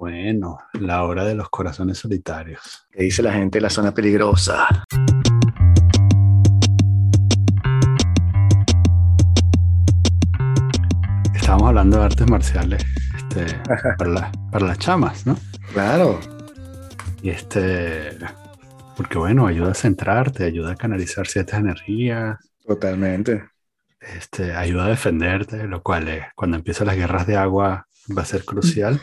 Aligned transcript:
Bueno, 0.00 0.56
la 0.80 1.04
hora 1.04 1.26
de 1.26 1.34
los 1.34 1.50
corazones 1.50 1.98
solitarios. 1.98 2.88
¿Qué 2.90 3.02
dice 3.02 3.22
la 3.22 3.34
gente 3.34 3.58
de 3.58 3.62
la 3.64 3.68
zona 3.68 3.92
peligrosa? 3.92 4.66
Estábamos 11.34 11.68
hablando 11.68 11.98
de 11.98 12.04
artes 12.04 12.30
marciales 12.30 12.84
este, 13.16 13.46
para, 13.98 14.10
la- 14.10 14.32
para 14.50 14.66
las 14.66 14.78
chamas, 14.78 15.26
¿no? 15.26 15.36
Claro. 15.72 16.20
Y 17.22 17.30
este, 17.30 18.16
porque 18.96 19.18
bueno, 19.18 19.46
ayuda 19.46 19.72
a 19.72 19.74
centrarte, 19.74 20.44
ayuda 20.44 20.72
a 20.72 20.76
canalizar 20.76 21.26
ciertas 21.26 21.60
energías, 21.60 22.38
Totalmente. 22.66 23.44
este, 24.00 24.54
ayuda 24.54 24.86
a 24.86 24.88
defenderte, 24.88 25.66
lo 25.66 25.82
cual 25.82 26.08
eh, 26.08 26.26
cuando 26.34 26.56
empiezan 26.56 26.86
las 26.86 26.96
guerras 26.96 27.26
de 27.26 27.36
agua 27.36 27.86
va 28.16 28.22
a 28.22 28.26
ser 28.26 28.44
crucial. 28.44 29.00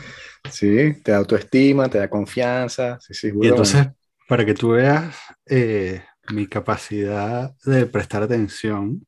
Sí, 0.50 0.94
te 1.02 1.12
da 1.12 1.18
autoestima, 1.18 1.88
te 1.88 1.98
da 1.98 2.08
confianza. 2.08 2.98
Sí, 3.00 3.14
sí, 3.14 3.32
Y 3.40 3.48
entonces, 3.48 3.88
para 4.26 4.44
que 4.44 4.54
tú 4.54 4.70
veas 4.70 5.14
eh, 5.46 6.02
mi 6.32 6.46
capacidad 6.46 7.54
de 7.64 7.86
prestar 7.86 8.22
atención, 8.22 9.06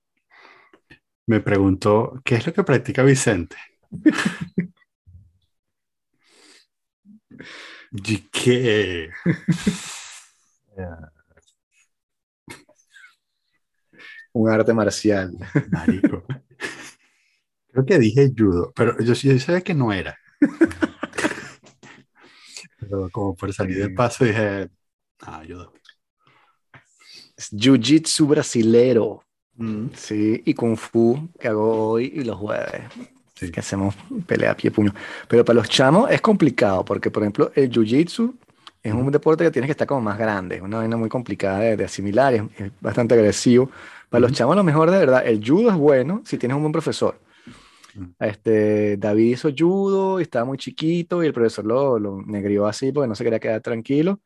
me 1.26 1.40
preguntó, 1.40 2.20
¿qué 2.24 2.36
es 2.36 2.46
lo 2.46 2.52
que 2.52 2.64
practica 2.64 3.02
Vicente? 3.02 3.56
¿Y 7.92 8.18
qué? 8.30 9.10
Un 14.32 14.48
arte 14.48 14.72
marcial. 14.72 15.32
Marico. 15.70 16.24
Creo 17.72 17.84
que 17.84 17.98
dije 17.98 18.32
judo, 18.36 18.72
pero 18.74 18.98
yo, 19.00 19.14
yo 19.14 19.38
sabía 19.38 19.60
que 19.60 19.74
no 19.74 19.92
era. 19.92 20.18
Pero 22.90 23.08
como 23.10 23.36
por 23.36 23.52
salir 23.52 23.78
de 23.78 23.90
paso 23.90 24.24
dije, 24.24 24.68
ah. 25.20 25.42
Es 27.36 27.50
Jiu-Jitsu 27.52 28.26
brasilero. 28.26 29.22
Sí, 29.94 30.42
y 30.44 30.54
Kung 30.54 30.76
Fu 30.76 31.28
que 31.38 31.48
hago 31.48 31.90
hoy 31.90 32.12
y 32.14 32.24
los 32.24 32.36
jueves. 32.36 32.82
Sí. 33.34 33.50
Que 33.50 33.60
hacemos 33.60 33.94
pelea 34.26 34.52
a 34.52 34.56
pie 34.56 34.70
puño. 34.70 34.92
Pero 35.28 35.44
para 35.44 35.58
los 35.58 35.68
chamos 35.68 36.10
es 36.10 36.20
complicado 36.20 36.84
porque, 36.84 37.10
por 37.10 37.22
ejemplo, 37.22 37.52
el 37.54 37.70
Jiu-Jitsu 37.70 38.34
es 38.82 38.92
un 38.92 39.10
deporte 39.10 39.44
que 39.44 39.50
tienes 39.50 39.68
que 39.68 39.72
estar 39.72 39.86
como 39.86 40.00
más 40.00 40.18
grande. 40.18 40.56
Es 40.56 40.62
una 40.62 40.78
vaina 40.78 40.96
muy 40.96 41.08
complicada 41.08 41.60
de, 41.60 41.76
de 41.76 41.84
asimilar. 41.84 42.34
Es, 42.34 42.42
es 42.58 42.72
bastante 42.80 43.14
agresivo. 43.14 43.70
Para 44.08 44.22
los 44.22 44.32
Ujú. 44.32 44.38
chamos, 44.38 44.56
lo 44.56 44.64
mejor 44.64 44.90
de 44.90 44.98
verdad, 44.98 45.26
el 45.26 45.46
judo 45.46 45.70
es 45.70 45.76
bueno 45.76 46.22
si 46.24 46.38
tienes 46.38 46.56
un 46.56 46.62
buen 46.62 46.72
profesor. 46.72 47.18
Ujú. 47.94 48.14
Este, 48.18 48.96
David 48.98 49.32
hizo 49.32 49.48
judo 49.56 50.20
y 50.20 50.24
estaba 50.24 50.44
muy 50.44 50.58
chiquito 50.58 51.22
y 51.22 51.26
el 51.26 51.32
profesor 51.32 51.64
lo, 51.64 51.98
lo 51.98 52.22
negrió 52.22 52.66
así 52.66 52.92
porque 52.92 53.08
no 53.08 53.14
se 53.14 53.24
quería 53.24 53.40
quedar 53.40 53.62
tranquilo 53.62 54.20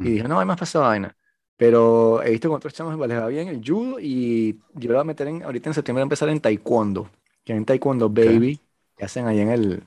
Ujú. 0.00 0.10
dijo, 0.10 0.28
no, 0.28 0.38
hay 0.40 0.46
más 0.46 0.58
pasado 0.58 0.84
vaina. 0.84 1.16
Pero 1.56 2.22
he 2.22 2.30
visto 2.30 2.48
que 2.48 2.54
otros 2.54 2.74
chamos 2.74 2.96
les 3.08 3.18
va 3.20 3.26
bien 3.28 3.48
el 3.48 3.62
judo 3.64 3.98
y 4.00 4.60
yo 4.74 4.88
lo 4.90 4.94
voy 4.94 5.00
a 5.00 5.04
meter 5.04 5.28
en, 5.28 5.42
ahorita 5.42 5.70
en 5.70 5.74
septiembre 5.74 6.02
a 6.02 6.04
empezar 6.04 6.28
en 6.28 6.40
taekwondo, 6.40 7.10
que 7.44 7.52
en 7.52 7.64
taekwondo 7.64 8.08
baby, 8.10 8.60
que 8.96 9.04
hacen 9.04 9.26
ahí 9.26 9.40
en 9.40 9.48
el, 9.50 9.82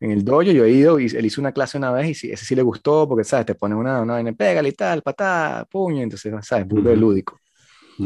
en 0.00 0.10
el 0.10 0.24
dojo, 0.24 0.42
yo 0.42 0.64
he 0.64 0.70
ido 0.72 0.98
y 1.00 1.06
él 1.06 1.26
hizo 1.26 1.40
una 1.40 1.52
clase 1.52 1.78
una 1.78 1.92
vez 1.92 2.08
y 2.10 2.14
sí, 2.14 2.30
ese 2.32 2.44
sí 2.44 2.54
le 2.54 2.62
gustó 2.62 3.08
porque, 3.08 3.24
¿sabes? 3.24 3.46
Te 3.46 3.54
ponen 3.54 3.78
una, 3.78 4.02
una 4.02 4.14
vaina, 4.14 4.32
pégale 4.32 4.70
y 4.70 4.72
tal, 4.72 5.02
patada, 5.02 5.64
puño, 5.66 6.02
entonces, 6.02 6.34
¿sabes? 6.46 6.68
De 6.68 6.74
Ujú. 6.74 6.96
lúdico. 6.96 7.40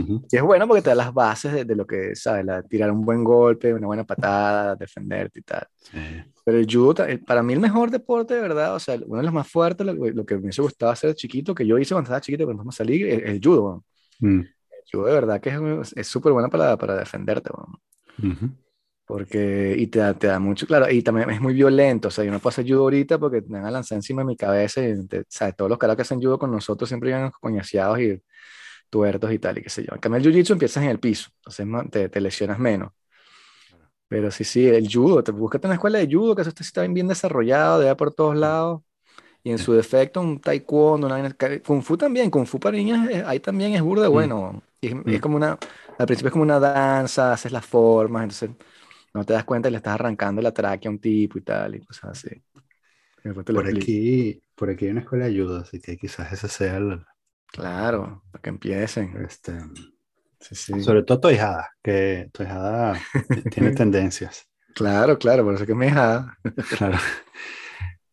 Ujú. 0.01 0.27
Y 0.31 0.37
es 0.37 0.43
bueno 0.43 0.67
porque 0.67 0.83
te 0.83 0.91
da 0.91 0.95
las 0.97 1.13
bases 1.15 1.53
de, 1.53 1.65
de 1.65 1.75
lo 1.77 1.87
que, 1.87 2.15
¿sabes? 2.15 2.45
La, 2.45 2.63
tirar 2.63 2.91
un 2.91 3.05
buen 3.05 3.25
golpe, 3.25 3.73
una 3.73 3.87
buena 3.87 4.05
patada, 4.05 4.77
defenderte 4.77 5.41
y 5.41 5.43
tal. 5.43 5.67
Sí. 5.81 5.99
Pero 6.45 6.59
el 6.59 6.67
judo, 6.71 7.05
el- 7.05 7.21
para 7.21 7.43
mí 7.43 7.53
el 7.55 7.61
mejor 7.61 7.91
deporte, 7.91 8.35
de 8.35 8.41
verdad, 8.41 8.75
o 8.75 8.79
sea, 8.79 8.99
uno 9.07 9.19
de 9.19 9.25
los 9.25 9.33
más 9.33 9.49
fuertes, 9.49 9.87
lo, 9.87 9.95
lo 9.95 10.27
que 10.27 10.37
me 10.39 10.51
gustado 10.57 10.93
hacer 10.93 11.15
chiquito, 11.15 11.55
que 11.55 11.67
yo 11.67 11.79
hice 11.79 11.95
cuando 11.95 12.07
estaba 12.09 12.21
chiquito, 12.21 12.45
cuando 12.45 12.65
me 12.65 12.73
salí, 12.73 13.03
es 13.03 13.23
el 13.25 13.41
judo. 13.43 13.85
Mm. 14.21 14.41
El 14.41 14.47
judo 14.93 15.07
de 15.07 15.13
verdad 15.13 15.41
que 15.41 15.51
es 15.97 16.07
súper 16.07 16.33
bueno 16.33 16.49
para, 16.49 16.77
para 16.77 16.97
defenderte, 16.97 17.51
weón. 17.53 18.33
Ujú. 18.33 18.51
Porque, 19.07 19.77
y 19.79 19.87
te 19.87 20.01
da, 20.01 20.15
te 20.15 20.27
da 20.27 20.41
mucho, 20.41 20.67
claro, 20.67 20.91
y 20.91 21.01
también 21.01 21.31
es 21.31 21.41
muy 21.41 21.55
violento, 21.55 22.09
o 22.09 22.11
sea, 22.11 22.25
yo 22.25 22.33
no 22.33 22.41
puedo 22.41 22.49
hacer 22.49 22.65
judo 22.67 22.81
ahorita 22.81 23.19
porque 23.19 23.41
me 23.43 23.59
van 23.59 23.67
a 23.67 23.71
lanzar 23.71 23.95
encima 23.97 24.23
de 24.23 24.27
mi 24.27 24.37
cabeza 24.37 24.85
y, 24.85 25.07
te- 25.07 25.23
¿sabes? 25.29 25.55
Todos 25.55 25.69
los 25.69 25.79
caras 25.79 25.95
que 25.95 26.03
hacen 26.03 26.21
judo 26.21 26.39
con 26.41 26.51
nosotros 26.51 26.89
siempre 26.89 27.11
llegan 27.11 27.31
coñaseados 27.41 28.01
y 28.01 28.21
tuertos 28.91 29.33
y 29.33 29.39
tal, 29.39 29.59
y 29.59 29.63
qué 29.63 29.71
sé 29.71 29.85
yo. 29.85 29.95
En 29.95 30.01
cambio, 30.01 30.21
el 30.21 30.27
jiu-jitsu 30.27 30.53
empiezas 30.53 30.83
en 30.85 30.91
el 30.91 31.01
piso, 31.01 31.31
entonces 31.47 31.91
te, 31.91 32.09
te 32.09 32.21
lesionas 32.21 32.59
menos. 32.59 32.93
Pero 34.09 34.31
sí, 34.31 34.45
sí, 34.45 34.67
el 34.69 34.89
judo, 34.93 35.23
te 35.25 35.33
búscate 35.33 35.67
una 35.67 35.75
escuela 35.75 35.99
de 35.99 36.07
judo, 36.11 36.35
que 36.37 36.43
eso 36.43 36.53
está, 36.61 36.83
bien, 36.83 36.95
bien 36.95 37.09
desarrollado, 37.09 37.81
de 37.81 37.95
por 37.97 38.13
todos 38.15 38.37
lados. 38.37 38.83
Y 39.45 39.51
en 39.53 39.59
su 39.59 39.73
defecto, 39.75 40.21
un 40.23 40.41
taekwondo, 40.41 41.07
una 41.09 41.35
kung 41.67 41.83
fu 41.83 41.97
también, 41.99 42.31
kung 42.31 42.47
fu 42.47 42.61
para 42.61 42.77
niñas, 42.77 43.11
eh, 43.11 43.25
ahí 43.27 43.41
también 43.41 43.75
es 43.75 43.83
burda 43.83 44.05
de 44.05 44.09
bueno. 44.09 44.63
Y 44.81 44.89
es, 44.89 44.95
es 45.09 45.21
Mm. 45.21 45.23
como 45.23 45.37
una, 45.37 45.59
al 45.99 46.07
principio 46.07 46.29
es 46.29 46.33
como 46.33 46.45
una 46.45 46.61
danza, 46.61 47.33
haces 47.35 47.53
las 47.53 47.67
formas, 47.67 48.25
entonces 48.25 48.51
no 49.15 49.25
te 49.25 49.35
das 49.35 49.45
cuenta 49.45 49.69
y 49.69 49.73
le 49.73 49.79
estás 49.79 49.95
arrancando 49.95 50.43
la 50.43 50.53
tráquea 50.53 50.91
a 50.91 50.93
un 50.95 51.01
tipo 51.01 51.39
y 51.39 51.43
tal, 51.43 51.77
y 51.77 51.81
cosas 51.87 52.13
así. 52.13 52.31
Y 53.25 53.29
Por 53.51 53.67
explico. 53.67 53.67
aquí, 53.67 54.41
por 54.55 54.71
aquí 54.71 54.85
hay 54.87 54.91
una 54.93 55.01
escuela 55.01 55.27
de 55.27 55.33
judo, 55.43 55.59
así 55.59 55.81
que 55.81 55.97
quizás 55.97 56.33
ese 56.33 56.49
sea 56.49 56.77
el, 56.77 57.05
Claro, 57.57 58.23
para 58.31 58.43
que 58.43 58.51
empiecen. 58.51 59.25
este, 59.25 59.53
Sí, 60.41 60.55
sí. 60.55 60.83
sobre 60.83 61.03
todo 61.03 61.19
Toijada, 61.21 61.71
que 61.83 62.29
Toijada 62.33 63.01
tiene 63.51 63.73
tendencias, 63.73 64.49
Claro, 64.75 65.19
claro, 65.19 65.43
por 65.45 65.55
eso 65.55 65.65
que 65.65 65.73
es 65.73 65.79
mi 65.79 65.87
hija. 65.87 66.37
claro. 66.77 66.99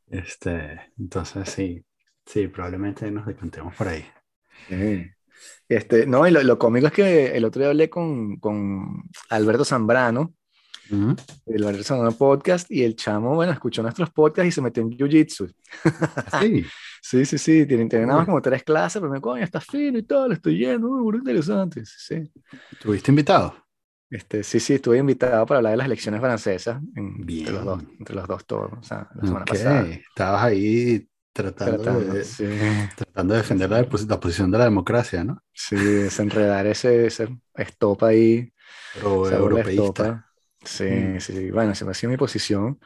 Este, 0.08 0.80
entonces 0.98 1.50
sí, 1.50 1.86
sí, 2.26 2.48
probablemente 2.48 3.10
nos 3.12 3.26
decantemos 3.26 3.76
por 3.76 3.88
ahí. 3.88 4.06
Sí. 4.70 5.10
Este, 5.68 6.06
no, 6.06 6.28
y 6.28 6.32
lo, 6.32 6.44
lo 6.44 6.58
cómico 6.60 6.88
es 6.88 6.94
que 6.94 7.36
el 7.38 7.46
otro 7.46 7.62
día 7.62 7.70
hablé 7.70 7.90
con, 7.90 8.38
con 8.38 9.04
Alberto 9.30 9.66
Zambrano, 9.66 10.34
Ujú. 10.92 11.16
el 11.46 11.64
Alberto 11.64 11.84
Zambrano 11.84 12.16
Podcast, 12.18 12.72
y 12.72 12.84
el 12.84 12.96
chamo, 12.96 13.36
bueno, 13.36 13.52
escuchó 13.52 13.82
nuestros 13.84 14.10
podcasts 14.12 14.48
y 14.50 14.52
se 14.52 14.62
metió 14.62 14.84
en 14.84 14.92
Jiu-Jitsu. 14.92 15.54
Sí, 16.28 16.74
Sí, 17.02 17.26
sí, 17.26 17.38
sí, 17.38 17.66
tienen, 17.68 17.90
tienen 17.90 18.08
nada 18.08 18.20
más 18.20 18.26
como 18.28 18.42
tres 18.42 18.64
clases, 18.64 19.02
pero 19.02 19.12
me 19.12 19.20
coño, 19.22 19.44
está 19.44 19.60
fino 19.60 19.98
y 20.00 20.04
tal, 20.04 20.32
estoy 20.32 20.58
yendo, 20.58 20.88
uy, 20.90 21.04
muy 21.04 21.18
interesante. 21.18 21.86
Sí, 21.86 22.16
sí. 22.26 22.32
¿tuviste 22.80 23.10
invitado? 23.12 23.56
Este, 24.10 24.44
sí, 24.44 24.60
sí, 24.60 24.76
estuve 24.76 25.00
invitado 25.00 25.46
para 25.46 25.58
hablar 25.58 25.72
de 25.72 25.78
las 25.78 25.86
elecciones 25.88 26.22
francesas 26.22 26.82
en- 26.96 27.26
entre 27.32 27.54
los 27.54 27.66
dos, 27.66 27.84
entre 28.00 28.16
los 28.16 28.28
dos 28.28 28.46
toros, 28.46 28.80
o 28.80 28.84
sea, 28.84 29.10
la 29.16 29.26
semana 29.26 29.46
Ok, 29.46 29.48
pasada. 29.48 29.92
estabas 30.10 30.44
ahí 30.44 31.08
tratando, 31.34 31.84
Tratando, 31.86 32.14
de, 32.14 32.24
sí, 32.24 32.46
tratando 32.96 33.34
de 33.36 33.42
defender 33.42 33.70
la, 33.70 33.82
la 34.08 34.20
posición 34.20 34.52
de 34.52 34.58
la 34.58 34.66
democracia, 34.66 35.24
¿no? 35.24 35.42
sí, 35.54 35.76
desenredar 35.78 36.68
ese, 36.68 37.06
ese 37.08 37.28
estopa 37.56 38.08
ahí, 38.08 38.52
Pro 38.92 39.28
europeísta. 39.30 39.60
estopa. 39.60 40.33
Sí, 40.64 40.86
Mm. 40.86 41.20
sí, 41.20 41.52
bueno, 41.52 41.76
se 41.76 41.86
me 41.86 41.92
hacía 41.92 42.10
mi 42.10 42.18
posición. 42.18 42.80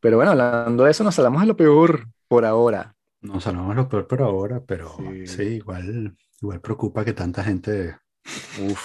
Pero 0.00 0.16
bueno, 0.16 0.32
hablando 0.32 0.84
de 0.84 0.90
eso, 0.90 1.04
nos 1.04 1.18
hablamos 1.18 1.40
de 1.42 1.46
lo 1.48 1.56
peor 1.56 2.06
por 2.28 2.44
ahora. 2.44 2.94
Nos 3.22 3.44
salvamos 3.44 3.74
lo 3.76 3.88
peor 3.88 4.06
por 4.06 4.22
ahora, 4.22 4.62
pero 4.64 4.94
Sí. 4.98 5.26
sí, 5.26 5.42
igual, 5.42 6.16
igual 6.42 6.60
preocupa 6.60 7.04
que 7.04 7.12
tanta 7.12 7.42
gente, 7.44 7.96
Uf. 8.60 8.80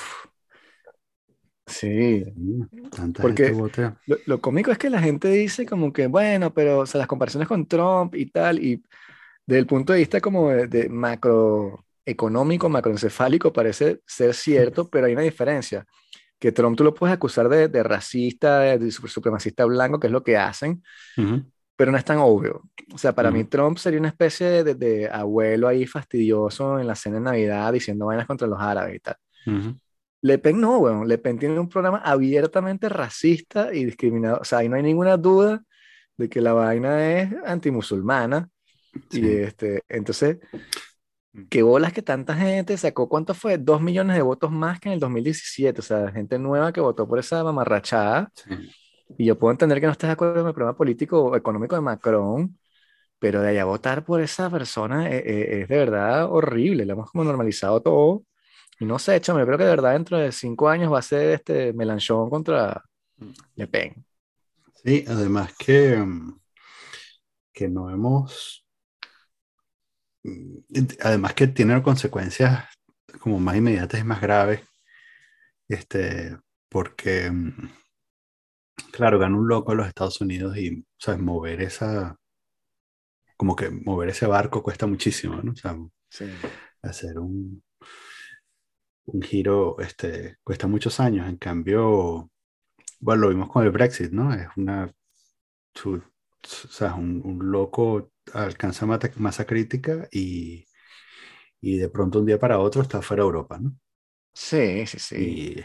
Sí, 1.65 2.23
mm, 2.35 2.89
tanta 2.89 3.21
Porque- 3.21 3.45
gente 3.45 3.59
vote. 3.59 3.91
Lo, 4.05 4.17
lo 4.25 4.41
cómico 4.41 4.71
es 4.71 4.77
que 4.77 4.89
la 4.89 4.99
gente 5.01 5.29
dice 5.29 5.65
como 5.65 5.93
que, 5.93 6.07
bueno, 6.07 6.53
pero 6.53 6.79
o 6.79 6.85
sea, 6.85 6.99
las 6.99 7.07
comparaciones 7.07 7.47
con 7.47 7.65
Trump 7.67 8.13
y 8.15 8.25
tal, 8.27 8.59
y 8.63 8.83
desde 9.45 9.59
el 9.59 9.67
punto 9.67 9.93
de 9.93 9.99
vista 9.99 10.19
como 10.21 10.49
de, 10.49 10.67
de 10.67 10.89
macroeconómico, 10.89 12.67
macroencefálico, 12.69 13.53
parece 13.53 14.01
ser 14.05 14.33
cierto, 14.33 14.89
pero 14.89 15.05
hay 15.07 15.13
una 15.13 15.21
diferencia, 15.21 15.85
que 16.41 16.51
Trump 16.51 16.75
tú 16.77 16.83
lo 16.83 16.93
puedes 16.95 17.13
acusar 17.15 17.47
de, 17.49 17.69
de 17.69 17.83
racista, 17.83 18.59
de, 18.61 18.79
de 18.79 18.91
supremacista 18.91 19.63
blanco, 19.65 19.99
que 19.99 20.07
es 20.07 20.13
lo 20.13 20.23
que 20.23 20.37
hacen, 20.37 20.83
Ujú, 21.17 21.45
pero 21.77 21.91
no 21.91 21.97
es 21.99 22.05
tan 22.05 22.17
obvio. 22.17 22.63
O 22.93 22.97
sea, 22.97 23.13
para 23.13 23.31
mí 23.31 23.41
Ujú. 23.41 23.49
Trump 23.49 23.77
sería 23.77 23.99
una 23.99 24.09
especie 24.09 24.63
de, 24.63 24.75
de- 24.75 25.09
abuelo 25.09 25.67
ahí 25.69 25.85
fastidioso 25.87 26.79
en 26.79 26.87
la 26.87 26.95
cena 26.95 27.17
de 27.17 27.21
Navidad 27.21 27.71
diciendo 27.73 28.07
vainas 28.07 28.27
contra 28.27 28.47
los 28.47 28.59
árabes 28.59 28.95
y 28.95 28.99
tal. 28.99 29.15
ujú. 29.47 29.77
Le 30.23 30.37
Pen 30.39 30.59
no, 30.61 30.77
weón. 30.79 31.07
Le 31.07 31.17
Pen 31.19 31.39
tiene 31.39 31.59
un 31.59 31.69
programa 31.69 31.99
abiertamente 31.99 32.89
racista 32.89 33.73
y 33.73 33.85
discriminador. 33.85 34.41
O 34.41 34.45
sea, 34.45 34.59
ahí 34.59 34.69
no 34.69 34.75
hay 34.75 34.83
ninguna 34.83 35.17
duda 35.17 35.63
de 36.17 36.29
que 36.29 36.41
la 36.41 36.53
vaina 36.53 37.19
es 37.21 37.33
antimusulmana. 37.45 38.49
Y 38.93 38.99
Sí. 39.19 39.27
este, 39.27 39.83
entonces, 39.89 40.37
qué 41.49 41.61
bolas 41.63 41.93
que 41.93 42.01
tanta 42.01 42.35
gente 42.35 42.77
sacó, 42.77 43.07
¿cuánto 43.07 43.33
fue? 43.33 43.57
Dos 43.57 43.81
millones 43.81 44.15
de 44.15 44.21
votos 44.21 44.51
más 44.51 44.79
que 44.79 44.89
en 44.89 44.93
el 44.93 44.99
2017. 44.99 45.79
O 45.79 45.83
sea, 45.83 46.11
gente 46.11 46.37
nueva 46.39 46.73
que 46.73 46.81
votó 46.81 47.07
por 47.07 47.19
esa 47.19 47.43
mamarrachada. 47.43 48.31
Sí. 48.35 48.69
Y 49.17 49.25
yo 49.25 49.37
puedo 49.37 49.51
entender 49.51 49.79
que 49.79 49.85
no 49.85 49.91
estés 49.91 50.07
de 50.07 50.13
acuerdo 50.13 50.41
con 50.41 50.47
el 50.47 50.53
programa 50.53 50.77
político 50.77 51.21
o 51.21 51.35
económico 51.35 51.75
de 51.75 51.81
Macron, 51.81 52.57
pero 53.19 53.41
de 53.41 53.49
allá 53.49 53.65
votar 53.65 54.03
por 54.03 54.21
esa 54.21 54.49
persona 54.49 55.09
eh, 55.09 55.23
eh, 55.25 55.61
es, 55.61 55.67
de 55.67 55.77
verdad 55.77 56.25
horrible. 56.31 56.85
Le 56.85 56.93
hemos 56.93 57.11
como 57.11 57.23
normalizado 57.23 57.81
todo. 57.81 58.23
Y 58.79 58.85
no 58.85 58.97
sé, 58.99 59.21
chamo, 59.21 59.39
yo 59.39 59.45
creo 59.45 59.57
que 59.57 59.65
de 59.65 59.69
verdad 59.69 59.93
dentro 59.93 60.17
de 60.17 60.31
cinco 60.31 60.69
años 60.69 60.91
va 60.91 60.99
a 60.99 61.03
ser 61.03 61.29
este 61.29 61.71
Melanchón 61.73 62.29
contra 62.29 62.83
Le 63.55 63.67
Pen. 63.67 64.05
Sí, 64.83 65.05
además 65.07 65.53
que, 65.57 65.97
mm, 65.97 66.39
que 67.53 67.69
no 67.69 67.91
hemos, 67.91 68.60
mm, 68.60 68.60
además 71.01 71.33
que 71.33 71.47
tiene 71.47 71.81
consecuencias 71.81 72.65
como 73.19 73.39
más 73.39 73.55
inmediatas 73.55 73.99
y 73.99 74.03
más 74.03 74.21
graves, 74.21 74.61
este, 75.67 76.37
porque, 76.69 77.29
mm, 77.31 77.69
claro, 78.91 79.19
gana 79.19 79.37
un 79.37 79.47
loco 79.47 79.71
a 79.71 79.75
los 79.75 79.87
Estados 79.87 80.21
Unidos 80.21 80.57
y, 80.57 80.85
¿sabes? 80.97 81.21
Mover 81.21 81.61
esa, 81.61 82.17
como 83.37 83.55
que 83.55 83.69
mover 83.71 84.09
ese 84.09 84.27
barco 84.27 84.63
cuesta 84.63 84.87
muchísimo, 84.87 85.41
¿no? 85.41 85.51
O 85.53 85.55
sea, 85.55 85.75
hacer 86.83 87.19
un, 87.19 87.63
un 89.05 89.21
giro, 89.21 89.79
este, 89.79 90.37
cuesta 90.43 90.67
muchos 90.67 90.99
años, 90.99 91.27
en 91.27 91.37
cambio, 91.37 92.29
bueno, 92.99 93.21
lo 93.23 93.29
vimos 93.29 93.49
con 93.49 93.63
el 93.65 93.71
Brexit, 93.71 94.11
¿no? 94.11 94.33
Es 94.33 94.47
una, 94.57 94.91
o 96.43 96.71
sea, 96.71 96.95
un, 96.95 97.21
un 97.23 97.51
loco 97.51 98.11
alcanza 98.33 98.85
masa 98.85 99.45
crítica 99.45 100.07
y, 100.11 100.65
y 101.59 101.77
de 101.77 101.89
pronto 101.89 102.19
un 102.19 102.25
día 102.25 102.39
para 102.39 102.59
otro 102.59 102.81
está 102.81 103.01
fuera 103.01 103.23
de 103.23 103.27
Europa, 103.27 103.59
¿no? 103.59 103.75
Sí, 104.33 104.85
sí, 104.87 104.99
sí. 104.99 105.63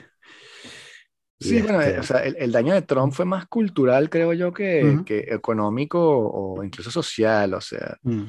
sí, 1.38 1.62
bueno, 1.62 1.81
este 1.81 2.00
o 2.00 2.02
sea, 2.02 2.19
el, 2.20 2.50
daño 2.50 2.75
de 2.75 2.82
Trump 2.82 3.12
fue 3.12 3.25
más 3.25 3.46
cultural, 3.46 4.11
creo 4.11 4.32
yo, 4.32 4.52
que, 4.52 5.02
que 5.06 5.20
económico 5.28 6.00
o 6.00 6.62
incluso 6.64 6.90
social, 6.90 7.55
o 7.55 7.61
sea, 7.61 7.96
mm. 8.02 8.25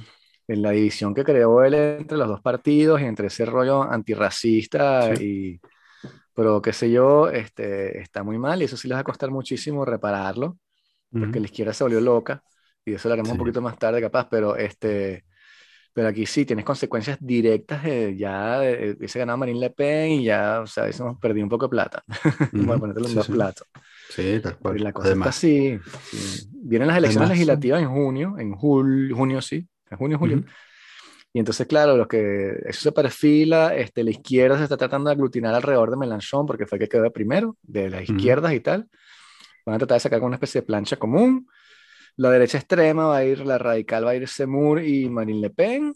en 0.48 0.62
la 0.62 0.72
división 0.72 1.14
que 1.14 1.24
creó 1.24 1.64
él 1.64 1.74
entre 1.74 2.18
los 2.18 2.28
dos 2.28 2.42
partidos 2.42 3.02
y 3.02 3.06
entre 3.06 3.28
ese 3.28 3.46
rollo 3.46 3.82
antirracista 3.82 5.14
y, 5.16 5.60
pero 6.34 6.62
qué 6.62 6.72
sé 6.72 6.92
yo, 6.92 7.30
este, 7.30 8.00
está 8.00 8.24
muy 8.24 8.38
mal 8.38 8.62
y 8.62 8.66
eso 8.66 8.78
sí 8.78 8.88
les 8.88 8.96
va 8.96 9.02
a 9.02 9.04
costar 9.04 9.32
muchísimo 9.32 9.86
repararlo, 9.86 10.60
porque 11.20 11.40
la 11.40 11.46
izquierda 11.46 11.74
se 11.74 11.84
volvió 11.84 12.02
loca 12.02 12.44
y 12.86 12.94
eso 12.94 13.08
lo 13.10 13.14
haremos 13.14 13.32
un 13.32 13.38
poquito 13.38 13.62
más 13.62 13.78
tarde 13.78 14.02
capaz, 14.02 14.28
pero 14.30 14.56
este 14.56 15.26
pero 15.98 16.10
aquí 16.10 16.28
sí, 16.28 16.46
tienes 16.46 16.64
consecuencias 16.64 17.18
directas 17.20 17.84
de 17.84 18.16
ya 18.16 18.60
de, 18.60 18.96
hubiese 18.96 19.18
ganado 19.18 19.40
Marine 19.40 19.60
Le 19.60 19.70
Pen 19.72 20.12
y 20.12 20.26
ya, 20.26 20.62
o 20.62 20.68
sea, 20.68 20.88
hemos 20.88 21.18
perdido 21.18 21.44
un 21.44 21.50
poco 21.50 21.66
de 21.66 21.70
plata. 21.72 22.04
Voy 22.54 22.76
a 22.76 22.78
ponerte 22.78 23.02
los 23.02 23.16
dos 23.16 23.28
platos. 23.28 23.68
Sí, 24.12 24.40
tal 24.40 24.60
cual. 24.60 24.78
Y 24.78 24.84
la 24.84 24.94
cosa 24.94 25.14
está 25.14 25.30
así. 25.30 25.80
Vienen 26.52 26.90
las 26.90 26.98
elecciones 26.98 27.30
legislativas 27.30 27.82
en 27.82 27.90
junio, 27.90 28.36
en 28.38 28.54
julio, 28.54 29.16
junio 29.16 29.42
sí, 29.42 29.68
en 29.90 29.98
junio, 29.98 30.20
julio. 30.20 30.44
Y 31.34 31.40
entonces, 31.40 31.66
claro, 31.66 31.98
los 31.98 32.08
que 32.08 32.52
eso 32.66 32.82
se 32.82 32.92
perfila, 32.92 33.76
este, 33.76 34.04
la 34.04 34.12
izquierda 34.12 34.58
se 34.58 34.66
está 34.66 34.78
tratando 34.78 35.10
de 35.10 35.16
aglutinar 35.16 35.56
alrededor 35.56 35.90
de 35.90 35.98
Mélenchon 35.98 36.46
porque 36.46 36.68
fue 36.68 36.78
el 36.78 36.84
que 36.84 36.90
quedó 36.90 37.12
primero, 37.12 37.58
de 37.64 37.90
las 37.90 38.08
izquierdas 38.08 38.54
y 38.54 38.60
tal. 38.60 38.88
Van 39.68 39.76
a 39.76 39.78
tratar 39.78 39.98
de 39.98 40.00
sacar 40.00 40.24
una 40.24 40.38
especie 40.38 40.62
de 40.62 40.68
plancha 40.68 40.96
común 40.98 41.48
la 42.18 42.32
derecha 42.32 42.58
extrema 42.58 43.06
va 43.06 43.18
a 43.18 43.24
ir, 43.24 43.46
la 43.46 43.58
radical 43.60 44.06
va 44.06 44.12
a 44.12 44.16
ir 44.16 44.28
Semur 44.28 44.84
y 44.84 45.08
Marine 45.08 45.40
Le 45.40 45.50
Pen. 45.52 45.96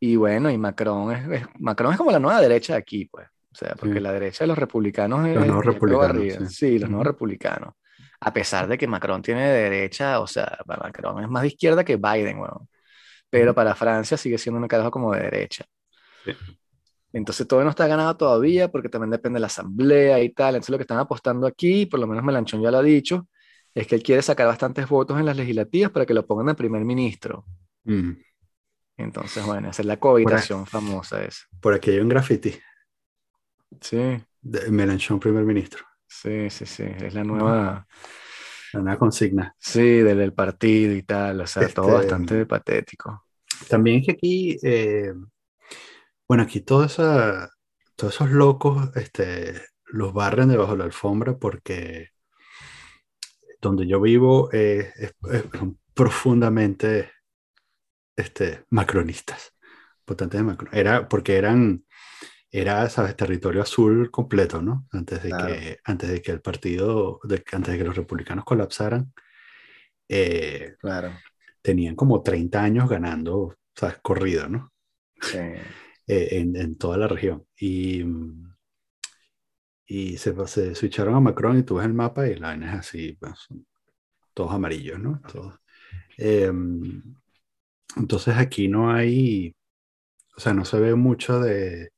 Y 0.00 0.16
bueno, 0.16 0.50
y 0.50 0.58
Macron 0.58 1.12
es, 1.12 1.46
Macron 1.60 1.92
es 1.92 1.98
como 1.98 2.10
la 2.10 2.18
nueva 2.18 2.40
derecha 2.40 2.72
de 2.72 2.80
aquí, 2.80 3.04
pues. 3.04 3.28
O 3.52 3.54
sea, 3.54 3.76
porque 3.76 4.00
la 4.00 4.10
derecha 4.10 4.42
de 4.42 4.48
los 4.48 4.58
republicanos 4.58 5.20
los 5.28 5.46
nuevos 5.46 5.64
republicanos. 5.64 6.52
Sí. 6.52 6.76
los 6.76 6.90
nuevos 6.90 7.06
republicanos. 7.06 7.74
A 8.18 8.32
pesar 8.32 8.66
de 8.66 8.76
que 8.76 8.88
Macron 8.88 9.22
tiene 9.22 9.48
derecha, 9.48 10.18
o 10.18 10.26
sea, 10.26 10.58
Macron 10.66 11.22
es 11.22 11.28
más 11.28 11.42
de 11.42 11.48
izquierda 11.48 11.84
que 11.84 11.96
Biden, 11.96 12.38
bueno. 12.38 12.68
Pero 13.30 13.54
para 13.54 13.76
Francia 13.76 14.16
sigue 14.16 14.38
siendo 14.38 14.60
un 14.60 14.66
carajo 14.66 14.90
como 14.90 15.12
de 15.12 15.20
derecha. 15.20 15.64
Entonces 17.14 17.46
todo 17.46 17.62
no 17.62 17.70
está 17.70 17.86
ganado 17.86 18.16
todavía 18.16 18.72
porque 18.72 18.88
también 18.88 19.10
depende 19.12 19.36
de 19.36 19.42
la 19.42 19.46
asamblea 19.46 20.20
y 20.20 20.30
tal. 20.30 20.56
Entonces 20.56 20.70
lo 20.70 20.78
que 20.78 20.82
están 20.82 20.98
apostando 20.98 21.46
aquí, 21.46 21.86
por 21.86 22.00
lo 22.00 22.08
menos 22.08 22.24
Melanchón 22.24 22.60
ya 22.60 22.72
lo 22.72 22.78
ha 22.78 22.82
dicho, 22.82 23.28
es 23.72 23.86
que 23.86 23.94
él 23.94 24.02
quiere 24.02 24.20
sacar 24.20 24.48
bastantes 24.48 24.88
votos 24.88 25.18
en 25.18 25.26
las 25.26 25.36
legislativas 25.36 25.92
para 25.92 26.06
que 26.06 26.12
lo 26.12 26.26
pongan 26.26 26.46
de 26.46 26.54
primer 26.56 26.84
ministro. 26.84 27.44
Mm. 27.84 28.14
Entonces, 28.96 29.46
bueno, 29.46 29.70
esa 29.70 29.82
es 29.82 29.86
la 29.86 29.98
cohabitación 29.98 30.66
famosa 30.66 31.22
esa. 31.22 31.44
Por 31.60 31.74
aquí 31.74 31.92
hay 31.92 32.00
un 32.00 32.08
graffiti. 32.08 32.52
Sí. 33.80 34.20
De 34.40 34.70
Melanchón 34.72 35.20
primer 35.20 35.44
ministro. 35.44 35.84
Sí, 36.08 36.50
sí, 36.50 36.66
sí. 36.66 36.82
Es 36.82 37.14
la 37.14 37.22
nueva... 37.22 37.86
La 38.72 38.80
nueva 38.80 38.98
consigna. 38.98 39.54
Sí, 39.56 39.98
del, 40.00 40.32
partido 40.32 40.92
y 40.94 41.04
tal. 41.04 41.42
O 41.42 41.46
sea, 41.46 41.68
todo 41.68 41.86
este, 41.86 41.96
bastante 41.96 42.46
patético. 42.46 43.26
También 43.68 44.00
es 44.00 44.06
que 44.06 44.12
aquí... 44.12 44.58
Eh, 44.64 45.12
bueno, 46.28 46.42
aquí 46.44 46.60
todo 46.60 46.84
esa, 46.84 47.50
todos 47.96 48.14
esos 48.14 48.30
locos 48.30 48.90
este, 48.96 49.62
los 49.86 50.12
barren 50.12 50.48
debajo 50.48 50.72
de 50.72 50.78
la 50.78 50.84
alfombra 50.84 51.36
porque 51.38 52.10
donde 53.60 53.86
yo 53.86 54.00
vivo 54.00 54.50
es, 54.52 54.92
profundamente 55.94 57.10
este, 58.16 58.64
macronistas, 58.70 59.54
potentes 60.04 60.38
de 60.38 60.44
Macron. 60.44 60.70
Era 60.72 61.08
porque 61.08 61.36
eran, 61.36 61.84
era, 62.50 62.88
sabes, 62.90 63.16
territorio 63.16 63.62
azul 63.62 64.10
completo, 64.10 64.60
¿no? 64.60 64.86
Antes 64.92 65.22
de, 65.22 65.30
que, 65.30 65.78
antes 65.84 66.10
de 66.10 66.22
que 66.22 66.32
el 66.32 66.40
partido, 66.40 67.20
de, 67.24 67.42
antes 67.52 67.72
de 67.72 67.78
que 67.78 67.84
los 67.84 67.96
republicanos 67.96 68.44
colapsaran, 68.44 69.12
eh, 70.08 70.76
claro. 70.78 71.12
tenían 71.62 71.96
como 71.96 72.22
30 72.22 72.62
años 72.62 72.88
ganando, 72.88 73.56
sabes, 73.74 73.98
corrido, 74.02 74.48
¿no? 74.48 74.72
Sí. 75.20 75.38
Eh, 76.06 76.28
en, 76.32 76.56
en, 76.56 76.76
toda 76.76 76.98
la 76.98 77.08
región. 77.08 77.46
Y, 77.58 78.04
y 79.86 80.16
se, 80.18 80.34
se 80.46 80.74
switcharon 80.74 81.14
a 81.14 81.20
Macron 81.20 81.58
y 81.58 81.62
tú 81.62 81.76
ves 81.76 81.86
el 81.86 81.94
mapa 81.94 82.28
y 82.28 82.36
la 82.36 82.48
vaina 82.48 82.72
es 82.74 82.80
así, 82.80 83.12
pues, 83.18 83.48
todos 84.34 84.52
amarillos, 84.52 84.98
¿no? 84.98 85.20
Todos. 85.32 85.54
Em, 86.18 87.02
entonces 87.96 88.36
aquí 88.36 88.68
no 88.68 88.92
hay, 88.92 89.54
o 90.36 90.40
sea, 90.40 90.52
no 90.52 90.64
se 90.64 90.78
ve 90.78 90.94
mucho 90.94 91.40
de 91.40 91.90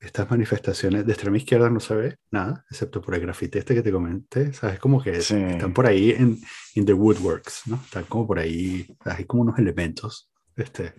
estas 0.00 0.28
manifestaciones 0.30 1.06
de 1.06 1.12
extrema 1.12 1.36
izquierda, 1.36 1.70
no 1.70 1.80
se 1.80 1.94
ve 1.94 2.16
nada, 2.30 2.64
excepto 2.70 3.00
por 3.00 3.14
el 3.14 3.20
grafite 3.20 3.60
este 3.60 3.74
que 3.74 3.82
te 3.82 3.92
comenté, 3.92 4.52
¿sabes? 4.52 4.80
Como 4.80 5.02
que 5.02 5.12
están 5.18 5.72
por 5.72 5.86
ahí 5.86 6.10
en 6.10 6.38
in 6.74 6.86
the 6.86 6.92
woodworks, 6.92 7.66
¿no? 7.66 7.76
Están 7.76 8.04
como 8.04 8.26
por 8.26 8.38
ahí, 8.38 8.86
hay 9.04 9.24
como 9.26 9.42
unos 9.42 9.58
elementos, 9.58 10.30
este, 10.56 10.94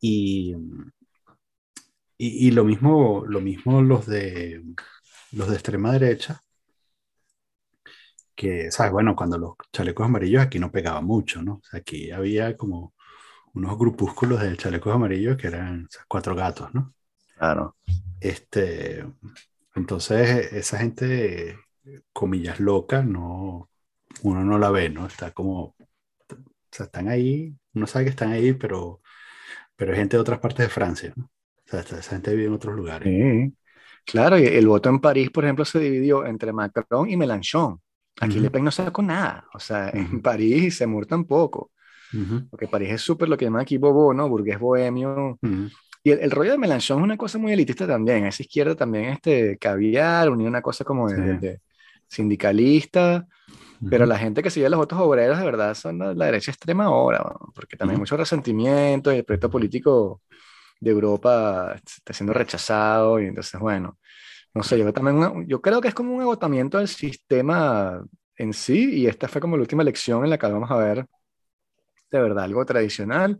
y 0.00 0.54
y, 2.20 2.50
lo 2.50 2.64
mismo, 2.64 3.24
lo 3.26 3.40
mismo 3.40 3.80
los 3.80 4.06
de 4.06 4.62
los 5.32 5.48
de 5.48 5.54
extrema 5.54 5.92
derecha, 5.92 6.42
que, 8.34 8.70
¿sabes? 8.70 8.92
Bueno, 8.92 9.14
cuando 9.14 9.38
los 9.38 9.54
chalecos 9.72 10.06
amarillos 10.06 10.42
aquí 10.42 10.58
no 10.58 10.72
pegaba 10.72 11.00
mucho, 11.00 11.42
¿no? 11.42 11.54
O 11.54 11.62
sea, 11.62 11.80
aquí 11.80 12.10
había 12.10 12.56
como 12.56 12.94
unos 13.54 13.78
grupúsculos 13.78 14.40
de 14.40 14.56
chalecos 14.56 14.94
amarillos 14.94 15.36
que 15.36 15.48
eran 15.48 15.88
cuatro 16.08 16.34
gatos, 16.34 16.74
¿no? 16.74 16.94
Claro. 17.36 17.76
Este, 18.20 19.04
entonces, 19.74 20.52
esa 20.52 20.78
gente, 20.78 21.56
comillas 22.12 22.58
locas, 22.60 23.04
no, 23.04 23.70
uno 24.22 24.44
no 24.44 24.58
la 24.58 24.70
ve, 24.70 24.88
¿no? 24.90 25.06
Está 25.06 25.32
como, 25.32 25.60
o 25.62 25.76
sea, 26.70 26.86
están 26.86 27.08
ahí, 27.08 27.54
uno 27.74 27.86
sabe 27.86 28.06
que 28.06 28.10
están 28.10 28.32
ahí, 28.32 28.54
pero, 28.54 29.02
pero 29.78 29.92
hay 29.92 29.98
gente 29.98 30.16
de 30.16 30.20
otras 30.20 30.40
partes 30.40 30.66
de 30.66 30.70
Francia, 30.70 31.12
¿no? 31.14 31.24
O 31.24 31.70
sea, 31.70 31.80
esa 31.80 32.02
gente 32.02 32.32
vive 32.32 32.46
en 32.46 32.54
otros 32.54 32.74
lugares. 32.74 33.08
Sí. 33.08 33.54
Claro, 34.04 34.36
y 34.36 34.44
el 34.44 34.66
voto 34.66 34.88
en 34.88 34.98
París, 34.98 35.30
por 35.30 35.44
ejemplo, 35.44 35.64
se 35.64 35.78
dividió 35.78 36.26
entre 36.26 36.52
Macron 36.52 37.08
y 37.08 37.16
Mélenchon. 37.16 37.80
Aquí 38.20 38.40
Le 38.40 38.50
Pen 38.50 38.64
no 38.64 38.72
sacó 38.72 39.02
nada. 39.02 39.46
O 39.54 39.60
sea, 39.60 39.90
en 39.90 40.20
París 40.20 40.74
se 40.74 40.78
Semur 40.78 41.06
tampoco. 41.06 41.70
Porque 42.50 42.66
París 42.66 42.90
es 42.90 43.02
súper 43.02 43.28
lo 43.28 43.36
que 43.36 43.44
llaman 43.44 43.60
aquí 43.62 43.76
bobo, 43.76 44.12
¿no? 44.12 44.28
Burgués 44.28 44.58
bohemio. 44.58 45.38
Y 46.02 46.10
el, 46.10 46.30
rollo 46.30 46.52
de 46.52 46.58
Mélenchon 46.58 46.98
es 46.98 47.04
una 47.04 47.16
cosa 47.16 47.38
muy 47.38 47.52
elitista 47.52 47.86
también. 47.86 48.24
Esa 48.24 48.42
izquierda 48.42 48.74
también, 48.74 49.04
este, 49.10 49.58
caviar, 49.58 50.30
unir 50.30 50.48
una 50.48 50.62
cosa 50.62 50.84
como 50.84 51.08
de, 51.08 51.60
sindicalista. 52.08 53.26
Pero 53.88 54.06
la 54.06 54.18
gente 54.18 54.42
que 54.42 54.50
sigue 54.50 54.68
los 54.68 54.78
votos 54.78 54.98
obreros 54.98 55.38
de 55.38 55.44
verdad 55.44 55.74
son 55.74 55.98
la, 55.98 56.24
derecha 56.26 56.50
extrema 56.50 56.86
ahora, 56.86 57.22
porque 57.54 57.76
también 57.76 57.96
hay 57.96 58.00
mucho 58.00 58.16
resentimiento 58.16 59.12
y 59.12 59.18
el 59.18 59.24
proyecto 59.24 59.50
político 59.50 60.22
de 60.80 60.90
Europa 60.90 61.76
está 61.84 62.12
siendo 62.12 62.32
rechazado 62.32 63.20
y 63.20 63.26
entonces, 63.26 63.60
bueno, 63.60 63.98
no 64.54 64.62
sé, 64.62 64.78
yo 64.78 64.92
también, 64.92 65.46
yo 65.46 65.60
creo 65.60 65.80
que 65.80 65.88
es 65.88 65.94
como 65.94 66.14
un 66.14 66.22
agotamiento 66.22 66.78
del 66.78 66.88
sistema 66.88 68.02
en 68.36 68.52
sí 68.52 69.00
y 69.00 69.06
esta 69.06 69.28
fue 69.28 69.40
como 69.40 69.56
la 69.56 69.62
última 69.62 69.84
lección 69.84 70.24
en 70.24 70.30
la 70.30 70.38
que 70.38 70.46
vamos 70.46 70.70
a 70.70 70.76
ver 70.76 71.06
de 72.10 72.20
verdad 72.20 72.44
algo 72.44 72.64
tradicional. 72.64 73.38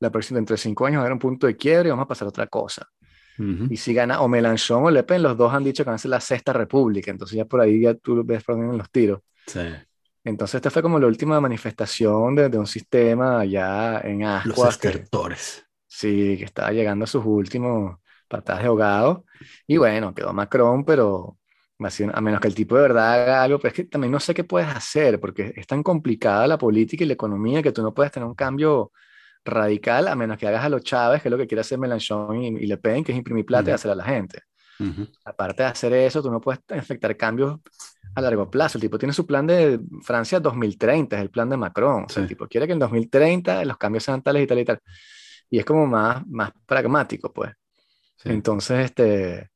La 0.00 0.10
próxima, 0.10 0.38
entre 0.38 0.56
cinco 0.56 0.86
años, 0.86 0.98
va 0.98 1.02
a 1.02 1.04
haber 1.04 1.12
un 1.12 1.18
punto 1.18 1.46
de 1.46 1.56
quiebre 1.56 1.88
y 1.88 1.90
vamos 1.90 2.04
a 2.04 2.08
pasar 2.08 2.26
a 2.26 2.28
otra 2.30 2.46
cosa. 2.46 2.88
Y 3.70 3.76
si 3.76 3.94
gana 3.94 4.20
o 4.20 4.26
Mélenchon 4.26 4.84
o 4.84 4.90
Le 4.90 5.04
Pen, 5.04 5.22
los 5.22 5.36
dos 5.36 5.54
han 5.54 5.62
dicho 5.62 5.84
que 5.84 5.90
van 5.90 5.94
a 5.94 5.98
ser 5.98 6.10
la 6.10 6.20
sexta 6.20 6.52
república, 6.52 7.12
entonces 7.12 7.36
ya 7.36 7.44
por 7.44 7.60
ahí 7.60 7.82
ya 7.82 7.94
tú 7.94 8.24
ves 8.24 8.42
por 8.42 8.56
dónde 8.56 8.76
los 8.76 8.90
tiros. 8.90 9.20
Sí. 9.48 9.60
Entonces 10.24 10.56
esta 10.56 10.70
fue 10.70 10.82
como 10.82 10.98
la 10.98 11.06
última 11.06 11.40
manifestación 11.40 12.34
de, 12.34 12.48
de 12.48 12.58
un 12.58 12.66
sistema 12.66 13.44
ya 13.44 14.00
en 14.00 14.24
ascuas. 14.24 14.58
Los 14.58 14.68
estertores. 14.74 15.64
Sí, 15.86 16.36
que 16.36 16.44
estaba 16.44 16.70
llegando 16.70 17.04
a 17.04 17.08
sus 17.08 17.24
últimos 17.24 17.96
patadas 18.28 18.62
de 18.62 18.68
ahogado. 18.68 19.24
Y 19.66 19.78
bueno, 19.78 20.14
quedó 20.14 20.32
Macron, 20.32 20.84
pero 20.84 21.38
A 22.12 22.20
menos 22.20 22.40
que 22.40 22.48
el 22.48 22.54
tipo 22.54 22.76
de 22.76 22.82
verdad 22.82 23.14
haga 23.14 23.42
algo, 23.42 23.58
pero 23.58 23.68
es 23.68 23.74
que 23.74 23.84
también 23.84 24.12
no 24.12 24.20
sé 24.20 24.34
qué 24.34 24.44
puedes 24.44 24.68
hacer, 24.68 25.18
porque 25.18 25.54
es 25.56 25.66
tan 25.66 25.82
complicada 25.82 26.46
la 26.46 26.58
política 26.58 27.04
y 27.04 27.06
la 27.06 27.14
economía 27.14 27.62
que 27.62 27.72
tú 27.72 27.82
no 27.82 27.94
puedes 27.94 28.12
tener 28.12 28.28
un 28.28 28.34
cambio 28.34 28.92
radical 29.44 30.08
a 30.08 30.14
menos 30.14 30.36
que 30.36 30.46
hagas 30.46 30.64
a 30.64 30.68
los 30.68 30.82
Chávez, 30.82 31.22
que 31.22 31.28
es 31.28 31.30
lo 31.30 31.38
que 31.38 31.46
quiere 31.46 31.62
hacer 31.62 31.78
Mélenchon 31.78 32.42
y, 32.42 32.66
Le 32.66 32.76
Pen, 32.76 33.02
que 33.02 33.12
es 33.12 33.18
imprimir 33.18 33.46
plata 33.46 33.70
y 33.70 33.72
hacer 33.72 33.90
a 33.90 33.94
la 33.94 34.04
gente. 34.04 34.42
Aparte 35.24 35.62
de 35.62 35.68
hacer 35.70 35.92
eso, 35.94 36.22
tú 36.22 36.30
no 36.30 36.40
puedes 36.40 36.60
efectuar 36.68 37.16
cambios 37.16 37.58
a 38.18 38.22
largo 38.22 38.50
plazo. 38.50 38.78
El 38.78 38.82
tipo 38.82 38.98
tiene 38.98 39.12
su 39.12 39.26
plan 39.26 39.46
de 39.46 39.80
Francia 40.02 40.40
2030, 40.40 41.16
es 41.16 41.22
el 41.22 41.30
plan 41.30 41.48
de 41.48 41.56
Macron. 41.56 42.04
O 42.04 42.08
sea, 42.08 42.22
el 42.22 42.28
tipo 42.28 42.46
quiere 42.46 42.66
que 42.66 42.72
en 42.72 42.78
2030 42.78 43.64
los 43.64 43.76
cambios 43.78 44.04
sean 44.04 44.22
tales 44.22 44.42
y 44.42 44.46
tal 44.46 44.58
y 44.58 44.64
tal. 44.64 44.80
Y 45.50 45.58
es 45.58 45.64
como 45.64 45.86
más, 45.86 46.26
más 46.26 46.52
pragmático, 46.66 47.32
pues. 47.32 47.52
Entonces, 48.24 48.86
este, 48.86 49.50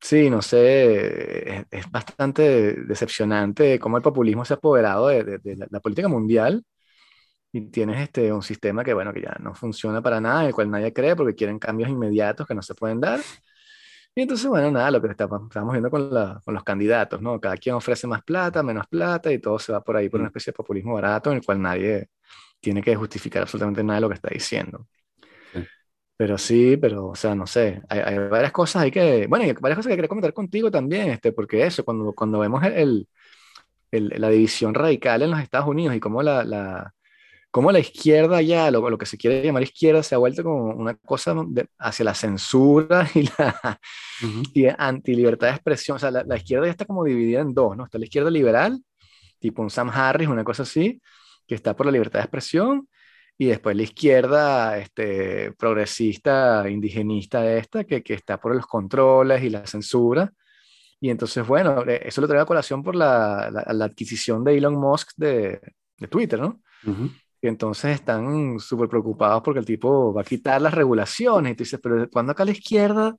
sí, 0.00 0.30
no 0.30 0.42
sé, 0.42 1.66
es, 1.70 1.90
bastante 1.90 2.74
decepcionante 2.84 3.78
cómo 3.78 3.96
el 3.96 4.02
populismo 4.02 4.44
se 4.44 4.54
ha 4.54 4.56
apoderado 4.56 5.08
de, 5.08 5.40
la, 5.70 5.80
política 5.80 6.08
mundial 6.08 6.64
y 7.52 7.70
tienes 7.70 8.00
este, 8.00 8.32
un 8.32 8.42
sistema 8.42 8.84
que, 8.84 8.94
bueno, 8.94 9.12
que 9.12 9.22
ya 9.22 9.36
no 9.40 9.54
funciona 9.54 10.02
para 10.02 10.20
nada, 10.20 10.42
en 10.42 10.48
el 10.48 10.54
cual 10.54 10.70
nadie 10.70 10.92
cree 10.92 11.16
porque 11.16 11.34
quieren 11.34 11.58
cambios 11.58 11.90
inmediatos 11.90 12.46
que 12.46 12.54
no 12.54 12.62
se 12.62 12.74
pueden 12.74 13.00
dar. 13.00 13.20
Y 14.18 14.22
entonces, 14.22 14.46
bueno, 14.48 14.70
nada, 14.70 14.90
lo 14.90 15.02
que 15.02 15.08
estamos 15.08 15.50
viendo 15.72 15.90
con, 15.90 16.08
con, 16.08 16.54
los 16.54 16.64
candidatos, 16.64 17.20
¿no? 17.20 17.38
Cada 17.38 17.58
quien 17.58 17.74
ofrece 17.74 18.06
más 18.06 18.22
plata, 18.24 18.62
menos 18.62 18.86
plata 18.86 19.30
y 19.30 19.38
todo 19.38 19.58
se 19.58 19.72
va 19.72 19.84
por 19.84 19.94
ahí 19.94 20.08
por 20.08 20.20
una 20.20 20.28
mm. 20.28 20.30
especie 20.30 20.52
de 20.52 20.56
populismo 20.56 20.94
barato 20.94 21.30
en 21.30 21.36
el 21.36 21.44
cual 21.44 21.60
nadie 21.60 22.08
tiene 22.58 22.82
que 22.82 22.96
justificar 22.96 23.42
absolutamente 23.42 23.84
nada 23.84 23.98
de 23.98 24.00
lo 24.00 24.08
que 24.08 24.14
está 24.14 24.30
diciendo. 24.30 24.88
Pero 26.16 26.38
sí, 26.38 26.78
pero, 26.78 27.08
o 27.08 27.14
sea, 27.14 27.34
no 27.34 27.46
sé, 27.46 27.82
hay, 27.90 28.00
hay, 28.00 28.18
varias 28.28 28.52
cosas 28.52 28.84
hay 28.84 28.90
que, 28.90 29.26
bueno, 29.26 29.44
hay 29.44 29.52
varias 29.52 29.76
cosas 29.76 29.90
que 29.90 29.96
quería 29.96 30.08
comentar 30.08 30.32
contigo 30.32 30.70
también, 30.70 31.10
este, 31.10 31.32
porque 31.32 31.66
eso, 31.66 31.84
cuando, 31.84 32.14
cuando 32.14 32.38
vemos 32.38 32.64
el, 32.64 33.06
el, 33.90 34.08
la 34.16 34.30
división 34.30 34.72
radical 34.74 35.20
en 35.22 35.30
los 35.30 35.40
Estados 35.40 35.68
Unidos 35.68 35.94
y 35.94 36.00
cómo 36.00 36.22
la, 36.22 36.42
la, 36.42 36.94
cómo 37.56 37.72
la 37.72 37.78
izquierda 37.78 38.42
ya, 38.42 38.70
lo, 38.70 38.90
lo, 38.90 38.98
que 38.98 39.06
se 39.06 39.16
quiere 39.16 39.42
llamar 39.42 39.62
izquierda, 39.62 40.02
se 40.02 40.14
ha 40.14 40.18
vuelto 40.18 40.44
como 40.44 40.74
una 40.74 40.94
cosa 40.94 41.34
hacia 41.78 42.04
la 42.04 42.14
censura 42.14 43.08
y 43.14 43.22
la 43.22 43.80
y 44.52 44.66
anti-libertad 44.66 45.46
de 45.46 45.54
expresión. 45.54 45.96
O 45.96 45.98
sea, 45.98 46.10
la, 46.10 46.22
la, 46.22 46.36
izquierda 46.36 46.66
ya 46.66 46.72
está 46.72 46.84
como 46.84 47.02
dividida 47.02 47.40
en 47.40 47.54
dos, 47.54 47.74
¿no? 47.74 47.84
Está 47.84 47.96
la 47.96 48.04
izquierda 48.04 48.28
liberal, 48.30 48.78
tipo 49.38 49.62
un 49.62 49.70
Sam 49.70 49.88
Harris, 49.88 50.28
una 50.28 50.44
cosa 50.44 50.64
así, 50.64 51.00
que 51.46 51.54
está 51.54 51.74
por 51.74 51.86
la 51.86 51.92
libertad 51.92 52.18
de 52.18 52.24
expresión, 52.24 52.90
y 53.38 53.46
después 53.46 53.74
la 53.74 53.84
izquierda 53.84 54.76
este, 54.76 55.52
progresista, 55.52 56.68
indigenista 56.68 57.50
esta, 57.56 57.84
que, 57.84 58.02
que 58.02 58.12
está 58.12 58.38
por 58.38 58.54
los 58.54 58.66
controles 58.66 59.42
y 59.42 59.48
la 59.48 59.66
censura. 59.66 60.30
Y 61.00 61.08
entonces, 61.08 61.46
bueno, 61.46 61.84
eh, 61.86 62.02
eso 62.04 62.20
lo 62.20 62.28
traigo 62.28 62.42
a 62.42 62.46
colación 62.46 62.82
por 62.82 62.94
la, 62.94 63.50
la, 63.50 63.84
adquisición 63.86 64.44
de 64.44 64.58
Elon 64.58 64.74
Musk 64.78 65.12
de, 65.16 65.58
de 65.96 66.08
Twitter, 66.08 66.38
¿no? 66.38 66.60
Y 67.40 67.48
entonces 67.48 67.94
están 67.96 68.58
súper 68.58 68.88
preocupados 68.88 69.42
porque 69.42 69.60
el 69.60 69.66
tipo 69.66 70.12
va 70.12 70.22
a 70.22 70.24
quitar 70.24 70.60
las 70.60 70.74
regulaciones. 70.74 71.52
Y 71.52 71.56
tú 71.56 71.64
dices, 71.64 71.80
pero 71.82 72.08
¿cuándo 72.10 72.32
acá 72.32 72.44
la 72.44 72.52
izquierda 72.52 73.16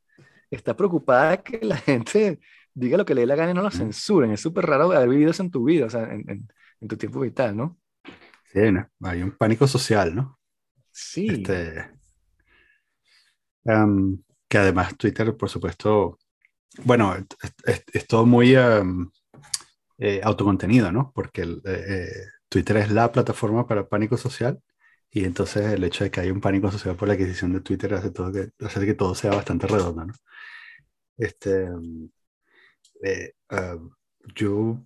está 0.50 0.76
preocupada 0.76 1.38
que 1.38 1.60
la 1.62 1.78
gente 1.78 2.40
diga 2.74 2.98
lo 2.98 3.06
que 3.06 3.16
le 3.16 3.22
dé 3.22 3.28
la 3.28 3.36
gana 3.36 3.52
y 3.52 3.54
no 3.54 3.62
lo 3.62 3.72
censuren? 3.72 4.32
Es 4.32 4.42
súper 4.42 4.66
raro 4.66 4.92
haber 4.92 5.10
vivido 5.10 5.32
eso 5.32 5.44
en 5.44 5.52
tu 5.52 5.64
vida, 5.64 5.86
o 5.86 5.90
sea, 5.90 6.04
en, 6.04 6.48
en, 6.80 6.88
tu 6.88 6.98
tiempo 6.98 7.20
vital, 7.20 7.56
¿no? 7.56 7.78
Sí, 8.52 8.60
hay 9.02 9.22
un 9.22 9.32
pánico 9.32 9.68
social, 9.68 10.16
¿no? 10.16 10.40
Sí. 10.92 11.28
Este, 11.30 11.92
em, 13.66 14.18
que 14.48 14.58
además 14.58 14.98
Twitter, 14.98 15.36
por 15.36 15.50
supuesto, 15.50 16.18
bueno, 16.84 17.16
es, 17.66 18.08
todo 18.08 18.26
muy 18.26 18.56
um, 18.56 19.10
eh, 19.98 20.22
autocontenido, 20.24 20.92
¿no? 20.92 21.12
Porque 21.14 21.42
el, 21.42 21.62
eh, 21.66 21.86
eh, 21.88 22.10
Twitter 22.50 22.77
es 22.77 22.92
la 22.92 23.12
plataforma 23.12 23.68
para 23.68 23.88
pánico 23.88 24.18
social 24.18 24.62
y 25.10 25.25
entonces 25.25 25.66
el 25.72 25.84
hecho 25.84 26.04
de 26.04 26.12
que 26.12 26.22
haya 26.22 26.34
un 26.34 26.42
pánico 26.42 26.72
social 26.72 26.96
por 26.96 27.08
la 27.08 27.13
adquisición 27.16 27.54
de 27.54 27.62
Twitter 27.62 27.94
hace, 27.94 28.12
todo 28.12 28.32
que, 28.32 28.50
hace 28.60 28.86
que 28.86 28.94
todo 28.94 29.16
sea 29.16 29.32
bastante 29.32 29.68
redondo, 29.68 30.06
¿no? 30.06 30.13
Este, 31.18 31.68
eh, 33.04 33.34
ah, 33.50 33.77
yo 34.36 34.86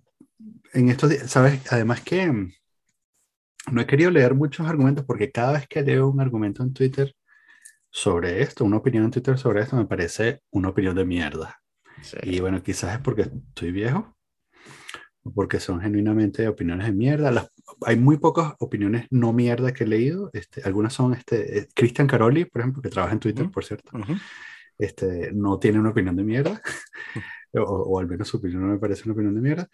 en 0.72 0.88
estos 0.88 1.10
días, 1.10 1.30
¿sabes? 1.30 1.60
Además 1.72 2.00
que 2.02 2.26
no 3.70 3.80
he 3.80 3.86
querido 3.86 4.10
leer 4.10 4.34
muchos 4.34 4.66
argumentos 4.66 5.04
porque 5.04 5.30
cada 5.30 5.52
vez 5.52 5.66
que 5.68 5.82
leo 5.82 6.08
un 6.08 6.20
argumento 6.20 6.62
en 6.62 6.72
Twitter 6.72 7.14
sobre 7.90 8.42
esto, 8.42 8.64
una 8.64 8.78
opinión 8.78 9.04
en 9.04 9.10
Twitter 9.10 9.38
sobre 9.38 9.62
esto, 9.62 9.76
me 9.76 9.86
parece 9.86 10.42
una 10.50 10.70
opinión 10.70 10.96
de 10.96 11.04
mierda. 11.04 11.60
Y 12.22 12.40
bueno, 12.40 12.62
quizás 12.62 12.94
es 12.94 13.00
porque 13.00 13.22
estoy 13.22 13.70
viejo 13.70 14.16
porque 15.34 15.60
son 15.60 15.80
genuinamente 15.80 16.48
opiniones 16.48 16.86
de 16.86 16.92
mierda. 16.92 17.48
hay 17.86 17.96
muy 17.96 18.18
pocas 18.18 18.54
opiniones 18.58 19.06
no 19.10 19.32
mierda 19.32 19.72
que 19.72 19.84
he 19.84 19.86
leído. 19.86 20.30
Este, 20.32 20.62
algunas 20.64 20.92
son, 20.92 21.14
este, 21.14 21.58
eh, 21.58 21.68
Christian 21.74 22.06
Caroli, 22.06 22.44
por 22.44 22.60
ejemplo, 22.60 22.82
que 22.82 22.88
trabaja 22.88 23.12
en 23.14 23.20
Twitter, 23.20 23.50
por 23.50 23.64
cierto, 23.64 23.92
este, 24.78 25.30
no 25.32 25.58
tiene 25.58 25.78
una 25.78 25.90
opinión 25.90 26.16
de 26.16 26.24
mierda, 26.24 26.60
o, 27.54 27.98
al 27.98 28.08
menos 28.08 28.28
su 28.28 28.38
opinión 28.38 28.62
no 28.62 28.72
me 28.72 28.78
parece 28.78 29.04
una 29.04 29.14
opinión 29.14 29.34
de 29.34 29.40
mierda, 29.40 29.68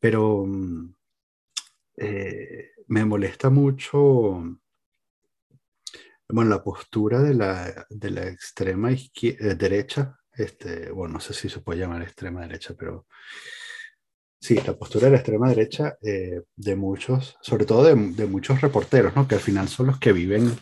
pero 0.00 0.44
mm, 0.46 0.94
eh, 1.96 2.70
me 2.88 3.04
molesta 3.04 3.50
mucho, 3.50 4.58
bueno, 6.28 6.50
la 6.50 6.62
postura 6.62 7.22
de 7.22 7.34
la, 7.34 7.86
de 7.90 8.10
la 8.10 8.26
extrema 8.28 8.90
eh, 8.92 9.54
derecha, 9.56 10.18
este, 10.32 10.90
bueno, 10.90 11.14
no 11.14 11.20
sé 11.20 11.34
si 11.34 11.48
se 11.48 11.60
puede 11.60 11.80
llamar 11.80 12.02
extrema 12.02 12.40
derecha, 12.42 12.74
pero 12.76 13.06
Sí, 14.44 14.56
la 14.56 14.76
postura 14.76 15.06
de 15.06 15.12
la 15.12 15.16
extrema 15.16 15.48
derecha 15.48 15.96
eh, 16.02 16.42
de 16.54 16.76
muchos, 16.76 17.38
sobre 17.40 17.64
todo 17.64 17.82
de, 17.82 18.26
muchos 18.26 18.60
reporteros, 18.60 19.16
¿no? 19.16 19.26
que 19.26 19.36
al 19.36 19.40
final 19.40 19.68
son 19.68 19.86
los 19.86 19.98
que 19.98 20.12
viven 20.12 20.54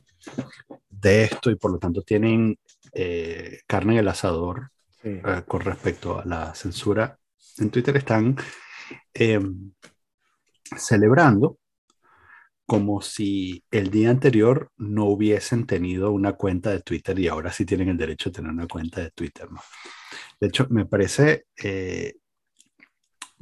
de 0.88 1.24
esto 1.24 1.50
y 1.50 1.56
por 1.56 1.72
lo 1.72 1.78
tanto 1.80 2.02
tienen 2.02 2.56
eh, 2.92 3.58
carne 3.66 3.94
en 3.94 3.98
el 3.98 4.06
asador 4.06 4.70
eh, 5.02 5.20
con 5.48 5.62
respecto 5.62 6.20
a 6.20 6.24
la 6.24 6.54
censura. 6.54 7.18
En 7.58 7.70
Twitter 7.70 7.96
están 7.96 8.36
em, 9.12 9.72
celebrando 10.76 11.58
como 12.64 13.02
si 13.02 13.64
el 13.72 13.90
día 13.90 14.10
anterior 14.10 14.70
no 14.76 15.06
hubiesen 15.06 15.66
tenido 15.66 16.12
una 16.12 16.34
cuenta 16.34 16.70
de 16.70 16.82
Twitter 16.82 17.18
y 17.18 17.26
ahora 17.26 17.50
sí 17.50 17.66
tienen 17.66 17.88
el 17.88 17.96
derecho 17.96 18.28
a 18.28 18.32
tener 18.32 18.52
una 18.52 18.68
cuenta 18.68 19.00
de 19.00 19.10
Twitter. 19.10 19.50
¿no? 19.50 19.60
De 20.38 20.46
hecho, 20.46 20.68
me 20.70 20.86
parece 20.86 21.46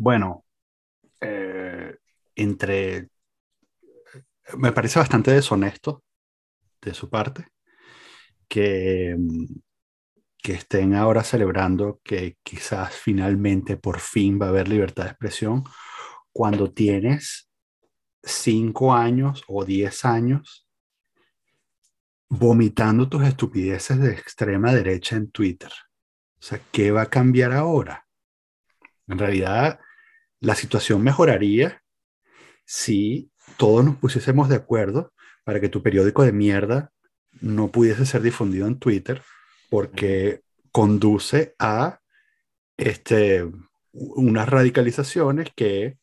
bueno, 0.01 0.47
eh, 1.21 1.95
entre... 2.35 3.11
Me 4.57 4.73
parece 4.73 4.99
bastante 4.99 5.31
deshonesto 5.31 6.03
de 6.81 6.95
su 6.95 7.11
parte 7.11 7.49
que, 8.49 9.15
que 10.43 10.55
estén 10.55 10.95
ahora 10.95 11.23
celebrando 11.23 12.01
que 12.03 12.39
quizás 12.43 12.97
finalmente 12.97 13.77
por 13.77 14.01
fin 14.01 14.41
va 14.41 14.47
a 14.47 14.49
haber 14.49 14.69
libertad 14.69 15.05
de 15.05 15.11
expresión 15.11 15.65
cuando 16.33 16.73
tienes 16.73 17.51
cinco 18.23 18.95
años 18.95 19.45
o 19.49 19.67
diez 19.67 20.07
años 20.07 20.67
vomitando 22.31 23.07
tus 23.07 23.25
estupideces 23.25 24.01
de 24.01 24.13
extrema 24.13 24.73
derecha 24.73 25.17
en 25.17 25.31
Twitter. 25.31 25.71
O 26.39 26.43
sea, 26.43 26.59
¿qué 26.73 26.91
va 26.91 27.03
a 27.03 27.11
cambiar 27.11 27.53
ahora? 27.53 28.07
En 29.07 29.19
realidad, 29.19 29.79
la 30.41 30.55
situación 30.55 31.03
mejoraría 31.03 31.83
si 32.65 33.31
todos 33.57 33.85
nos 33.85 33.97
pusiésemos 33.97 34.49
de 34.49 34.57
acuerdo 34.57 35.13
para 35.45 35.61
que 35.61 35.69
tu 35.69 35.83
periódico 35.83 36.23
de 36.23 36.33
mierda 36.33 36.93
no 37.41 37.69
pudiese 37.71 38.07
ser 38.07 38.23
difundido 38.23 38.67
en 38.67 38.79
Twitter 38.79 39.23
porque 39.71 40.43
conduce 40.73 41.55
a 41.59 42.01
este, 42.77 43.47
unas 43.93 44.49
radicalizaciones 44.49 45.49
que 45.55 45.99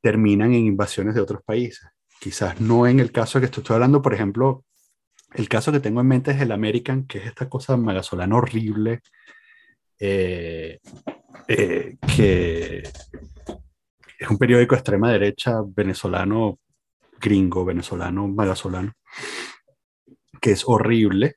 terminan 0.00 0.52
en 0.52 0.66
invasiones 0.66 1.14
de 1.14 1.20
otros 1.20 1.42
países. 1.44 1.88
Quizás 2.20 2.60
no 2.60 2.86
en 2.86 3.00
el 3.00 3.12
caso 3.12 3.40
que 3.40 3.46
estoy 3.46 3.64
hablando, 3.74 4.02
por 4.02 4.14
ejemplo, 4.14 4.64
el 5.34 5.48
caso 5.48 5.72
que 5.72 5.80
tengo 5.80 6.00
en 6.00 6.08
mente 6.08 6.30
es 6.30 6.40
el 6.40 6.52
American, 6.52 7.06
que 7.06 7.18
es 7.18 7.26
esta 7.26 7.48
cosa 7.48 7.76
magasolana 7.76 8.36
horrible, 8.36 9.00
eh, 9.98 10.78
eh, 11.48 11.96
que 12.16 12.82
es 14.18 14.30
un 14.30 14.38
periódico 14.38 14.74
de 14.74 14.78
extrema 14.78 15.12
derecha 15.12 15.62
venezolano, 15.66 16.58
gringo, 17.20 17.64
venezolano, 17.64 18.28
magasolano, 18.28 18.92
que 20.40 20.52
es 20.52 20.64
horrible. 20.66 21.36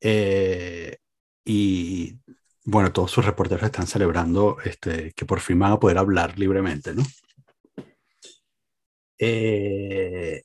Eh, 0.00 0.96
y 1.44 2.18
bueno, 2.64 2.92
todos 2.92 3.10
sus 3.10 3.24
reporteros 3.24 3.64
están 3.64 3.86
celebrando 3.86 4.58
este, 4.64 5.12
que 5.12 5.24
por 5.24 5.40
fin 5.40 5.58
van 5.58 5.72
a 5.72 5.80
poder 5.80 5.98
hablar 5.98 6.38
libremente, 6.38 6.94
¿no? 6.94 7.02
Eh, 9.18 10.42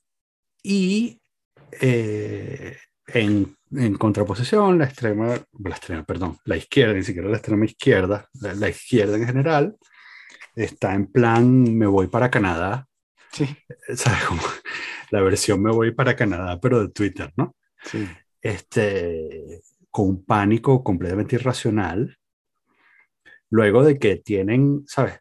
y 0.64 1.20
en 3.14 3.56
en 3.72 3.96
contraposición, 3.96 4.78
la 4.78 4.86
extrema, 4.86 5.28
la 5.28 5.70
extrema, 5.70 6.04
perdón, 6.04 6.38
la 6.46 6.58
izquierda, 6.58 6.94
ni 6.94 7.04
siquiera 7.04 7.30
la 7.30 7.38
extrema 7.38 7.66
izquierda, 7.66 8.28
la, 8.34 8.70
izquierda 8.70 9.16
en 9.18 9.26
general, 9.26 9.78
está 10.56 10.94
en 10.94 11.08
plan, 11.08 11.78
me 11.78 11.88
voy 11.88 12.08
para 12.08 12.30
Canadá. 12.30 12.88
Sí. 13.32 13.46
¿Sabes? 13.96 14.24
Como 14.26 14.42
la 15.12 15.22
versión 15.22 15.62
me 15.62 15.72
voy 15.72 15.92
para 15.92 16.16
Canadá, 16.16 16.60
pero 16.60 16.82
de 16.82 16.90
Twitter, 16.90 17.32
¿no? 17.38 17.56
Sí. 17.84 18.08
Este, 18.42 19.62
con 19.90 20.10
un 20.10 20.26
pánico 20.26 20.84
completamente 20.84 21.36
irracional, 21.36 22.18
luego 23.50 23.84
de 23.84 24.00
que 24.00 24.18
tienen, 24.18 24.84
¿sabes? 24.88 25.20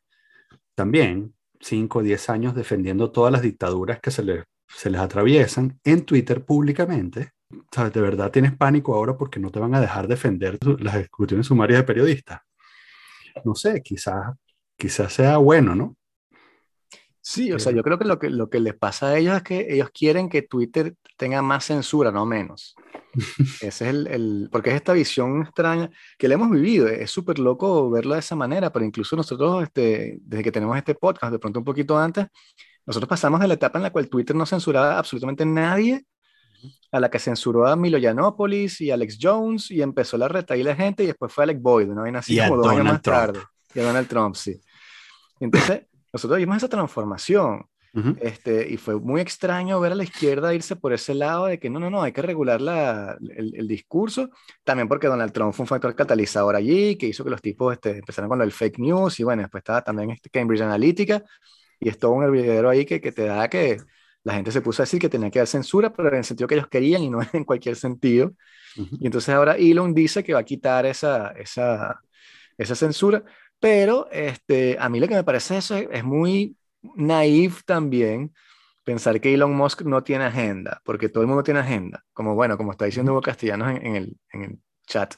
También 0.74 1.34
5 1.60 1.98
o 1.98 2.02
10 2.02 2.30
años 2.30 2.54
defendiendo 2.54 3.12
todas 3.12 3.32
las 3.32 3.42
dictaduras 3.42 4.00
que 4.00 4.10
se 4.10 4.24
les, 4.24 4.44
se 4.68 4.90
les 4.90 5.00
atraviesan 5.00 5.78
en 5.84 6.04
Twitter 6.04 6.44
públicamente. 6.44 7.32
¿Sabes? 7.72 7.92
De 7.92 8.00
verdad 8.00 8.30
tienes 8.30 8.56
pánico 8.56 8.94
ahora 8.94 9.16
porque 9.16 9.40
no 9.40 9.50
te 9.50 9.58
van 9.58 9.74
a 9.74 9.80
dejar 9.80 10.06
defender 10.08 10.58
las 10.80 10.96
ejecuciones 10.96 11.46
sumarias 11.46 11.80
de 11.80 11.84
periodistas. 11.84 12.40
No 13.44 13.54
sé, 13.54 13.82
quizás, 13.82 14.34
quizás 14.76 15.12
sea 15.12 15.36
bueno, 15.38 15.74
¿no? 15.74 15.96
Sí, 17.22 17.52
o 17.52 17.58
sea, 17.58 17.72
yo 17.72 17.82
creo 17.82 17.98
que 17.98 18.06
lo, 18.06 18.18
que 18.18 18.30
lo 18.30 18.48
que 18.48 18.60
les 18.60 18.74
pasa 18.74 19.08
a 19.08 19.18
ellos 19.18 19.36
es 19.36 19.42
que 19.42 19.66
ellos 19.68 19.90
quieren 19.92 20.28
que 20.28 20.42
Twitter 20.42 20.94
tenga 21.16 21.42
más 21.42 21.66
censura, 21.66 22.10
no 22.10 22.24
menos. 22.24 22.74
Ese 23.60 23.66
es 23.66 23.82
el, 23.82 24.06
el, 24.06 24.48
porque 24.50 24.70
es 24.70 24.76
esta 24.76 24.92
visión 24.92 25.42
extraña 25.42 25.90
que 26.18 26.28
le 26.28 26.34
hemos 26.34 26.50
vivido. 26.50 26.88
Es 26.88 27.10
súper 27.10 27.38
loco 27.38 27.90
verlo 27.90 28.14
de 28.14 28.20
esa 28.20 28.36
manera, 28.36 28.72
pero 28.72 28.84
incluso 28.84 29.16
nosotros, 29.16 29.62
este, 29.62 30.18
desde 30.22 30.42
que 30.42 30.52
tenemos 30.52 30.76
este 30.76 30.94
podcast, 30.94 31.32
de 31.32 31.38
pronto 31.38 31.58
un 31.58 31.64
poquito 31.64 31.98
antes, 31.98 32.26
nosotros 32.86 33.08
pasamos 33.08 33.40
de 33.40 33.48
la 33.48 33.54
etapa 33.54 33.78
en 33.78 33.82
la 33.82 33.90
cual 33.90 34.08
Twitter 34.08 34.34
no 34.34 34.46
censuraba 34.46 34.98
absolutamente 34.98 35.44
nadie 35.44 36.04
a 36.92 37.00
la 37.00 37.10
que 37.10 37.18
censuró 37.18 37.66
a 37.66 37.76
Milo 37.76 37.98
Yiannopoulos 37.98 38.80
y 38.80 38.90
Alex 38.90 39.18
Jones 39.20 39.70
y 39.70 39.82
empezó 39.82 40.18
la 40.18 40.28
reta 40.28 40.56
y 40.56 40.62
la 40.62 40.74
gente 40.74 41.04
y 41.04 41.06
después 41.06 41.32
fue 41.32 41.44
Alex 41.44 41.60
Boyd, 41.60 41.88
¿no? 41.88 42.06
Y 42.06 42.14
así 42.14 42.38
como 42.38 42.56
dos 42.56 42.68
años 42.68 42.84
más 42.84 43.02
tarde. 43.02 43.40
Y 43.74 43.80
a 43.80 43.84
Donald 43.84 44.08
Trump, 44.08 44.34
sí. 44.34 44.60
Entonces, 45.38 45.82
nosotros 46.12 46.38
vimos 46.38 46.56
esa 46.56 46.68
transformación. 46.68 47.66
este, 48.20 48.68
y 48.70 48.76
fue 48.76 48.94
muy 49.00 49.20
extraño 49.20 49.80
ver 49.80 49.92
a 49.92 49.94
la 49.96 50.04
izquierda 50.04 50.54
irse 50.54 50.76
por 50.76 50.92
ese 50.92 51.12
lado 51.12 51.46
de 51.46 51.58
que 51.58 51.68
no, 51.68 51.80
no, 51.80 51.90
no, 51.90 52.02
hay 52.02 52.12
que 52.12 52.22
regular 52.22 52.60
la, 52.60 53.18
el, 53.36 53.52
el, 53.56 53.66
discurso. 53.66 54.30
También 54.62 54.86
porque 54.86 55.08
Donald 55.08 55.32
Trump 55.32 55.52
fue 55.52 55.64
un 55.64 55.68
factor 55.68 55.94
catalizador 55.96 56.54
allí, 56.54 56.96
que 56.96 57.06
hizo 57.06 57.24
que 57.24 57.30
los 57.30 57.42
tipos 57.42 57.72
este, 57.72 57.98
empezaran 57.98 58.28
con 58.28 58.38
lo 58.38 58.44
del 58.44 58.52
fake 58.52 58.78
news. 58.78 59.18
Y 59.18 59.24
bueno, 59.24 59.42
después 59.42 59.62
estaba 59.62 59.82
también 59.82 60.10
este 60.10 60.30
Cambridge 60.30 60.62
Analytica. 60.62 61.24
Y 61.80 61.88
es 61.88 61.98
todo 61.98 62.12
un 62.12 62.22
hervidero 62.22 62.68
ahí 62.68 62.84
que, 62.84 63.00
que 63.00 63.10
te 63.10 63.24
da 63.24 63.48
que 63.48 63.78
la 64.24 64.34
gente 64.34 64.52
se 64.52 64.60
puso 64.60 64.82
a 64.82 64.84
decir 64.84 65.00
que 65.00 65.08
tenía 65.08 65.30
que 65.30 65.38
haber 65.38 65.48
censura, 65.48 65.92
pero 65.92 66.08
en 66.08 66.16
el 66.16 66.24
sentido 66.24 66.46
que 66.46 66.54
ellos 66.54 66.68
querían 66.68 67.02
y 67.02 67.10
no 67.10 67.20
en 67.32 67.44
cualquier 67.44 67.76
sentido. 67.76 68.32
Y 68.76 69.06
entonces 69.06 69.34
ahora 69.34 69.56
Elon 69.56 69.94
dice 69.94 70.22
que 70.22 70.32
va 70.32 70.40
a 70.40 70.44
quitar 70.44 70.86
esa, 70.86 71.28
esa, 71.32 72.00
esa 72.56 72.74
censura, 72.74 73.24
pero 73.58 74.08
este, 74.12 74.76
a 74.78 74.88
mí 74.88 75.00
lo 75.00 75.08
que 75.08 75.14
me 75.14 75.24
parece 75.24 75.56
eso 75.56 75.76
es, 75.76 76.04
muy 76.04 76.56
naif 76.82 77.64
también 77.64 78.32
pensar 78.84 79.20
que 79.20 79.34
Elon 79.34 79.54
Musk 79.54 79.82
no 79.82 80.02
tiene 80.02 80.24
agenda, 80.24 80.80
porque 80.84 81.08
todo 81.08 81.22
el 81.22 81.28
mundo 81.28 81.42
tiene 81.42 81.60
agenda, 81.60 82.04
como 82.12 82.34
bueno, 82.34 82.56
como 82.56 82.72
está 82.72 82.84
diciendo 82.84 83.12
Hugo 83.12 83.22
Castellanos 83.22 83.70
en, 83.70 83.96
el, 83.96 84.16
en 84.32 84.42
el 84.44 84.58
chat, 84.86 85.14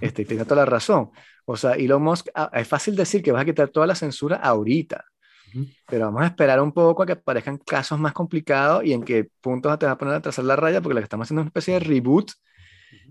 este, 0.00 0.24
tiene 0.24 0.44
toda 0.44 0.56
la 0.56 0.66
razón. 0.66 1.10
O 1.44 1.56
sea, 1.56 1.72
Elon 1.72 2.02
Musk, 2.02 2.28
ah, 2.34 2.50
es 2.52 2.68
fácil 2.68 2.94
decir 2.96 3.22
que 3.22 3.32
vas 3.32 3.42
a 3.42 3.44
quitar 3.44 3.68
toda 3.70 3.86
la 3.86 3.94
censura 3.94 4.36
ahorita, 4.36 5.04
pero 5.86 6.06
vamos 6.06 6.22
a 6.22 6.26
esperar 6.26 6.60
un 6.60 6.72
poco 6.72 7.02
a 7.02 7.06
que 7.06 7.12
aparezcan 7.12 7.58
casos 7.58 7.98
más 7.98 8.12
complicados 8.12 8.84
y 8.84 8.92
en 8.92 9.02
qué 9.02 9.28
puntos 9.40 9.78
te 9.78 9.86
vas 9.86 9.94
a 9.94 9.98
poner 9.98 10.14
a 10.14 10.20
trazar 10.20 10.44
la 10.44 10.56
raya, 10.56 10.80
porque 10.80 10.94
lo 10.94 11.00
que 11.00 11.04
estamos 11.04 11.26
haciendo 11.26 11.42
es 11.42 11.44
una 11.44 11.48
especie 11.48 11.74
de 11.74 11.80
reboot. 11.80 12.32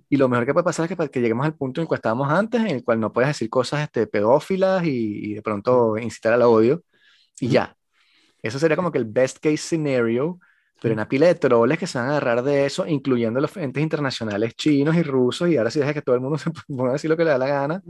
Y 0.09 0.17
lo 0.17 0.27
mejor 0.27 0.45
que 0.45 0.53
puede 0.53 0.63
pasar 0.63 0.89
es 0.89 0.97
que, 0.97 1.09
que 1.09 1.21
lleguemos 1.21 1.45
al 1.45 1.55
punto 1.55 1.81
en 1.81 1.83
el 1.83 1.89
que 1.89 1.95
estábamos 1.95 2.29
antes, 2.31 2.61
en 2.61 2.67
el 2.67 2.83
cual 2.83 2.99
no 2.99 3.13
puedes 3.13 3.29
decir 3.29 3.49
cosas 3.49 3.81
este, 3.81 4.07
pedófilas 4.07 4.83
y, 4.83 5.35
de 5.35 5.41
pronto 5.41 5.97
incitar 5.97 6.33
al 6.33 6.41
odio. 6.41 6.83
Y 7.39 7.49
ya. 7.49 7.75
Eso 8.41 8.59
sería 8.59 8.75
como 8.75 8.91
que 8.91 8.97
el 8.97 9.05
best 9.05 9.37
case 9.39 9.57
scenario, 9.57 10.39
pero 10.81 10.93
una 10.93 11.07
pila 11.07 11.27
de 11.27 11.35
troles 11.35 11.77
que 11.77 11.87
se 11.87 11.99
van 11.99 12.07
a 12.07 12.11
agarrar 12.11 12.43
de 12.43 12.65
eso, 12.65 12.87
incluyendo 12.87 13.39
los 13.39 13.55
entes 13.57 13.83
internacionales 13.83 14.55
chinos 14.55 14.95
y 14.95 15.03
rusos, 15.03 15.49
y 15.49 15.57
ahora 15.57 15.71
sí 15.71 15.79
deja 15.79 15.93
que 15.93 16.01
todo 16.01 16.15
el 16.15 16.21
mundo 16.21 16.37
se 16.39 16.51
ponga 16.67 16.91
a 16.91 16.93
decir 16.93 17.09
lo 17.09 17.17
que 17.17 17.25
le 17.25 17.31
da 17.31 17.37
la 17.37 17.47
gana. 17.47 17.83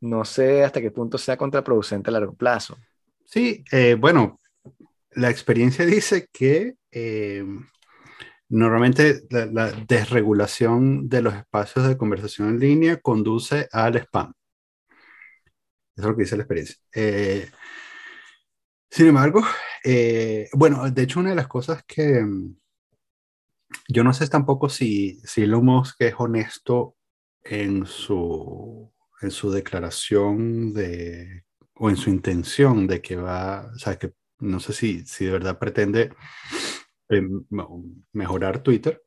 No 0.00 0.24
sé 0.24 0.64
hasta 0.64 0.80
qué 0.80 0.90
punto 0.90 1.18
sea 1.18 1.36
contraproducente 1.36 2.08
a 2.10 2.12
largo 2.12 2.34
plazo. 2.34 2.76
Sí, 3.30 3.64
eh, 3.70 3.94
bueno, 3.94 4.40
la 5.12 5.30
experiencia 5.30 5.86
dice 5.86 6.28
que 6.32 6.74
eh, 6.90 7.44
normalmente 8.48 9.22
la, 9.30 9.70
desregulación 9.86 11.08
de 11.08 11.22
los 11.22 11.34
espacios 11.34 11.86
de 11.86 11.96
conversación 11.96 12.48
en 12.48 12.60
línea 12.60 13.00
conduce 13.00 13.68
al 13.72 13.96
spam. 13.96 14.32
Eso 15.96 16.02
es 16.02 16.04
lo 16.06 16.16
que 16.16 16.22
dice 16.24 16.36
la 16.36 16.42
experiencia. 16.42 16.76
Eh, 16.92 17.48
sin 18.90 19.06
embargo, 19.06 19.42
bueno, 20.54 20.90
de 20.90 21.02
hecho 21.02 21.20
una 21.20 21.30
de 21.30 21.36
las 21.36 21.46
cosas 21.46 21.84
que 21.84 22.22
mm, 22.22 22.56
yo 23.88 24.02
no 24.02 24.12
sé 24.12 24.26
tampoco 24.28 24.68
si, 24.68 25.20
si 25.24 25.42
Elon 25.42 25.64
Musk 25.64 26.00
es 26.00 26.14
honesto 26.18 26.96
en 27.44 27.86
su, 27.86 28.92
en 29.22 29.30
su 29.30 29.52
declaración 29.52 30.72
de 30.74 31.44
o 31.82 31.88
en 31.88 31.96
su 31.96 32.10
intención 32.10 32.86
de 32.86 33.00
que 33.00 33.16
va, 33.16 33.70
o 33.74 33.78
sea, 33.78 33.98
que 33.98 34.12
no 34.40 34.60
sé 34.60 34.74
si, 34.74 35.06
si 35.06 35.24
de 35.24 35.32
verdad 35.32 35.58
pretende 35.58 36.12
eh, 37.08 37.22
mejorar 38.12 38.62
Twitter. 38.62 39.02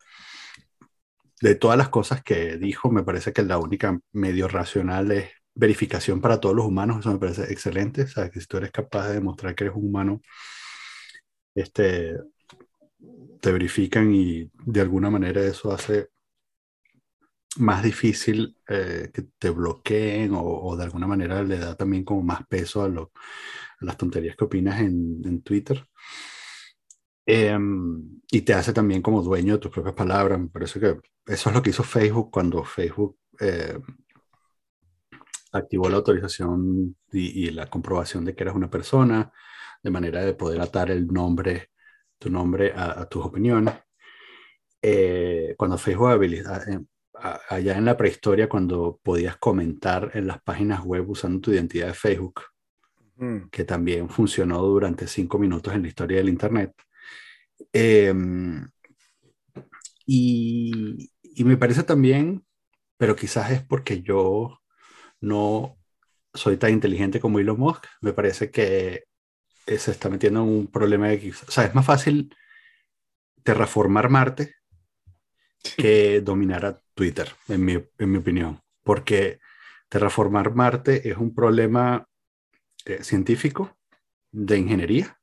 De 1.40 1.54
todas 1.54 1.78
las 1.78 1.90
cosas 1.90 2.24
que 2.24 2.58
dijo, 2.58 2.90
me 2.90 3.04
parece 3.04 3.32
que 3.32 3.44
la 3.44 3.60
única 3.60 4.00
medio 4.12 4.48
racional 4.48 5.12
es 5.12 5.30
verificación 5.54 6.20
para 6.20 6.40
todos 6.40 6.56
los 6.56 6.66
humanos. 6.66 7.02
Eso 7.02 7.12
me 7.12 7.20
parece 7.20 7.44
excelente. 7.54 8.04
O 8.04 8.08
sea, 8.08 8.32
que 8.32 8.40
si 8.42 8.48
tú 8.48 8.58
eres 8.58 8.72
capaz 8.72 9.08
de 9.08 9.16
demostrar 9.16 9.54
que 9.54 9.66
eres 9.66 9.76
un 9.76 9.86
humano, 9.90 10.22
este, 11.54 12.18
te 13.40 13.52
verifican 13.52 14.16
y 14.16 14.50
de 14.66 14.82
alguna 14.82 15.12
manera 15.12 15.44
eso 15.44 15.72
hace 15.72 16.08
más 17.58 17.84
difícil 17.84 18.58
eh, 18.68 19.12
que 19.14 19.24
te 19.38 19.50
bloqueen 19.50 20.32
o, 20.36 20.76
de 20.76 20.84
alguna 20.84 21.08
manera 21.08 21.44
le 21.44 21.58
da 21.60 21.76
también 21.76 22.04
como 22.04 22.24
más 22.24 22.46
peso 22.48 22.84
a, 22.84 22.88
lo, 22.90 23.12
a 23.80 23.86
las 23.86 23.98
tonterías 23.98 24.36
que 24.36 24.46
opinas 24.46 24.80
en, 24.82 25.22
en 25.26 25.42
Twitter. 25.42 25.86
Em, 27.26 28.22
y 28.32 28.42
te 28.42 28.54
hace 28.54 28.74
también 28.74 29.02
como 29.02 29.22
dueño 29.22 29.54
de 29.54 29.60
tus 29.60 29.72
propias 29.72 29.96
palabras. 29.96 30.40
Me 30.40 30.50
parece 30.50 30.80
que 30.80 31.00
eso 31.26 31.50
es 31.50 31.56
lo 31.56 31.62
que 31.62 31.70
hizo 31.70 31.84
Facebook 31.84 32.30
cuando 32.32 32.64
Facebook 32.64 33.18
eh, 33.40 33.80
activó 35.54 35.90
la 35.90 35.98
autorización 35.98 36.96
y, 37.12 37.52
la 37.52 37.70
comprobación 37.70 38.26
de 38.26 38.36
que 38.36 38.44
eras 38.44 38.56
una 38.56 38.70
persona, 38.70 39.32
de 39.84 39.92
manera 39.92 40.22
de 40.26 40.34
poder 40.34 40.62
atar 40.62 40.92
el 40.92 41.08
nombre, 41.08 41.72
tu 42.20 42.30
nombre 42.30 42.74
a, 42.76 43.06
tus 43.08 43.26
opiniones. 43.26 43.76
Eh, 44.82 45.56
cuando 45.58 45.78
Facebook 45.78 46.10
allá 47.24 47.78
en 47.78 47.86
la 47.86 47.96
prehistoria 47.96 48.50
cuando 48.50 49.00
podías 49.02 49.38
comentar 49.38 50.12
en 50.14 50.28
las 50.28 50.42
páginas 50.42 50.84
web 50.84 51.10
usando 51.10 51.40
tu 51.40 51.52
identidad 51.52 51.88
de 51.88 51.94
Facebook, 51.94 52.42
que 53.52 53.64
también 53.64 54.10
funcionó 54.10 54.62
durante 54.62 55.08
cinco 55.08 55.40
minutos 55.40 55.74
en 55.74 55.84
la 55.84 55.88
historia 55.88 56.18
del 56.18 56.28
Internet. 56.28 56.74
Em, 57.72 58.68
y, 60.06 61.10
y, 61.22 61.44
me 61.46 61.56
parece 61.56 61.84
también, 61.84 62.46
pero 62.98 63.16
quizás 63.16 63.52
es 63.52 63.64
porque 63.64 64.02
yo 64.02 64.60
no 65.22 65.78
soy 66.34 66.58
tan 66.58 66.72
inteligente 66.74 67.22
como 67.22 67.40
Elon 67.40 67.60
Musk, 67.60 67.86
me 68.02 68.12
parece 68.12 68.52
que 68.52 69.06
se 69.66 69.92
está 69.92 70.10
metiendo 70.10 70.44
en 70.44 70.50
un 70.50 70.68
problema 70.68 71.08
de... 71.08 71.32
O 71.48 71.52
sea, 71.52 71.66
es 71.66 71.74
más 71.76 71.86
fácil 71.86 72.36
terraformar 73.44 74.10
Marte 74.10 74.56
que 75.78 76.22
dominara 76.22 76.83
Twitter, 76.94 77.30
en 77.48 77.66
mi, 77.66 77.74
en 77.74 78.12
mi 78.12 78.18
opinión, 78.18 78.60
porque 78.84 79.40
terraformar 79.90 80.54
Marte 80.56 81.10
es 81.10 81.18
un 81.18 81.34
problema 81.34 82.08
eh, 82.86 83.04
científico 83.04 83.78
de 84.32 84.58
ingeniería, 84.58 85.18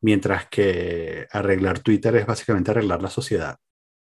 mientras 0.00 0.48
que 0.48 1.26
arreglar 1.30 1.80
Twitter 1.80 2.14
es 2.16 2.26
básicamente 2.26 2.70
arreglar 2.70 3.02
la 3.02 3.10
sociedad. 3.10 3.56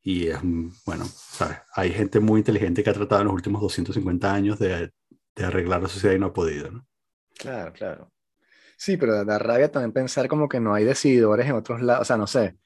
Y 0.02 0.28
es, 0.28 0.39
bueno, 0.86 1.06
¿sabes? 1.06 1.58
hay 1.76 1.92
gente 1.92 2.20
muy 2.20 2.39
inteligente 2.39 2.84
que 2.84 2.89
ha 2.89 2.94
tratado 2.94 3.22
en 3.22 3.28
los 3.28 3.36
últimos 3.36 3.62
250 3.62 4.34
años 4.34 4.60
de, 4.60 4.92
de 5.36 5.46
arreglar 5.46 5.82
la 5.82 5.89
sociedad 5.89 6.15
y 6.15 6.20
no 6.20 6.28
ha 6.28 6.34
podido, 6.34 6.72
¿no? 6.72 6.88
Claro, 7.38 7.72
claro. 7.74 8.12
Sí, 8.78 8.98
pero 8.98 9.26
da 9.26 9.39
rabia 9.39 9.72
también 9.72 9.94
pensar 9.94 10.28
como 10.28 10.50
que 10.50 10.60
no 10.60 10.74
hay 10.74 10.86
decididores 10.86 11.48
en 11.48 11.56
otros 11.56 11.82
lados, 11.82 12.04
o 12.04 12.06
sea, 12.06 12.18
no 12.18 12.28
sé, 12.28 12.58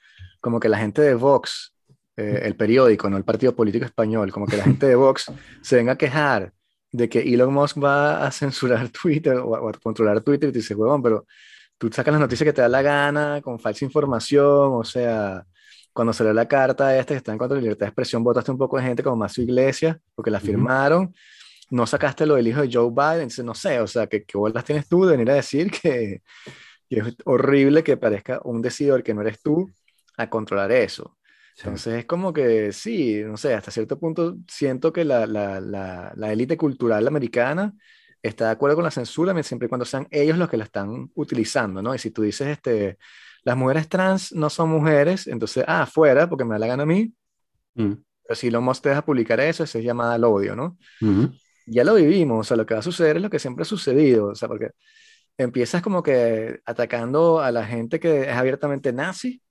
como 0.41 0.59
que 0.59 0.69
la 0.69 0.77
gente 0.77 1.01
de 1.01 1.15
Vox 1.15 1.72
eh, 2.15 2.41
el 2.43 2.55
periódico, 2.55 3.09
no 3.09 3.17
el 3.17 3.23
partido 3.23 3.55
político 3.55 3.85
español, 3.85 4.31
como 4.31 4.45
que 4.45 4.57
la 4.57 4.63
gente 4.65 4.87
de 4.87 4.95
Vox 4.95 5.31
se 5.61 5.75
venga 5.77 5.93
a 5.93 5.97
quejar 5.97 6.53
de 6.91 7.09
que 7.09 7.21
Elon 7.21 7.51
Musk 7.51 7.83
va 7.83 8.25
a 8.25 8.31
censurar 8.31 8.89
Twitter 9.01 9.37
o 9.37 9.67
a, 9.67 9.73
controlar 9.73 10.21
Twitter 10.21 10.49
y 10.49 10.51
te 10.51 10.59
dice, 10.59 10.75
huevón, 10.75 11.01
pero 11.01 11.25
tú 11.77 11.89
sacas 11.91 12.13
las 12.13 12.21
noticias 12.21 12.45
que 12.45 12.53
te 12.53 12.61
da 12.61 12.69
la 12.69 12.83
gana, 12.83 13.41
con 13.41 13.59
falsa 13.59 13.83
información, 13.83 14.73
o 14.73 14.83
sea, 14.83 15.43
cuando 15.91 16.13
salió 16.13 16.33
la 16.33 16.47
carta 16.47 16.95
esta 16.97 17.15
que 17.15 17.17
está 17.17 17.31
en 17.31 17.39
contra 17.39 17.55
de 17.55 17.61
la 17.61 17.63
libertad 17.63 17.87
de 17.87 17.89
expresión, 17.89 18.23
votaste 18.23 18.51
un 18.51 18.57
poco 18.59 18.77
de 18.77 18.83
gente 18.83 19.03
como 19.03 19.15
más 19.17 19.33
su 19.33 19.41
iglesia, 19.41 19.99
porque 20.13 20.29
la 20.29 20.39
firmaron, 20.39 21.13
no 21.71 21.87
sacaste 21.87 22.27
lo 22.27 22.35
del 22.35 22.47
hijo 22.47 22.61
de 22.61 22.69
Joe 22.71 22.91
Biden, 22.91 23.23
entonces 23.23 23.45
no 23.45 23.55
sé, 23.55 23.79
o 23.79 23.87
sea, 23.87 24.05
¿qué, 24.05 24.23
qué 24.23 24.37
bolas 24.37 24.63
tienes 24.63 24.87
tú 24.87 25.05
de 25.05 25.13
venir 25.13 25.31
a 25.31 25.35
decir 25.35 25.71
que, 25.71 26.21
que 26.87 26.99
es 26.99 27.15
horrible 27.25 27.83
que 27.83 27.97
parezca 27.97 28.39
un 28.43 28.61
decidor 28.61 29.01
que 29.01 29.15
no 29.15 29.21
eres 29.21 29.41
tú 29.41 29.67
a 30.17 30.29
controlar 30.29 30.71
eso? 30.71 31.17
Entonces 31.57 31.99
es 31.99 32.05
como 32.05 32.33
que 32.33 32.71
sí, 32.73 33.21
no 33.23 33.37
sé, 33.37 33.53
hasta 33.53 33.71
cierto 33.71 33.99
punto 33.99 34.37
siento 34.47 34.91
que 34.91 35.05
la, 35.05 35.27
la, 35.27 35.59
la, 35.59 36.11
la 36.15 36.31
élite 36.31 36.57
cultural 36.57 37.07
americana 37.07 37.73
está 38.23 38.45
de 38.45 38.51
acuerdo 38.51 38.75
con 38.77 38.85
la 38.85 38.91
censura 38.91 39.41
siempre 39.43 39.65
y 39.65 39.69
cuando 39.69 39.85
sean 39.85 40.07
ellos 40.09 40.37
los 40.37 40.49
que 40.49 40.57
la 40.57 40.63
están 40.63 41.11
utilizando, 41.13 41.81
¿no? 41.81 41.93
Y 41.93 41.99
si 41.99 42.09
tú 42.09 42.21
dices, 42.21 42.47
este, 42.47 42.97
las 43.43 43.57
mujeres 43.57 43.89
trans 43.89 44.31
no 44.31 44.49
son 44.49 44.69
mujeres, 44.69 45.27
entonces, 45.27 45.65
ah, 45.67 45.85
fuera, 45.85 46.27
porque 46.29 46.45
me 46.45 46.51
da 46.51 46.59
la 46.59 46.67
gana 46.67 46.83
a 46.83 46.85
mí. 46.85 47.13
Mm. 47.75 47.93
Pero 48.23 48.35
si 48.35 48.49
lo 48.49 48.71
te 48.73 48.89
deja 48.89 49.03
publicar 49.03 49.39
eso, 49.41 49.65
eso 49.65 49.77
es 49.77 49.83
llamada 49.83 50.13
al 50.13 50.23
odio, 50.23 50.55
¿no? 50.55 50.77
Ya 51.65 51.83
lo 51.83 51.95
vivimos, 51.95 52.39
o 52.39 52.43
sea, 52.43 52.57
lo 52.57 52.65
que 52.65 52.73
va 52.73 52.79
a 52.79 52.83
suceder 52.83 53.17
es 53.17 53.21
lo 53.21 53.29
que 53.29 53.39
siempre 53.39 53.63
ha 53.63 53.65
sucedido, 53.65 54.27
o 54.27 54.35
sea, 54.35 54.47
porque 54.47 54.71
empiezas 55.37 55.81
como 55.81 56.01
que 56.01 56.61
atacando 56.65 57.41
a 57.41 57.51
la 57.51 57.65
gente 57.65 57.99
que 57.99 58.21
es 58.21 58.29
abiertamente 58.29 58.93
nazi, 58.93 59.41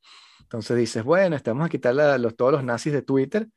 entonces 0.52 0.76
dices, 0.76 1.02
bueno, 1.02 1.34
estamos 1.34 1.64
a 1.64 1.68
quitar 1.70 1.94
los, 1.94 2.36
todos 2.36 2.52
los 2.52 2.62
nazis 2.64 2.92
de 2.92 3.00
Twitter. 3.02 3.48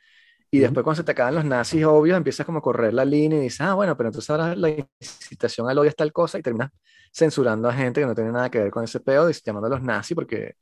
Y 0.52 0.60
después 0.60 0.84
cuando 0.86 0.98
se 0.98 1.04
te 1.04 1.12
acaban 1.12 1.36
los 1.36 1.44
nazis 1.46 1.84
obvios, 1.84 2.16
empiezas 2.16 2.46
como 2.46 2.60
a 2.60 2.62
correr 2.62 2.94
la 2.94 3.04
línea 3.04 3.40
y 3.40 3.44
dices, 3.44 3.62
ah, 3.62 3.74
bueno, 3.74 3.98
pero 3.98 4.10
entonces 4.10 4.30
ahora 4.30 4.56
la 4.56 4.70
incitación 5.00 5.70
al 5.70 5.78
odio 5.78 5.90
es 5.90 5.96
tal 5.98 6.14
cosa 6.14 6.40
y 6.40 6.42
terminas 6.42 6.72
censurando 7.14 7.68
a 7.68 7.74
gente 7.74 8.02
que 8.02 8.08
no 8.08 8.16
tiene 8.16 8.32
nada 8.32 8.50
que 8.50 8.60
ver 8.60 8.72
con 8.72 8.84
ese 8.86 9.02
pedo, 9.02 9.30
llamando 9.32 9.68
a 9.68 9.70
los 9.72 9.82
nazis 9.82 10.16
porque 10.16 10.56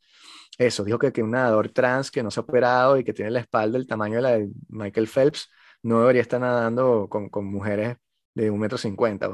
eso, 0.57 0.83
dijo 0.83 0.99
que, 0.99 1.11
que 1.11 1.23
un 1.23 1.31
nadador 1.31 1.69
trans 1.69 2.11
que 2.11 2.23
no 2.23 2.31
se 2.31 2.39
ha 2.39 2.43
operado 2.43 2.97
y 2.97 3.03
que 3.03 3.13
tiene 3.13 3.31
la 3.31 3.39
espalda 3.41 3.77
del 3.77 3.87
tamaño 3.87 4.15
de 4.17 4.21
la 4.21 4.31
de 4.31 4.49
Michael 4.69 5.07
Phelps 5.07 5.49
no 5.83 6.01
debería 6.01 6.21
estar 6.23 6.41
nadando 6.41 7.07
con, 7.09 7.29
con 7.29 7.45
mujeres 7.45 7.97
de 8.33 8.49
un 8.49 8.59
metro 8.59 8.77
cincuenta. 8.77 9.29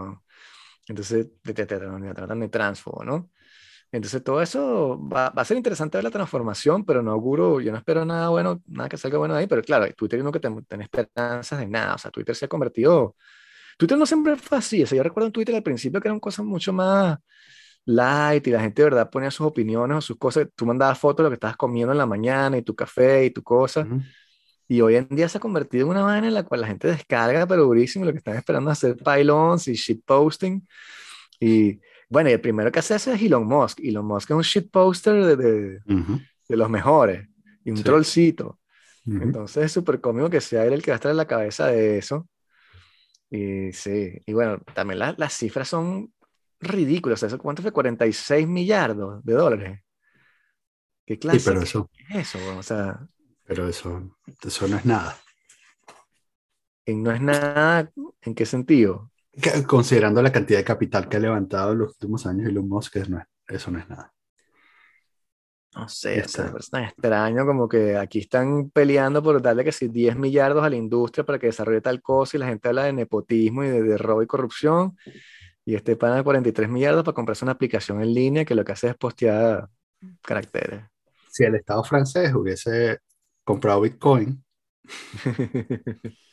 Entonces 0.88 1.28
te, 1.44 1.54
te, 1.54 1.66
te, 1.66 1.80
te, 1.80 2.14
tratan 2.14 2.40
de 2.40 2.50
transfobo, 2.50 3.04
¿no? 3.06 3.32
Entonces 3.92 4.24
todo 4.24 4.42
eso 4.42 5.00
va, 5.12 5.30
va, 5.32 5.42
a 5.42 5.46
ser 5.46 5.58
interesante 5.58 5.98
ver 5.98 6.04
la 6.04 6.12
transformación, 6.12 6.86
pero 6.86 7.02
no 7.02 7.12
auguro, 7.12 7.60
yo 7.60 7.72
no 7.72 7.78
espero 7.78 8.06
nada 8.06 8.30
bueno, 8.30 8.62
nada 8.68 8.88
que 8.88 8.98
salga 8.98 9.18
bueno 9.18 9.34
de 9.34 9.42
ahí, 9.42 9.48
pero 9.48 9.64
claro, 9.64 9.92
Twitter 9.94 10.24
no 10.24 10.32
que 10.32 10.40
tiene 10.40 10.84
esperanzas 10.84 11.60
de 11.60 11.68
nada, 11.68 11.96
o 11.96 11.98
sea, 11.98 12.12
Twitter 12.12 12.36
se 12.36 12.46
ha 12.46 12.48
convertido, 12.48 13.16
Twitter 13.78 13.98
no 13.98 14.06
siempre 14.06 14.36
fue 14.36 14.60
así, 14.60 14.84
o 14.84 14.88
sea, 14.88 14.98
yo 14.98 15.04
recuerdo 15.04 15.28
en 15.28 15.34
Twitter 15.34 15.56
al 15.56 15.64
principio 15.64 16.00
que 16.02 16.08
eran 16.08 16.20
cosas 16.20 16.46
mucho 16.46 16.72
más 16.72 17.18
light 17.86 18.46
y 18.46 18.52
la 18.52 18.62
gente 18.62 18.84
de 18.84 18.90
verdad 18.92 19.10
ponía 19.10 19.32
sus 19.32 19.48
opiniones 19.48 19.98
o 19.98 20.02
sus 20.02 20.18
cosas, 20.18 20.48
tú 20.56 20.66
mandabas 20.68 21.00
fotos 21.00 21.24
de 21.24 21.24
lo 21.24 21.30
que 21.32 21.36
estabas 21.36 21.58
comiendo 21.58 21.92
en 21.92 21.98
la 21.98 22.06
mañana 22.06 22.58
y 22.58 22.62
tu 22.62 22.76
café 22.76 23.26
y 23.26 23.32
tu 23.32 23.42
cosa, 23.42 23.88
y 24.68 24.82
hoy 24.82 24.98
en 24.98 25.08
día 25.10 25.28
se 25.28 25.40
ha 25.40 25.42
convertido 25.42 25.86
en 25.86 25.92
una 25.92 26.04
vaina 26.04 26.28
en 26.28 26.36
la 26.36 26.44
cual 26.44 26.62
la 26.62 26.68
gente 26.68 26.88
descarga, 26.88 27.48
pero 27.48 27.64
durísimo, 27.64 28.06
lo 28.06 28.12
que 28.12 28.20
están 28.20 28.36
esperando 28.36 28.70
hacer 28.70 28.96
pylons 28.98 29.68
y 29.68 29.74
shitposting, 29.74 30.68
y 31.40 31.80
bueno, 32.10 32.30
y 32.30 32.34
el 32.34 32.42
primero 32.42 32.72
que 32.72 32.80
hace 32.80 32.96
eso 32.96 33.14
es 33.14 33.22
Elon 33.22 33.46
Musk. 33.46 33.80
Elon 33.82 34.06
Musk 34.06 34.32
es 34.32 34.36
un 34.36 34.42
shitposter 34.42 35.24
de, 35.24 35.36
de, 35.36 35.80
de 36.48 36.58
los 36.58 36.70
mejores 36.70 37.28
y 37.64 37.72
un 37.72 37.84
trollcito. 37.84 38.60
Entonces 39.06 39.66
es 39.66 39.72
súper 39.72 40.02
cómico 40.02 40.30
que 40.30 40.42
sea 40.42 40.66
él 40.66 40.74
el 40.74 40.84
que 40.84 40.92
va 40.92 40.96
a 40.96 40.98
estar 40.98 41.12
en 41.12 41.18
la 41.18 41.28
cabeza 41.28 41.68
de 41.68 41.98
eso. 41.98 42.28
Y 43.30 43.72
sí, 43.74 44.22
y 44.26 44.34
bueno, 44.34 44.60
también 44.74 45.00
las 45.00 45.34
cifras 45.34 45.68
son 45.68 46.12
ridículas. 46.60 47.22
¿Eso 47.24 47.38
cuánto 47.38 47.62
fue? 47.62 47.72
46 47.72 48.48
millardos 48.48 49.24
de 49.24 49.34
dólares. 49.34 49.80
¿Qué 51.06 51.18
clase 51.18 51.40
pero 51.44 51.62
eso, 51.62 51.90
es 52.10 52.36
eso? 52.36 52.58
O 52.58 52.64
sea, 52.64 53.08
pero 53.46 53.68
eso, 53.68 54.16
eso 54.44 54.68
no 54.68 54.78
es 54.78 54.86
nada. 54.86 55.18
¿En 56.86 57.04
no 57.04 57.12
es 57.12 57.22
nada? 57.22 57.92
¿En 58.22 58.36
qué 58.36 58.46
sentido? 58.46 59.09
Considerando 59.68 60.22
la 60.22 60.32
cantidad 60.32 60.60
de 60.60 60.66
capital 60.66 61.08
que 61.08 61.18
ha 61.18 61.20
levantado 61.20 61.74
en 61.74 61.80
los 61.80 61.92
últimos 61.92 62.26
años 62.26 62.50
Elon 62.50 62.68
Musk, 62.68 62.98
no 63.08 63.24
eso 63.48 63.72
no 63.72 63.80
es 63.80 63.90
nada. 63.90 64.14
No 65.76 65.88
sé, 65.88 66.20
es 66.20 66.34
tan 66.72 66.84
extraño 66.84 67.46
como 67.46 67.70
que 67.70 67.96
aquí 67.96 68.20
están 68.20 68.72
peleando 68.72 69.22
por 69.22 69.40
darle 69.40 69.64
que 69.64 69.72
si 69.72 69.88
10 69.88 70.18
millardos 70.18 70.64
a 70.64 70.70
la 70.70 70.76
industria 70.76 71.24
para 71.24 71.38
que 71.38 71.48
desarrolle 71.48 71.80
tal 71.80 72.02
cosa 72.02 72.36
y 72.36 72.40
la 72.40 72.48
gente 72.48 72.68
habla 72.70 72.86
de 72.86 72.94
nepotismo 72.94 73.64
y 73.64 73.68
de, 73.70 73.98
robo 73.98 74.24
y 74.24 74.28
corrupción 74.28 74.98
y 75.64 75.76
este 75.76 75.96
pana 75.96 76.16
de 76.16 76.24
43 76.24 76.68
millardos 76.68 77.04
para 77.04 77.14
comprarse 77.14 77.46
una 77.46 77.52
aplicación 77.52 78.02
en 78.02 78.14
línea 78.14 78.46
que 78.46 78.56
lo 78.56 78.66
que 78.66 78.72
hace 78.72 78.88
es 78.88 78.96
postear 78.96 79.70
caracteres. 80.24 80.86
Si 81.30 81.44
el 81.44 81.54
Estado 81.54 81.84
francés 81.84 82.34
hubiese 82.34 83.00
comprado 83.44 83.82
Bitcoin, 83.82 84.44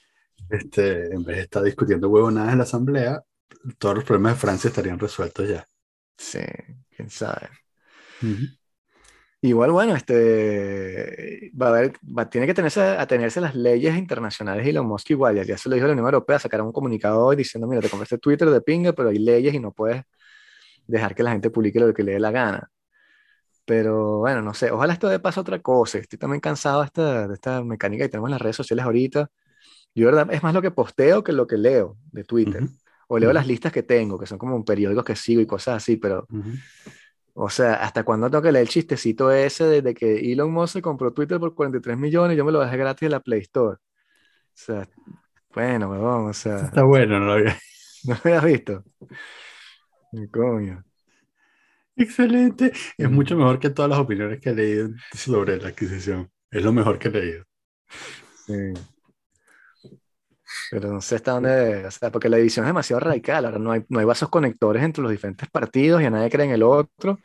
este, 0.51 1.13
en 1.15 1.25
vez 1.25 1.37
de 1.37 1.43
estar 1.43 1.63
discutiendo 1.63 2.09
huevonadas 2.09 2.53
en 2.53 2.59
la 2.59 2.65
asamblea, 2.65 3.23
todos 3.79 3.97
los 3.97 4.05
problemas 4.05 4.35
de 4.35 4.41
Francia 4.41 4.69
estarían 4.69 4.99
resueltos 4.99 5.49
ya. 5.49 5.67
Sí, 6.17 6.41
quién 6.95 7.11
sabe. 7.11 7.49
Igual, 9.43 9.71
bueno, 9.71 9.95
este, 9.95 11.53
va 11.61 11.67
a 11.67 11.69
haber, 11.71 11.93
va, 12.03 12.29
tiene 12.29 12.47
que 12.47 12.55
tenerse, 12.55 12.81
atenerse 12.81 13.39
a 13.39 13.43
las 13.43 13.55
leyes 13.55 13.97
internacionales 13.97 14.67
y 14.67 14.73
lo 14.73 14.83
Musk 14.83 15.11
igual, 15.11 15.45
ya, 15.45 15.59
se 15.59 15.69
lo 15.69 15.75
dijo 15.75 15.87
la 15.87 15.93
Unión 15.93 16.07
Europea, 16.07 16.39
sacaron 16.39 16.67
un 16.67 16.73
comunicado 16.73 17.25
hoy 17.25 17.37
diciendo, 17.37 17.69
mira, 17.69 17.83
te 17.83 17.91
compraste 17.91 18.19
Twitter 18.19 18.49
de 18.51 18.61
pinga, 18.61 18.93
pero 18.93 19.11
hay 19.11 19.19
leyes 19.19 19.55
y 19.55 19.61
no 19.61 19.73
puedes 19.73 20.03
dejar 20.87 21.15
que 21.15 21.23
la 21.23 21.33
gente 21.33 21.51
publique 21.51 21.81
lo 21.81 21.93
que 21.95 22.03
le 22.03 22.13
dé 22.13 22.21
la 22.21 22.31
gana. 22.31 22.71
Pero 23.65 24.19
bueno, 24.21 24.43
no 24.43 24.55
sé, 24.55 24.71
ojalá 24.71 24.93
esto 24.95 25.09
de 25.09 25.19
paso 25.19 25.41
otra 25.41 25.61
cosa. 25.61 25.99
Estoy 25.99 26.19
también 26.19 26.41
cansado 26.41 26.81
de 26.81 26.87
esta, 26.87 27.29
de 27.29 27.35
esta 27.35 27.63
mecánica 27.65 28.05
que 28.05 28.09
tenemos 28.11 28.29
en 28.29 28.33
las 28.33 28.41
redes 28.41 28.57
sociales 28.57 28.85
ahorita, 28.85 29.31
yo, 30.01 30.07
verdad, 30.07 30.29
es 30.31 30.43
más 30.43 30.53
lo 30.53 30.61
que 30.63 30.71
posteo 30.71 31.25
que 31.25 31.33
lo 31.33 31.47
que 31.47 31.57
leo 31.57 31.97
de 32.13 32.25
Twitter. 32.25 32.65
O 33.09 33.19
leo 33.19 33.33
las 33.33 33.47
listas 33.47 33.73
que 33.73 33.83
tengo, 33.83 34.19
que 34.19 34.27
son 34.27 34.37
como 34.37 34.57
un 34.57 34.65
periódicos 34.65 35.05
que 35.05 35.17
sigo 35.17 35.41
y 35.41 35.47
cosas 35.47 35.77
así, 35.77 35.97
pero... 35.97 36.27
O 37.39 37.51
sea, 37.51 37.75
¿hasta 37.75 38.03
cuándo 38.03 38.31
tengo 38.31 38.43
que 38.43 38.53
leer 38.53 38.63
el 38.63 38.69
chistecito 38.69 39.31
ese 39.31 39.83
de, 39.83 39.95
que 39.95 40.33
Elon 40.33 40.51
Musk 40.51 40.75
se 40.75 40.83
compró 40.83 41.13
Twitter 41.13 41.39
por 41.39 41.55
43 41.55 41.99
millones 41.99 42.35
y 42.35 42.39
yo 42.39 42.45
me 42.45 42.53
lo 42.53 42.61
dejé 42.61 42.77
gratis 42.79 43.07
en 43.07 43.13
la 43.13 43.21
Play 43.21 43.41
Store? 43.41 43.77
O 43.77 43.79
sea, 44.55 44.89
bueno, 45.55 45.91
weón, 45.91 46.31
o 46.31 46.33
sea... 46.33 46.61
Está 46.61 46.83
bueno, 46.83 47.19
no 47.19 47.27
lo 47.27 47.33
había... 47.33 47.59
¿No 48.05 48.15
lo 48.15 48.21
habías 48.25 48.45
visto? 48.45 48.85
Coño. 50.33 50.85
Excelente. 51.97 52.73
Es 52.99 53.11
mucho 53.11 53.37
mejor 53.37 53.59
que 53.59 53.71
todas 53.71 53.91
las 53.91 53.99
opiniones 53.99 54.41
que 54.41 54.51
he 54.51 54.55
leído 54.55 54.91
sobre 55.13 55.57
la 55.59 55.69
adquisición. 55.69 56.31
Es 56.51 56.63
lo 56.63 56.73
mejor 56.73 56.99
que 56.99 57.09
he 57.09 57.11
leído. 57.11 57.45
Sí. 58.47 58.73
Pero 60.71 60.93
no 60.93 61.01
sé 61.01 61.17
hasta 61.17 61.33
dónde, 61.33 61.87
o 61.87 61.91
sea, 61.91 62.11
porque 62.11 62.29
la 62.29 62.39
división 62.39 62.65
es 62.65 62.69
demasiado 62.69 63.01
radical, 63.01 63.45
ahora 63.45 63.59
no 63.59 63.73
hay, 63.73 63.85
no 63.89 63.99
hay 64.01 64.05
vasos 64.05 64.29
conectores 64.29 64.83
entre 64.83 65.03
los 65.03 65.13
diferentes 65.13 65.49
partidos 65.49 66.03
y 66.03 66.07
a 66.07 66.11
nadie 66.11 66.31
cree 66.31 66.47
en 66.47 66.53
el 66.53 66.63
otro. 66.63 67.19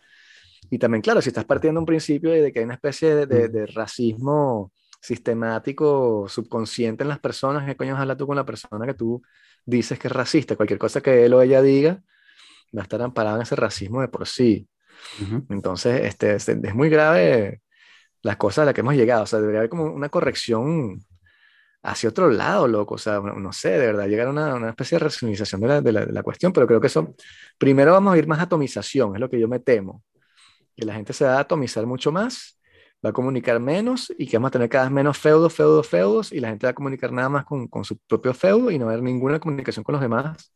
Y 0.70 0.78
también, 0.78 1.02
claro, 1.02 1.22
si 1.22 1.30
estás 1.30 1.46
partiendo 1.46 1.80
un 1.80 1.86
principio 1.86 2.32
de 2.32 2.52
que 2.54 2.60
hay 2.60 2.66
una 2.66 2.76
especie 2.76 3.26
de, 3.26 3.48
de, 3.50 3.66
racismo 3.68 4.72
sistemático, 5.02 6.28
subconsciente 6.30 7.04
en 7.04 7.10
las 7.10 7.20
personas, 7.20 7.66
¿qué 7.66 7.76
coño 7.76 7.98
habla 7.98 8.16
tú 8.16 8.28
con 8.28 8.36
la 8.36 8.46
persona 8.46 8.86
que 8.86 8.94
tú 8.94 9.22
dices 9.66 10.00
que 10.00 10.08
es 10.08 10.14
racista? 10.14 10.56
Cualquier 10.56 10.80
cosa 10.80 11.02
que 11.02 11.26
él 11.26 11.34
o 11.34 11.42
ella 11.42 11.62
diga 11.62 12.02
va 12.76 12.82
a 12.82 12.84
estar 12.84 13.02
amparado 13.02 13.38
en 13.38 13.44
ese 13.44 13.56
racismo 13.56 14.02
de 14.02 14.08
por 14.08 14.28
sí. 14.28 14.68
Entonces, 15.50 16.02
este, 16.06 16.36
es, 16.36 16.48
es, 16.48 16.76
muy 16.76 16.90
grave 16.90 17.62
las 18.22 18.38
cosas 18.38 18.64
a 18.64 18.66
las 18.66 18.74
que 18.74 18.82
hemos 18.82 18.96
llegado. 18.96 19.24
O 19.24 19.26
sea, 19.26 19.40
debería 19.40 19.60
haber 19.60 19.70
como 19.70 19.86
una 19.86 20.10
corrección 20.10 21.04
hacia 21.84 22.10
otro 22.10 22.30
lado, 22.30 22.68
loco. 22.68 22.96
O 22.96 22.98
sea, 22.98 23.20
no, 23.20 23.54
sé, 23.54 23.70
de 23.72 23.88
verdad, 23.88 24.08
llegar 24.08 24.28
a 24.28 24.32
una, 24.32 24.56
una 24.56 24.70
especie 24.70 24.98
de 24.98 25.06
racionalización 25.06 25.62
de 25.62 25.68
la, 25.68 25.82
de, 25.82 25.92
la, 25.92 26.06
de 26.06 26.14
la, 26.14 26.24
cuestión, 26.24 26.54
pero 26.54 26.68
creo 26.68 26.82
que 26.82 26.88
eso, 26.88 27.16
primero 27.58 27.94
vamos 27.94 28.14
a 28.14 28.18
ir 28.18 28.28
más 28.28 28.40
a 28.40 28.44
atomización, 28.44 29.16
es 29.16 29.20
lo 29.20 29.30
que 29.30 29.40
yo 29.40 29.48
me 29.48 29.60
temo. 29.60 30.04
Que 30.76 30.86
la 30.86 30.94
gente 30.94 31.14
se 31.14 31.26
va 31.26 31.38
a 31.38 31.40
atomizar 31.42 31.86
mucho 31.86 32.12
más, 32.12 32.60
va 33.06 33.10
a 33.10 33.14
comunicar 33.14 33.60
menos 33.60 34.14
y 34.18 34.28
que 34.28 34.38
vamos 34.38 34.50
a 34.50 34.52
tener 34.52 34.70
cada 34.70 34.86
vez 34.86 34.94
menos 34.94 35.18
feudos, 35.18 35.54
feudos, 35.54 35.88
feudos, 35.88 36.32
y 36.32 36.40
la 36.40 36.50
gente 36.50 36.68
va 36.68 36.72
a 36.72 36.76
comunicar 36.76 37.12
nada 37.12 37.30
más 37.30 37.46
con, 37.46 37.68
con 37.68 37.84
su 37.84 37.98
propio 38.00 38.34
feudo 38.34 38.72
y 38.72 38.80
no 38.80 38.86
va 38.86 38.92
a 38.92 38.94
haber 38.96 39.04
ninguna 39.04 39.40
comunicación 39.40 39.84
con 39.84 39.94
los 39.94 40.02
demás. 40.02 40.54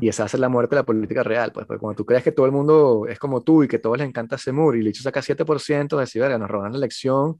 Y 0.00 0.08
esa 0.08 0.22
va 0.22 0.26
a 0.26 0.28
ser 0.28 0.40
la 0.40 0.48
muerte 0.48 0.74
de 0.74 0.82
la 0.82 0.86
política 0.86 1.22
real, 1.22 1.52
pues, 1.52 1.66
porque 1.66 1.80
cuando 1.80 1.96
tú 1.96 2.04
crees 2.04 2.22
que 2.22 2.32
todo 2.32 2.46
el 2.46 2.52
mundo 2.52 3.06
es 3.08 3.18
como 3.18 3.42
tú 3.42 3.62
y 3.62 3.68
que 3.68 3.76
a 3.76 3.80
todos 3.80 3.98
les 3.98 4.08
encanta 4.08 4.38
Semur 4.38 4.76
y 4.76 4.82
Licho 4.82 5.02
saca 5.02 5.20
7%, 5.20 5.96
de 5.96 6.00
decir, 6.00 6.22
nos 6.22 6.50
roban 6.50 6.72
la 6.72 6.78
elección, 6.78 7.38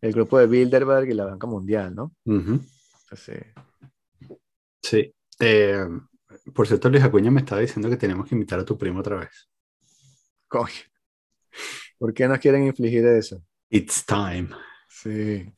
el 0.00 0.12
grupo 0.12 0.38
de 0.38 0.46
Bilderberg 0.46 1.08
y 1.08 1.14
la 1.14 1.26
banca 1.26 1.46
mundial, 1.46 1.94
¿no? 1.94 2.12
sí. 3.12 3.32
Sí. 4.82 5.14
Eh, 5.40 5.86
por 6.54 6.66
cierto, 6.66 6.90
Luis 6.90 7.02
Acuña 7.02 7.30
me 7.30 7.40
estaba 7.40 7.60
diciendo 7.60 7.88
que 7.88 7.96
tenemos 7.96 8.28
que 8.28 8.34
invitar 8.34 8.58
a 8.60 8.64
tu 8.64 8.76
primo 8.76 9.00
otra 9.00 9.16
vez. 9.16 9.48
Coño. 10.48 10.72
¿Por 11.98 12.12
qué 12.12 12.28
nos 12.28 12.38
quieren 12.38 12.66
infligir 12.66 13.04
eso? 13.06 13.42
It's 13.70 14.04
time. 14.04 14.50
Sí. 14.88 15.50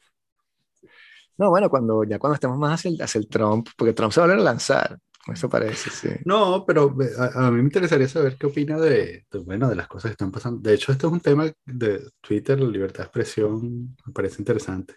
No, 1.38 1.50
bueno, 1.50 1.68
cuando, 1.68 2.04
ya 2.04 2.18
cuando 2.18 2.34
estemos 2.34 2.56
más 2.56 2.80
hacia 2.80 2.90
el, 2.90 3.02
hacia 3.02 3.18
el 3.18 3.28
Trump, 3.28 3.68
porque 3.76 3.92
Trump 3.92 4.12
se 4.12 4.20
va 4.20 4.24
a 4.24 4.28
volver 4.28 4.40
a 4.40 4.44
lanzar 4.44 4.98
Eso 5.32 5.48
parece, 5.48 5.90
sí. 5.90 6.08
No, 6.24 6.64
pero 6.66 6.96
a, 7.18 7.50
mí 7.50 7.56
me 7.58 7.64
interesaría 7.64 8.08
saber 8.08 8.36
qué 8.36 8.46
opina 8.46 8.78
de, 8.78 9.26
bueno, 9.44 9.68
de 9.68 9.74
las 9.74 9.88
cosas 9.88 10.10
que 10.10 10.12
están 10.12 10.30
pasando. 10.30 10.60
De 10.60 10.74
hecho, 10.74 10.92
esto 10.92 11.08
es 11.08 11.12
un 11.12 11.20
tema 11.20 11.50
de 11.64 12.10
Twitter, 12.20 12.60
la 12.60 12.68
libertad 12.68 12.98
de 12.98 13.04
expresión, 13.04 13.96
me 14.06 14.12
parece 14.12 14.40
interesante. 14.40 14.94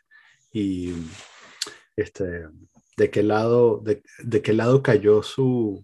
Y 0.51 0.93
este, 1.95 2.43
de 2.95 3.09
qué 3.09 3.23
lado, 3.23 3.79
de, 3.79 4.03
de 4.23 4.41
qué 4.41 4.53
lado 4.53 4.83
cayó 4.83 5.23
su, 5.23 5.83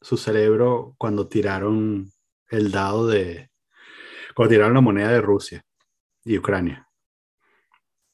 su 0.00 0.16
cerebro 0.16 0.94
cuando 0.98 1.28
tiraron 1.28 2.10
el 2.50 2.70
dado 2.70 3.06
de, 3.06 3.50
cuando 4.34 4.50
tiraron 4.50 4.74
la 4.74 4.80
moneda 4.80 5.10
de 5.10 5.20
Rusia 5.20 5.64
y 6.24 6.38
Ucrania. 6.38 6.88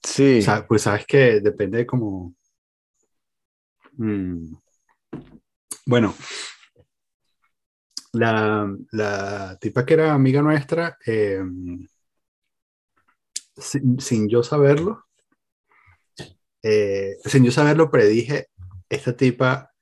Sí. 0.02 0.40
pues 0.68 0.82
sabes 0.82 1.06
que 1.06 1.40
depende 1.40 1.78
de 1.78 1.86
cómo... 1.86 2.34
Mm, 3.92 4.54
bueno, 5.86 6.14
la, 8.12 9.58
tipa 9.60 9.84
que 9.84 9.94
era 9.94 10.14
amiga 10.14 10.42
nuestra, 10.42 10.96
em, 11.04 11.86
sin, 13.56 14.28
yo 14.28 14.42
saberlo, 14.42 15.04
eh, 16.62 17.16
sin 17.24 17.44
yo 17.44 17.50
saberlo, 17.52 17.90
predije, 17.90 18.48
esta 18.88 19.16
tipa, 19.16 19.72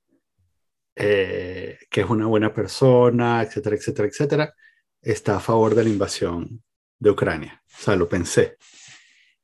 eh, 0.97 1.79
que 1.91 2.01
es 2.03 2.11
una 2.11 2.27
buena 2.27 2.53
persona, 2.55 3.43
etcétera, 3.43 3.77
etcétera, 3.77 4.09
etcétera, 4.09 4.55
está 5.01 5.37
a 5.37 5.41
favor 5.41 5.75
de 5.75 5.85
la 5.85 5.91
invasión 5.91 6.62
de 6.99 7.11
Ucrania. 7.11 7.62
O 7.67 7.83
sea, 7.83 7.97
lo 7.97 8.09
pensé. 8.09 8.57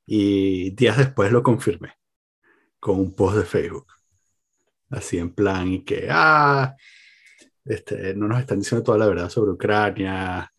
Y 0.07 0.71
días 0.71 0.99
después 0.99 1.33
lo 1.33 1.43
confirmé 1.43 1.95
con 2.81 2.99
un 3.01 3.15
post 3.15 3.39
de 3.39 3.45
Facebook 3.45 3.98
así 4.91 5.19
en 5.19 5.35
plan 5.35 5.69
y 5.69 5.85
que, 5.85 6.09
ah, 6.11 6.75
este, 7.65 8.15
no 8.15 8.29
nos 8.29 8.41
están 8.41 8.59
diciendo 8.59 8.83
toda 8.83 8.99
la 8.99 9.07
verdad 9.07 9.29
sobre 9.29 9.53
Ucrania, 9.53 10.51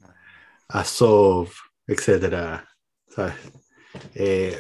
Azov, 0.68 1.50
etcétera, 1.88 2.68
¿sabes? 3.08 3.36
Eh, 4.14 4.58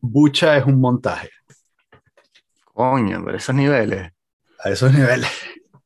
Bucha 0.00 0.56
es 0.56 0.66
un 0.66 0.80
montaje. 0.80 1.30
Coño, 2.64 3.22
pero 3.24 3.36
esos 3.36 3.54
niveles. 3.54 4.12
A 4.62 4.70
esos 4.70 4.92
niveles. 4.92 5.28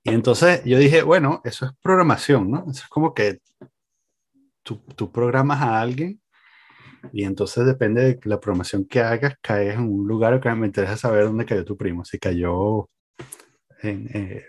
Y 0.03 0.11
entonces 0.11 0.63
yo 0.65 0.79
dije, 0.79 1.03
bueno, 1.03 1.41
eso 1.45 1.67
es 1.67 1.73
programación, 1.81 2.51
¿no? 2.51 2.67
Eso 2.71 2.83
es 2.83 2.89
como 2.89 3.15
que 3.15 3.41
tú, 4.63 4.79
tú 4.97 5.11
programas 5.11 5.63
a 5.63 5.81
alguien 5.81 6.21
y 7.13 7.25
entonces 7.25 7.67
depende 7.67 8.03
de 8.03 8.21
la 8.25 8.41
programación 8.41 8.85
que 8.85 9.01
hagas, 9.01 9.35
caes 9.41 9.75
en 9.75 9.83
un 9.83 10.07
lugar 10.07 10.41
que 10.41 10.51
me 10.55 10.67
interesa 10.67 10.97
saber 10.97 11.25
dónde 11.25 11.45
cayó 11.47 11.65
tu 11.65 11.77
primo, 11.77 12.05
si 12.05 12.19
cayó 12.19 12.89
en 13.83 14.09
eh, 14.15 14.45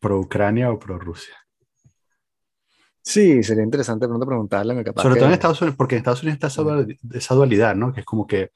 pro 0.00 0.20
Ucrania 0.20 0.70
o 0.70 0.78
pro 0.78 0.98
Rusia. 0.98 1.34
Sí, 3.02 3.42
sería 3.42 3.62
interesante 3.62 4.08
pronto 4.08 4.26
preguntarle. 4.26 4.82
Sobre 4.96 5.16
todo 5.16 5.26
en 5.26 5.32
Estados 5.32 5.60
Unidos, 5.60 5.76
porque 5.76 5.94
en 5.94 5.98
Estados 5.98 6.22
Unidos 6.22 6.36
está 6.42 7.18
esa 7.18 7.34
dualidad, 7.34 7.74
¿no? 7.76 7.92
Que 7.92 8.00
es 8.00 8.06
como 8.06 8.26
que, 8.26 8.50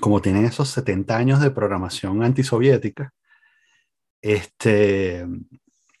como 0.00 0.22
tienen 0.22 0.46
esos 0.46 0.70
70 0.70 1.16
años 1.16 1.40
de 1.40 1.50
programación 1.50 2.22
antisoviética, 2.22 3.12
este, 4.22 5.26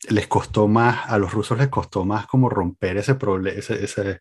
les 0.08 0.26
costó 0.28 0.66
más, 0.66 1.10
a 1.10 1.18
los 1.18 1.32
rusos 1.32 1.58
les 1.58 1.68
costó 1.68 2.04
más 2.06 2.26
como 2.26 2.48
romper 2.48 2.96
ese, 2.96 3.16
ese, 3.54 3.84
ese, 3.84 4.20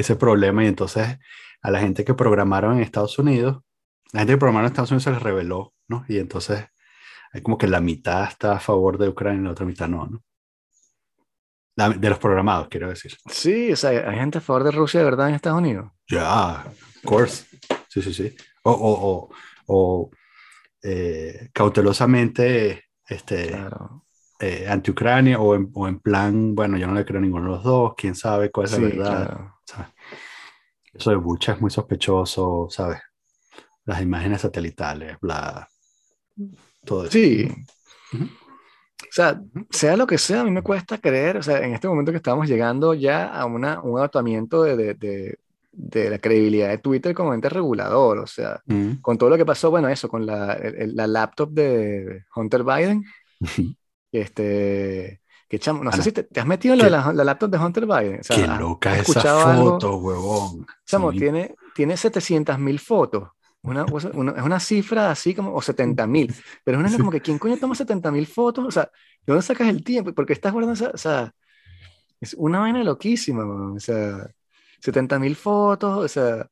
ese 0.00 0.16
problema 0.16 0.64
y 0.64 0.68
entonces 0.68 1.18
a 1.62 1.70
la 1.70 1.80
gente 1.80 2.04
que 2.04 2.14
programaron 2.14 2.76
en 2.76 2.82
Estados 2.82 3.18
Unidos, 3.18 3.62
la 4.12 4.20
gente 4.20 4.34
que 4.34 4.38
programaron 4.38 4.66
en 4.66 4.72
Estados 4.72 4.90
Unidos 4.90 5.04
se 5.04 5.10
les 5.10 5.22
reveló, 5.22 5.74
¿no? 5.88 6.04
Y 6.08 6.18
entonces 6.18 6.66
hay 7.32 7.42
como 7.42 7.58
que 7.58 7.66
la 7.66 7.80
mitad 7.80 8.24
está 8.28 8.52
a 8.52 8.60
favor 8.60 8.98
de 8.98 9.08
Ucrania 9.08 9.40
y 9.40 9.44
la 9.44 9.50
otra 9.50 9.66
mitad 9.66 9.88
no, 9.88 10.06
¿no? 10.06 10.22
de 11.76 12.08
los 12.08 12.18
programados, 12.18 12.68
quiero 12.68 12.88
decir. 12.88 13.12
Sí, 13.30 13.70
o 13.70 13.76
sea, 13.76 13.90
hay 14.08 14.16
gente 14.16 14.38
a 14.38 14.40
favor 14.40 14.64
de 14.64 14.70
Rusia 14.70 15.00
de 15.00 15.04
verdad 15.04 15.28
en 15.28 15.34
Estados 15.34 15.58
Unidos. 15.58 15.92
Ya, 16.08 16.64
of 16.64 17.04
course. 17.04 17.44
Sí, 17.88 18.00
sí, 18.00 18.14
sí. 18.14 18.34
O, 18.62 18.70
o, 18.70 18.94
o, 19.10 19.30
o 19.66 20.10
eh, 20.82 21.50
cautelosamente 21.52 22.84
este, 23.06 23.48
claro. 23.48 24.04
Eh, 24.40 24.66
anti-Ucrania 24.68 25.38
o 25.38 25.54
en, 25.54 25.70
o 25.74 25.86
en, 25.86 25.98
plan, 26.00 26.54
bueno, 26.54 26.78
yo 26.78 26.86
no 26.86 26.94
le 26.94 27.04
creo 27.04 27.18
a 27.18 27.22
ninguno 27.22 27.44
de 27.44 27.50
los 27.50 27.64
dos, 27.64 27.94
quién 27.96 28.14
sabe 28.14 28.50
cuál 28.50 28.66
es 28.66 28.72
la 28.72 28.78
verdad. 28.78 29.40
Eso 30.98 31.10
de 31.10 31.16
Bucha 31.16 31.52
es 31.52 31.60
muy 31.60 31.70
sospechoso, 31.70 32.68
¿sabes? 32.70 33.00
Las 33.84 34.00
imágenes 34.00 34.40
satelitales, 34.40 35.18
bla. 35.20 35.68
Todo 36.84 37.04
eso. 37.04 37.12
Sí. 37.12 37.48
O 38.12 39.12
sea, 39.12 39.40
sea 39.70 39.96
lo 39.96 40.06
que 40.06 40.18
sea, 40.18 40.40
a 40.40 40.44
mí 40.44 40.50
me 40.50 40.62
cuesta 40.62 40.98
creer, 40.98 41.36
o 41.36 41.42
sea, 41.42 41.58
en 41.64 41.74
este 41.74 41.88
momento 41.88 42.12
que 42.12 42.16
estamos 42.16 42.48
llegando 42.48 42.94
ya 42.94 43.26
a 43.26 43.44
una, 43.44 43.80
un 43.80 43.98
agotamiento 43.98 44.62
de, 44.62 44.94
de, 44.94 45.38
de, 45.72 46.10
la 46.10 46.18
credibilidad 46.18 46.68
de 46.68 46.78
Twitter 46.78 47.14
como 47.14 47.34
ente 47.34 47.48
regulador, 47.48 48.18
o 48.18 48.26
sea, 48.26 48.62
con 49.02 49.18
todo 49.18 49.30
lo 49.30 49.36
que 49.36 49.46
pasó, 49.46 49.70
bueno, 49.70 49.88
eso, 49.88 50.08
con 50.08 50.24
la, 50.26 50.58
la 50.58 51.06
laptop 51.06 51.50
de 51.50 52.24
Hunter 52.34 52.64
Biden, 52.64 53.04
este, 54.12 55.20
que 55.48 55.58
chamo, 55.58 55.84
no 55.84 55.92
sé 55.92 56.02
si 56.02 56.12
te, 56.12 56.28
has 56.40 56.46
metido 56.46 56.74
en 56.74 56.90
la, 56.90 57.12
la, 57.12 57.24
laptop 57.24 57.50
de 57.50 57.58
Hunter 57.58 57.86
Biden. 57.86 58.20
O 58.20 58.22
sea, 58.24 58.36
qué 58.36 58.46
loca 58.60 58.98
esa 58.98 59.54
foto, 59.54 59.96
huevón. 59.96 60.66
Chamo, 60.84 61.12
tiene, 61.12 61.54
tiene 61.74 61.96
700 61.96 62.58
mil 62.58 62.80
fotos. 62.80 63.28
Una, 63.62 63.84
es 63.84 64.42
una 64.42 64.60
cifra 64.60 65.10
así 65.10 65.34
como, 65.34 65.54
o 65.54 65.62
70 65.62 66.06
mil. 66.06 66.34
Pero 66.64 66.80
es 66.80 66.86
una 66.88 66.96
como 66.96 67.10
que, 67.10 67.20
¿quién 67.20 67.38
coño 67.38 67.56
toma 67.58 67.74
70 67.74 68.10
mil 68.10 68.26
fotos? 68.26 68.64
O 68.66 68.70
sea, 68.70 68.84
¿de 68.84 69.32
dónde 69.32 69.42
sacas 69.42 69.68
el 69.68 69.84
tiempo? 69.84 70.12
Porque 70.12 70.32
estás 70.32 70.52
guardando 70.52 70.74
esa, 70.74 70.90
o 70.90 70.98
sea, 70.98 71.32
es 72.20 72.34
una 72.34 72.60
vaina 72.60 72.82
loquísima, 72.82 73.44
o 73.44 73.78
sea, 73.78 74.28
70 74.80 75.18
mil 75.18 75.36
fotos, 75.36 76.04
o 76.04 76.08
sea, 76.08 76.48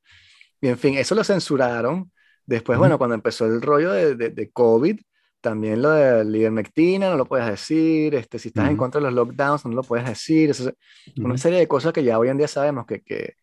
y 0.60 0.68
en 0.68 0.78
fin, 0.78 0.94
eso 0.94 1.14
lo 1.14 1.24
censuraron. 1.24 2.10
Después, 2.46 2.78
bueno, 2.78 2.98
cuando 2.98 3.14
empezó 3.14 3.46
el 3.46 3.62
rollo 3.62 3.92
de, 3.92 4.16
de, 4.16 4.30
de 4.30 4.50
COVID, 4.50 5.00
también 5.44 5.82
lo 5.82 5.90
de 5.90 6.24
la 6.24 6.36
ivermectina 6.38 7.10
no 7.10 7.18
lo 7.18 7.26
puedes 7.26 7.46
decir, 7.46 8.14
este, 8.14 8.38
si 8.38 8.48
estás 8.48 8.70
en 8.70 8.78
contra 8.78 8.98
de 8.98 9.04
los 9.04 9.14
lockdowns 9.14 9.66
no 9.66 9.72
lo 9.72 9.82
puedes 9.82 10.06
decir, 10.06 10.48
eso, 10.48 10.72
una 11.18 11.36
serie 11.36 11.58
de 11.58 11.68
cosas 11.68 11.92
que 11.92 12.02
ya 12.02 12.18
hoy 12.18 12.30
en 12.30 12.38
día 12.38 12.48
sabemos 12.48 12.86
que, 12.86 13.02
que, 13.02 13.34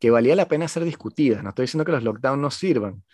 que, 0.00 0.10
valía 0.10 0.34
la 0.34 0.48
pena 0.48 0.66
ser 0.66 0.82
discutidas. 0.84 1.44
No 1.44 1.50
estoy 1.50 1.62
diciendo 1.62 1.84
que 1.84 1.92
los 1.92 2.02
lockdowns 2.02 2.40
no 2.40 2.50
sirvan, 2.50 3.04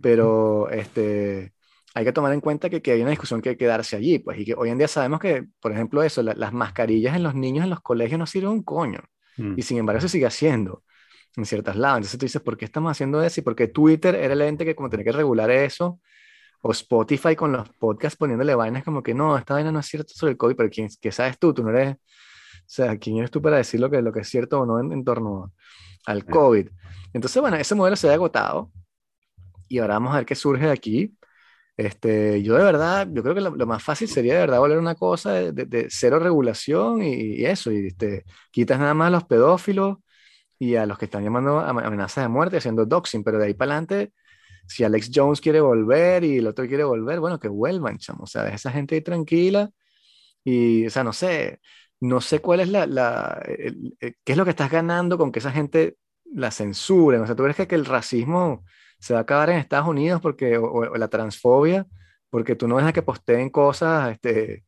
pero 0.00 0.68
este, 0.70 1.54
hay 1.94 2.04
que 2.04 2.12
tomar 2.12 2.32
en 2.32 2.40
cuenta 2.40 2.68
que, 2.68 2.82
que, 2.82 2.90
hay 2.90 3.00
una 3.02 3.10
discusión 3.10 3.40
que 3.40 3.50
hay 3.50 3.56
que 3.56 3.66
darse 3.66 3.94
allí, 3.94 4.18
pues, 4.18 4.40
y 4.40 4.44
que 4.44 4.54
hoy 4.54 4.70
en 4.70 4.78
día 4.78 4.88
sabemos 4.88 5.20
que, 5.20 5.46
por 5.60 5.70
ejemplo, 5.70 6.02
eso, 6.02 6.20
las 6.20 6.52
mascarillas 6.52 7.14
en 7.14 7.22
los 7.22 7.36
niños 7.36 7.62
en 7.62 7.70
los 7.70 7.80
colegios 7.80 8.18
no 8.18 8.26
sirven 8.26 8.50
un 8.50 8.64
coño, 8.64 9.04
mm. 9.36 9.54
y 9.56 9.62
sin 9.62 9.78
embargo 9.78 10.00
se 10.00 10.08
sigue 10.08 10.26
haciendo 10.26 10.82
en 11.36 11.46
ciertas 11.46 11.76
lados. 11.76 11.98
Entonces 11.98 12.18
tú 12.18 12.26
dices, 12.26 12.42
¿por 12.42 12.56
qué 12.56 12.64
estamos 12.64 12.90
haciendo 12.90 13.22
eso? 13.22 13.40
Y 13.40 13.44
porque 13.44 13.68
Twitter 13.68 14.16
era 14.16 14.34
el 14.34 14.42
ente 14.42 14.64
que 14.64 14.74
como 14.74 14.90
tenía 14.90 15.04
que 15.04 15.12
regular 15.12 15.48
eso, 15.52 16.00
o 16.66 16.72
Spotify 16.72 17.36
con 17.36 17.52
los 17.52 17.68
podcasts 17.78 18.16
poniéndole 18.16 18.54
vainas 18.54 18.84
como 18.84 19.02
que 19.02 19.12
no, 19.12 19.36
esta 19.36 19.52
vaina 19.52 19.70
no 19.70 19.80
es 19.80 19.86
cierto 19.86 20.14
sobre 20.14 20.32
el 20.32 20.38
COVID, 20.38 20.56
pero 20.56 20.70
¿quién, 20.70 20.88
¿qué 20.98 21.12
sabes 21.12 21.38
tú? 21.38 21.52
Tú 21.52 21.62
no 21.62 21.68
eres, 21.68 21.96
o 21.96 21.98
sea, 22.64 22.96
¿quién 22.96 23.18
eres 23.18 23.30
tú 23.30 23.42
para 23.42 23.58
decir 23.58 23.80
lo 23.80 23.90
que, 23.90 24.00
lo 24.00 24.10
que 24.10 24.20
es 24.20 24.28
cierto 24.28 24.60
o 24.60 24.66
no 24.66 24.80
en, 24.80 25.04
torno 25.04 25.52
al 26.06 26.24
COVID? 26.24 26.70
Entonces, 27.12 27.42
bueno, 27.42 27.58
ese 27.58 27.74
modelo 27.74 27.96
se 27.96 28.08
ha 28.08 28.14
agotado 28.14 28.72
y 29.68 29.78
ahora 29.78 29.94
vamos 29.94 30.14
a 30.14 30.16
ver 30.16 30.26
qué 30.26 30.34
surge 30.34 30.64
de 30.64 30.72
aquí. 30.72 31.14
Este, 31.76 32.42
yo 32.42 32.56
de 32.56 32.64
verdad, 32.64 33.08
yo 33.12 33.22
creo 33.22 33.34
que 33.34 33.42
lo, 33.42 33.66
más 33.66 33.82
fácil 33.82 34.08
sería 34.08 34.32
de 34.32 34.40
verdad 34.40 34.58
volver 34.58 34.78
una 34.78 34.94
cosa 34.94 35.32
de, 35.32 35.52
de, 35.52 35.88
cero 35.90 36.18
regulación 36.18 37.02
y, 37.02 37.44
eso, 37.44 37.72
y 37.72 37.88
este, 37.88 38.24
quitas 38.50 38.78
nada 38.78 38.94
más 38.94 39.08
a 39.08 39.10
los 39.10 39.24
pedófilos 39.24 39.98
y 40.58 40.76
a 40.76 40.86
los 40.86 40.96
que 40.96 41.04
están 41.04 41.24
llamando 41.24 41.60
amenazas 41.60 42.24
de 42.24 42.28
muerte 42.28 42.56
haciendo 42.56 42.86
doxing, 42.86 43.22
pero 43.22 43.38
de 43.38 43.46
ahí 43.48 43.54
para 43.54 43.72
adelante 43.72 44.12
si 44.66 44.84
Alex 44.84 45.10
Jones 45.14 45.40
quiere 45.40 45.60
volver 45.60 46.24
y 46.24 46.38
el 46.38 46.46
otro 46.46 46.66
quiere 46.66 46.84
volver, 46.84 47.20
bueno, 47.20 47.38
que 47.38 47.48
vuelvan, 47.48 47.98
chamo. 47.98 48.24
O 48.24 48.26
sea, 48.26 48.44
deja 48.44 48.56
esa 48.56 48.70
gente 48.70 48.94
ahí 48.94 49.00
tranquila 49.02 49.70
y, 50.44 50.86
o 50.86 50.90
sea, 50.90 51.04
no 51.04 51.12
sé, 51.12 51.60
no 52.00 52.20
sé 52.20 52.40
cuál 52.40 52.60
es 52.60 52.68
la, 52.68 52.86
la 52.86 53.42
qué 53.44 54.32
es 54.32 54.36
lo 54.36 54.44
que 54.44 54.50
estás 54.50 54.70
ganando 54.70 55.18
con 55.18 55.32
que 55.32 55.38
esa 55.40 55.52
gente 55.52 55.96
la 56.32 56.50
censuren. 56.50 57.22
O 57.22 57.26
sea, 57.26 57.34
¿tú 57.34 57.42
crees 57.44 57.56
que, 57.56 57.66
que 57.68 57.74
el 57.74 57.84
racismo 57.86 58.64
se 58.98 59.14
va 59.14 59.20
a 59.20 59.22
acabar 59.22 59.50
en 59.50 59.58
Estados 59.58 59.88
Unidos 59.88 60.20
porque, 60.20 60.58
o, 60.58 60.96
la 60.96 61.08
transfobia, 61.08 61.86
porque 62.30 62.56
tú 62.56 62.68
no 62.68 62.76
dejas 62.76 62.92
que 62.92 63.02
posteen 63.02 63.50
cosas, 63.50 64.12
este, 64.12 64.64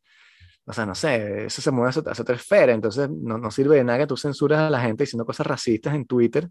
o 0.67 0.73
sea, 0.73 0.87
no 0.87 0.95
sé, 0.95 1.47
eso 1.47 1.63
se 1.63 1.71
mueve 1.71 1.93
a, 1.95 2.01
otra 2.01 2.35
esfera, 2.37 2.73
entonces 2.73 3.09
no, 3.11 3.39
no, 3.39 3.51
sirve 3.51 3.77
de 3.77 3.85
nada 3.85 4.01
que 4.01 4.07
tú 4.07 4.17
censuras 4.17 4.61
a 4.61 4.71
la 4.71 4.81
gente 4.81 5.05
diciendo 5.05 5.25
cosas 5.25 5.47
racistas 5.47 5.95
en 5.95 6.07
Twitter 6.07 6.51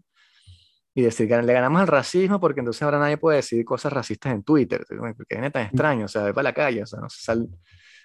y 0.96 1.02
decir 1.02 1.28
le 1.28 1.52
ganamos 1.52 1.82
al 1.82 1.88
racismo 1.88 2.40
porque 2.40 2.60
entonces 2.60 2.82
ahora 2.82 2.98
nadie 2.98 3.18
puede 3.18 3.36
decir 3.36 3.62
cosas 3.66 3.92
racistas 3.92 4.32
en 4.32 4.42
Twitter. 4.42 4.82
Porque 4.88 5.34
es 5.34 5.52
tan 5.52 5.66
extraño, 5.66 6.06
o 6.06 6.08
sea, 6.08 6.22
ve 6.22 6.32
para 6.32 6.44
la 6.44 6.54
calle, 6.54 6.82
o 6.82 6.86
sea, 6.86 7.00
no 7.00 7.10
sal, 7.10 7.46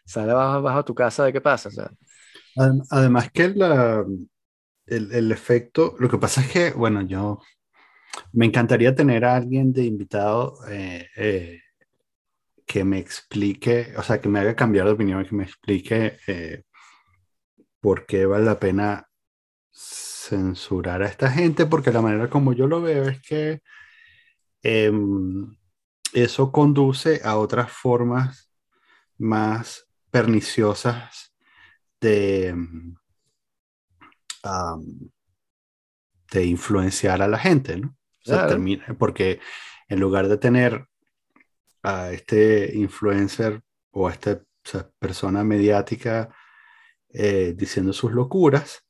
sale 0.03 0.31
abajo, 0.31 0.57
abajo 0.57 0.83
tu 0.83 0.93
casa 0.93 1.23
de 1.23 1.31
qué 1.31 1.39
pasa. 1.39 1.69
O 1.69 1.71
sea. 1.71 1.89
Además 2.89 3.31
que 3.31 3.47
la, 3.47 4.05
el, 4.87 5.11
el, 5.13 5.31
efecto, 5.31 5.95
lo 5.99 6.09
que 6.09 6.17
pasa 6.17 6.41
es 6.41 6.51
que, 6.51 6.71
bueno, 6.71 7.01
yo 7.03 7.39
me 8.33 8.45
encantaría 8.45 8.93
tener 8.93 9.23
a 9.23 9.37
alguien 9.37 9.71
de 9.71 9.85
invitado 9.85 10.57
eh, 10.69 11.07
eh, 11.15 11.61
que 12.65 12.83
me 12.83 12.99
explique, 12.99 13.93
o 13.95 14.03
sea, 14.03 14.19
que 14.19 14.27
me 14.27 14.41
haga 14.41 14.53
cambiar 14.53 14.85
de 14.87 14.91
opinión, 14.91 15.23
que 15.23 15.33
me 15.35 15.45
explique 15.45 16.17
eh, 16.27 16.63
por 17.79 18.05
qué 18.05 18.25
vale 18.25 18.43
la 18.43 18.59
pena 18.59 19.07
censurar 20.31 21.03
a 21.03 21.07
esta 21.07 21.29
gente, 21.29 21.65
porque 21.65 21.91
la 21.91 22.01
manera 22.01 22.29
como 22.29 22.53
yo 22.53 22.67
lo 22.67 22.81
veo 22.81 23.03
es 23.03 23.21
que 23.21 23.61
em, 24.63 25.57
eso 26.13 26.51
conduce 26.51 27.21
a 27.23 27.37
otras 27.37 27.71
formas 27.71 28.49
más 29.17 29.87
perniciosas 30.09 31.33
de, 31.99 32.55
de 36.31 36.45
influenciar 36.45 37.21
a 37.21 37.27
la 37.27 37.37
gente, 37.37 37.77
¿no? 37.77 37.95
termina, 38.23 38.85
porque 38.97 39.39
en 39.89 39.99
lugar 39.99 40.29
de 40.29 40.37
tener 40.37 40.87
a 41.83 42.11
este 42.11 42.71
influencer 42.77 43.61
o 43.91 44.07
a 44.07 44.11
esta 44.11 44.41
persona 44.99 45.43
mediática 45.43 46.29
eh, 47.09 47.53
diciendo 47.57 47.91
sus 47.91 48.13
locuras, 48.13 48.85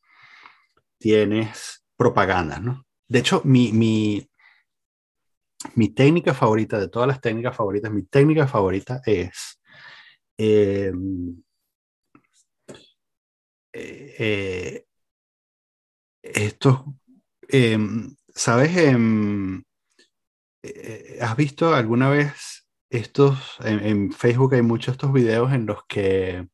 tienes 1.01 1.83
propaganda, 1.97 2.59
¿no? 2.59 2.85
De 3.09 3.19
hecho, 3.19 3.41
mi, 3.43 3.73
mi, 3.73 4.29
técnica 5.89 6.33
favorita, 6.33 6.79
de 6.79 6.87
todas 6.87 7.07
las 7.07 7.19
técnicas 7.19 7.55
favoritas, 7.57 7.91
mi 7.91 8.03
técnica 8.03 8.47
favorita 8.47 9.01
es 9.05 9.59
em, 10.37 11.43
eh, 13.73 14.15
eh, 14.19 14.85
esto, 16.21 16.85
em, 17.49 18.15
¿sabes? 18.33 18.77
Em, 18.77 19.63
eh, 20.63 21.17
¿Has 21.21 21.35
visto 21.35 21.73
alguna 21.73 22.09
vez 22.09 22.67
estos, 22.89 23.57
en, 23.61 24.11
Facebook 24.11 24.53
hay 24.53 24.61
muchos 24.61 24.93
estos 24.93 25.11
videos 25.13 25.51
en 25.53 25.65
los 25.65 25.85
que, 25.87 26.47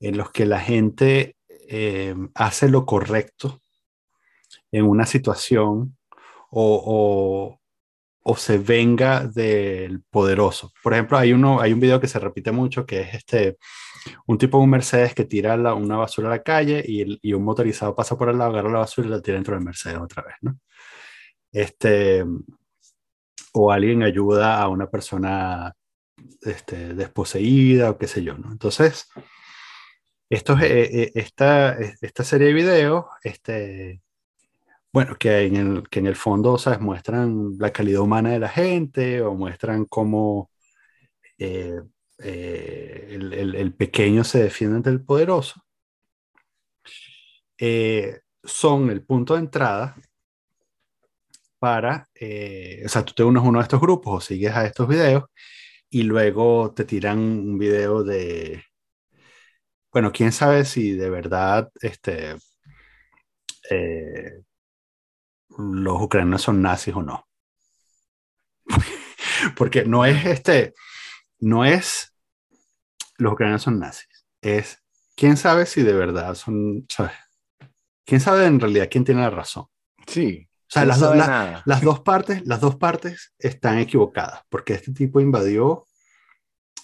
en 0.00 0.16
los 0.16 0.30
que 0.30 0.46
la 0.46 0.60
gente 0.60 1.37
em, 1.68 2.30
hace 2.34 2.68
lo 2.68 2.86
correcto 2.86 3.60
en 4.72 4.84
una 4.86 5.06
situación 5.06 5.96
o, 6.50 7.58
o, 8.22 8.36
se 8.36 8.58
venga 8.58 9.26
del 9.26 10.02
poderoso. 10.10 10.72
Por 10.82 10.92
ejemplo, 10.92 11.18
hay, 11.18 11.32
uno, 11.32 11.60
hay 11.60 11.72
un 11.72 11.80
video 11.80 12.00
que 12.00 12.08
se 12.08 12.18
repite 12.18 12.52
mucho 12.52 12.86
que 12.86 13.00
es 13.00 13.14
este, 13.14 13.58
un 14.26 14.38
tipo 14.38 14.58
en 14.58 14.64
un 14.64 14.70
Mercedes 14.70 15.14
que 15.14 15.24
tira 15.24 15.54
una 15.74 15.96
basura 15.96 16.28
a 16.28 16.32
la 16.32 16.42
calle 16.42 16.84
y, 16.86 17.18
y, 17.22 17.32
un 17.32 17.44
motorizado 17.44 17.94
pasa 17.94 18.16
por 18.18 18.28
al 18.28 18.38
lado, 18.38 18.50
agarra 18.50 18.70
la 18.70 18.78
basura 18.80 19.08
y 19.08 19.10
la 19.10 19.22
tira 19.22 19.36
dentro 19.36 19.54
del 19.54 19.64
Mercedes 19.64 19.98
otra 19.98 20.22
vez, 20.22 20.34
¿no? 20.42 20.58
Este, 21.52 22.24
o 23.52 23.72
alguien 23.72 24.02
ayuda 24.02 24.60
a 24.60 24.68
una 24.68 24.88
persona 24.90 25.74
este, 26.42 26.94
desposeída 26.94 27.90
o 27.90 27.98
qué 27.98 28.06
sé 28.06 28.22
yo, 28.22 28.36
¿no? 28.36 28.52
Entonces, 28.52 29.08
esto, 30.30 30.58
eh, 30.58 31.02
eh, 31.02 31.12
esta, 31.14 31.76
esta 32.00 32.24
serie 32.24 32.48
de 32.48 32.54
videos, 32.54 33.06
este, 33.22 34.02
bueno, 34.92 35.16
que 35.16 35.42
en 35.46 35.56
el, 35.56 35.88
que 35.88 36.00
en 36.00 36.06
el 36.06 36.16
fondo, 36.16 36.58
¿sabes? 36.58 36.80
Muestran 36.80 37.58
la 37.58 37.72
calidad 37.72 38.02
humana 38.02 38.30
de 38.32 38.40
la 38.40 38.48
gente 38.48 39.22
o 39.22 39.34
muestran 39.34 39.84
cómo 39.86 40.50
eh, 41.38 41.80
el, 42.18 43.32
el, 43.32 43.74
pequeño 43.74 44.24
se 44.24 44.42
defiende 44.42 44.76
ante 44.76 44.90
el 44.90 45.04
poderoso. 45.04 45.62
son 48.44 48.90
el 48.90 49.02
punto 49.04 49.34
de 49.34 49.40
entrada 49.40 49.96
para, 51.58 52.08
eh, 52.14 52.82
o 52.86 52.88
sea, 52.88 53.04
tú 53.04 53.12
te 53.14 53.24
unes 53.24 53.42
a 53.42 53.46
uno 53.46 53.58
de 53.58 53.64
estos 53.64 53.80
grupos 53.80 54.14
o 54.16 54.20
sigues 54.26 54.52
a 54.54 54.66
estos 54.66 54.88
videos 54.88 55.24
y 55.90 56.02
luego 56.04 56.72
te 56.74 56.84
tiran 56.84 57.18
un 57.18 57.58
video 57.58 58.04
de, 58.04 58.62
bueno, 59.98 60.12
quién 60.12 60.30
sabe 60.30 60.64
si 60.64 60.92
de 60.92 61.10
verdad 61.10 61.72
este, 61.80 62.36
eh, 63.68 64.42
los 65.58 66.00
ucranianos 66.00 66.40
son 66.40 66.62
nazis 66.62 66.94
o 66.94 67.02
no. 67.02 67.26
Porque 69.56 69.84
no 69.84 70.06
es 70.06 70.24
este, 70.24 70.74
no 71.40 71.64
es 71.64 72.14
los 73.16 73.32
ucranianos 73.32 73.62
son 73.62 73.80
nazis, 73.80 74.24
es 74.40 74.80
quién 75.16 75.36
sabe 75.36 75.66
si 75.66 75.82
de 75.82 75.94
verdad 75.94 76.36
son, 76.36 76.86
¿sabes? 76.88 77.16
¿Quién 78.06 78.20
sabe 78.20 78.46
en 78.46 78.60
realidad 78.60 78.86
quién 78.88 79.04
tiene 79.04 79.22
la 79.22 79.30
razón? 79.30 79.66
Sí, 80.06 80.48
o 80.52 80.70
sea, 80.70 80.84
las, 80.84 81.00
las, 81.00 81.82
dos 81.82 81.98
partes, 82.02 82.46
las 82.46 82.60
dos 82.60 82.76
partes 82.76 83.34
están 83.36 83.78
equivocadas, 83.78 84.42
porque 84.48 84.74
este 84.74 84.92
tipo 84.92 85.20
invadió 85.20 85.88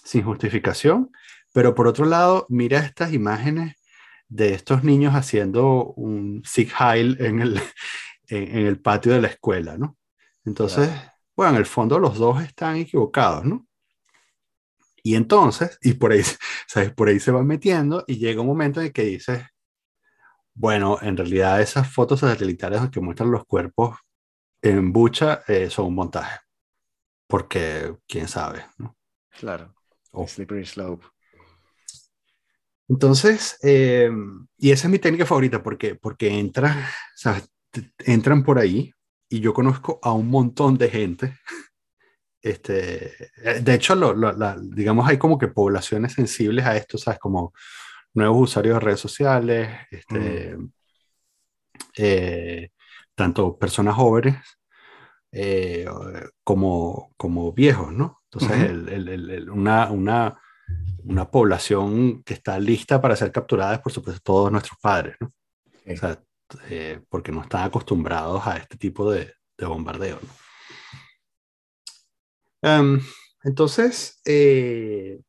sin 0.03 0.23
justificación, 0.23 1.11
pero 1.55 1.73
por 1.73 1.87
otro 1.87 2.03
lado, 2.03 2.45
mira 2.49 2.79
estas 2.79 3.13
imágenes 3.13 3.77
de 4.27 4.53
estos 4.53 4.83
niños 4.83 5.15
haciendo 5.15 5.93
un 5.93 6.43
Sig 6.43 6.69
Heil 6.77 7.15
en 7.21 7.39
el, 7.39 7.61
en, 8.27 8.67
el 8.67 8.81
patio 8.81 9.13
de 9.13 9.21
la 9.21 9.29
escuela, 9.29 9.77
¿no? 9.77 9.97
Entonces, 10.43 10.89
bueno, 11.33 11.53
en 11.53 11.59
el 11.59 11.65
fondo 11.65 11.97
los 11.97 12.17
dos 12.17 12.43
están 12.43 12.75
equivocados, 12.75 13.45
¿no? 13.45 13.65
Y 15.01 15.15
entonces, 15.15 15.77
y 15.81 15.93
por 15.93 16.11
ahí, 16.11 16.23
¿sabes? 16.67 16.93
Por 16.93 17.07
ahí 17.07 17.21
se 17.21 17.31
van 17.31 17.47
metiendo 17.47 18.03
y 18.05 18.17
llega 18.17 18.41
un 18.41 18.47
momento 18.47 18.81
en 18.81 18.87
el 18.87 18.91
que 18.91 19.03
dices, 19.03 19.41
bueno, 20.53 20.97
en 21.01 21.15
realidad 21.15 21.61
esas 21.61 21.89
fotos 21.89 22.19
satelitales 22.19 22.81
que 22.89 22.99
muestran 22.99 23.31
los 23.31 23.45
cuerpos 23.45 23.97
en 24.61 24.91
Bucha 24.91 25.43
eh, 25.47 25.69
son 25.69 25.85
un 25.85 25.95
montaje. 25.95 26.37
Porque 27.27 27.95
quién 28.05 28.27
sabe, 28.27 28.65
¿no? 28.77 28.97
Claro. 29.39 29.73
Oh. 30.11 30.27
Slippery 30.27 30.65
slope. 30.65 31.14
Entonces, 32.87 33.57
eh, 33.63 34.11
y 34.57 34.71
esa 34.71 34.87
es 34.87 34.91
mi 34.91 34.99
técnica 34.99 35.25
favorita 35.25 35.63
porque, 35.63 35.95
porque 35.95 36.39
entra, 36.39 36.87
entran 37.99 38.43
por 38.43 38.59
ahí 38.59 38.93
y 39.29 39.39
yo 39.39 39.53
conozco 39.53 39.99
a 40.03 40.13
un 40.13 40.29
montón 40.29 40.77
de 40.77 40.89
gente. 40.89 41.37
Este, 42.41 43.07
eh, 43.43 43.61
de 43.61 43.73
hecho, 43.73 43.95
digamos, 44.61 45.07
hay 45.09 45.17
como 45.17 45.37
que 45.37 45.47
poblaciones 45.47 46.13
sensibles 46.13 46.65
a 46.65 46.77
esto, 46.77 46.97
¿sabes? 46.97 47.19
Como 47.19 47.53
nuevos 48.13 48.49
usuarios 48.49 48.75
de 48.75 48.79
redes 48.79 48.99
sociales, 48.99 49.69
este, 49.89 50.55
mm. 50.55 50.71
eh, 51.97 52.69
tanto 53.15 53.57
personas 53.57 53.95
jóvenes 53.95 54.37
eh, 55.31 55.85
como, 56.43 57.13
como 57.17 57.51
viejos, 57.51 57.91
¿no? 57.91 58.19
Entonces, 58.31 58.71
una, 59.49 59.91
una, 59.91 60.39
una, 61.05 61.29
población 61.29 62.23
que 62.23 62.33
está 62.33 62.59
lista 62.59 63.01
para 63.01 63.15
ser 63.15 63.31
capturada 63.31 63.75
es, 63.75 63.79
por 63.79 63.91
supuesto, 63.91 64.21
todos 64.23 64.51
nuestros 64.51 64.77
padres, 64.79 65.15
¿no? 65.19 65.31
O 65.87 65.97
sea, 65.97 66.21
eh, 66.69 67.01
porque 67.09 67.31
no 67.31 67.41
están 67.41 67.63
acostumbrados 67.63 68.45
a 68.47 68.57
este 68.57 68.77
tipo 68.77 69.11
de, 69.11 69.33
de 69.57 69.65
bombardeo, 69.65 70.19
¿no? 70.21 70.29
Em, 72.61 72.99
entonces, 73.43 74.21
eso 74.25 75.19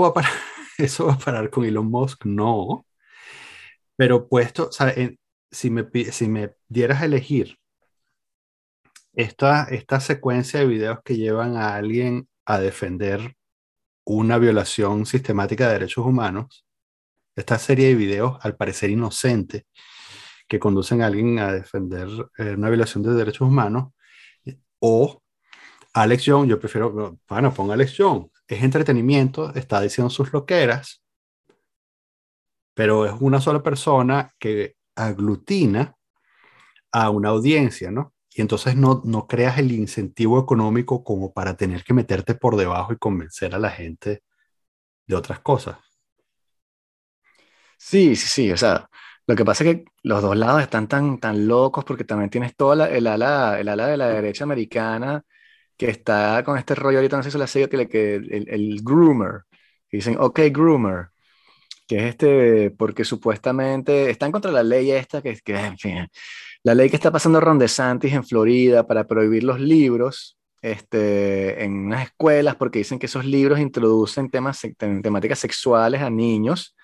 va 0.00 0.14
para 0.14 0.28
eso 0.78 1.06
va 1.06 1.14
a 1.14 1.18
parar 1.18 1.50
con 1.50 1.64
Elon 1.64 1.90
Musk, 1.90 2.24
no. 2.24 2.86
Pero 3.96 4.28
puesto, 4.28 4.70
si, 5.50 5.70
me, 5.70 5.88
si 6.12 6.28
me 6.28 6.54
dieras 6.68 7.02
a 7.02 7.06
elegir 7.06 7.58
esta, 9.14 9.64
esta 9.64 10.00
secuencia 10.00 10.60
de 10.60 10.66
videos 10.66 10.98
que 11.04 11.16
llevan 11.16 11.56
a 11.56 11.74
alguien 11.74 12.28
a 12.44 12.58
defender 12.58 13.34
una 14.06 14.38
violación 14.38 15.04
sistemática 15.04 15.66
de 15.66 15.74
derechos 15.74 16.06
humanos, 16.06 16.64
esta 17.34 17.58
serie 17.58 17.88
de 17.88 17.94
videos, 17.94 18.38
al 18.42 18.56
parecer 18.56 18.90
inocente, 18.90 19.66
que 20.48 20.58
conducen 20.58 21.02
a 21.02 21.06
alguien 21.06 21.38
a 21.38 21.52
defender 21.52 22.08
eh, 22.38 22.54
una 22.56 22.68
violación 22.68 23.02
de 23.02 23.12
derechos 23.12 23.48
humanos, 23.48 23.92
o 24.78 25.22
Alex 25.92 26.24
Jones, 26.26 26.50
yo 26.50 26.60
prefiero, 26.60 27.18
bueno, 27.28 27.52
ponga 27.52 27.74
Alex 27.74 27.94
Jones, 27.96 28.30
es 28.46 28.62
entretenimiento, 28.62 29.52
está 29.54 29.80
diciendo 29.80 30.10
sus 30.10 30.32
loqueras, 30.32 31.02
pero 32.74 33.06
es 33.06 33.14
una 33.20 33.40
sola 33.40 33.62
persona 33.62 34.32
que 34.38 34.76
aglutina 34.94 35.96
a 36.92 37.10
una 37.10 37.30
audiencia, 37.30 37.90
¿no? 37.90 38.14
Y 38.36 38.42
entonces 38.42 38.76
no, 38.76 39.00
no 39.06 39.26
creas 39.26 39.58
el 39.58 39.72
incentivo 39.72 40.38
económico 40.38 41.02
como 41.02 41.32
para 41.32 41.56
tener 41.56 41.82
que 41.84 41.94
meterte 41.94 42.34
por 42.34 42.56
debajo 42.56 42.92
y 42.92 42.98
convencer 42.98 43.54
a 43.54 43.58
la 43.58 43.70
gente 43.70 44.22
de 45.06 45.16
otras 45.16 45.40
cosas. 45.40 45.78
Sí, 47.78 48.14
sí, 48.14 48.28
sí, 48.28 48.52
o 48.52 48.56
sea, 48.58 48.88
lo 49.26 49.34
que 49.36 49.44
pasa 49.44 49.64
es 49.64 49.76
que 49.76 49.84
los 50.02 50.20
dos 50.20 50.36
lados 50.36 50.60
están 50.62 50.86
tan, 50.86 51.18
tan 51.18 51.48
locos 51.48 51.84
porque 51.86 52.04
también 52.04 52.28
tienes 52.28 52.54
toda 52.54 52.88
el, 52.90 53.06
ala, 53.06 53.58
el 53.58 53.68
ala 53.68 53.86
de 53.86 53.96
la 53.96 54.08
derecha 54.08 54.44
americana 54.44 55.22
que 55.78 55.88
está 55.90 56.42
con 56.44 56.58
este 56.58 56.74
rollo 56.74 56.98
ahorita, 56.98 57.16
no 57.16 57.22
sé 57.22 57.30
si 57.30 57.38
la 57.38 57.46
serie, 57.46 57.68
que, 57.70 57.88
que 57.88 58.16
el, 58.16 58.48
el, 58.50 58.80
groomer, 58.82 59.44
que 59.88 59.98
dicen, 59.98 60.16
ok, 60.20 60.40
groomer, 60.50 61.08
que 61.88 61.98
es 61.98 62.04
este, 62.10 62.70
porque 62.72 63.04
supuestamente 63.04 64.10
están 64.10 64.32
contra 64.32 64.52
la 64.52 64.62
ley 64.62 64.90
esta, 64.90 65.22
que, 65.22 65.38
que 65.44 65.54
en 65.56 65.78
fin, 65.78 66.08
la 66.66 66.74
ley 66.74 66.90
que 66.90 66.96
está 66.96 67.12
pasando 67.12 67.40
Ron 67.40 67.60
DeSantis 67.60 68.12
en 68.12 68.24
Florida 68.24 68.84
para 68.88 69.06
prohibir 69.06 69.44
los 69.44 69.60
libros 69.60 70.36
este, 70.60 71.62
en 71.62 71.86
unas 71.86 72.06
escuelas 72.06 72.56
porque 72.56 72.80
dicen 72.80 72.98
que 72.98 73.06
esos 73.06 73.24
libros 73.24 73.60
introducen 73.60 74.28
temas, 74.28 74.66
temáticas 74.76 75.38
sexuales 75.38 76.02
a 76.02 76.10
niños. 76.10 76.74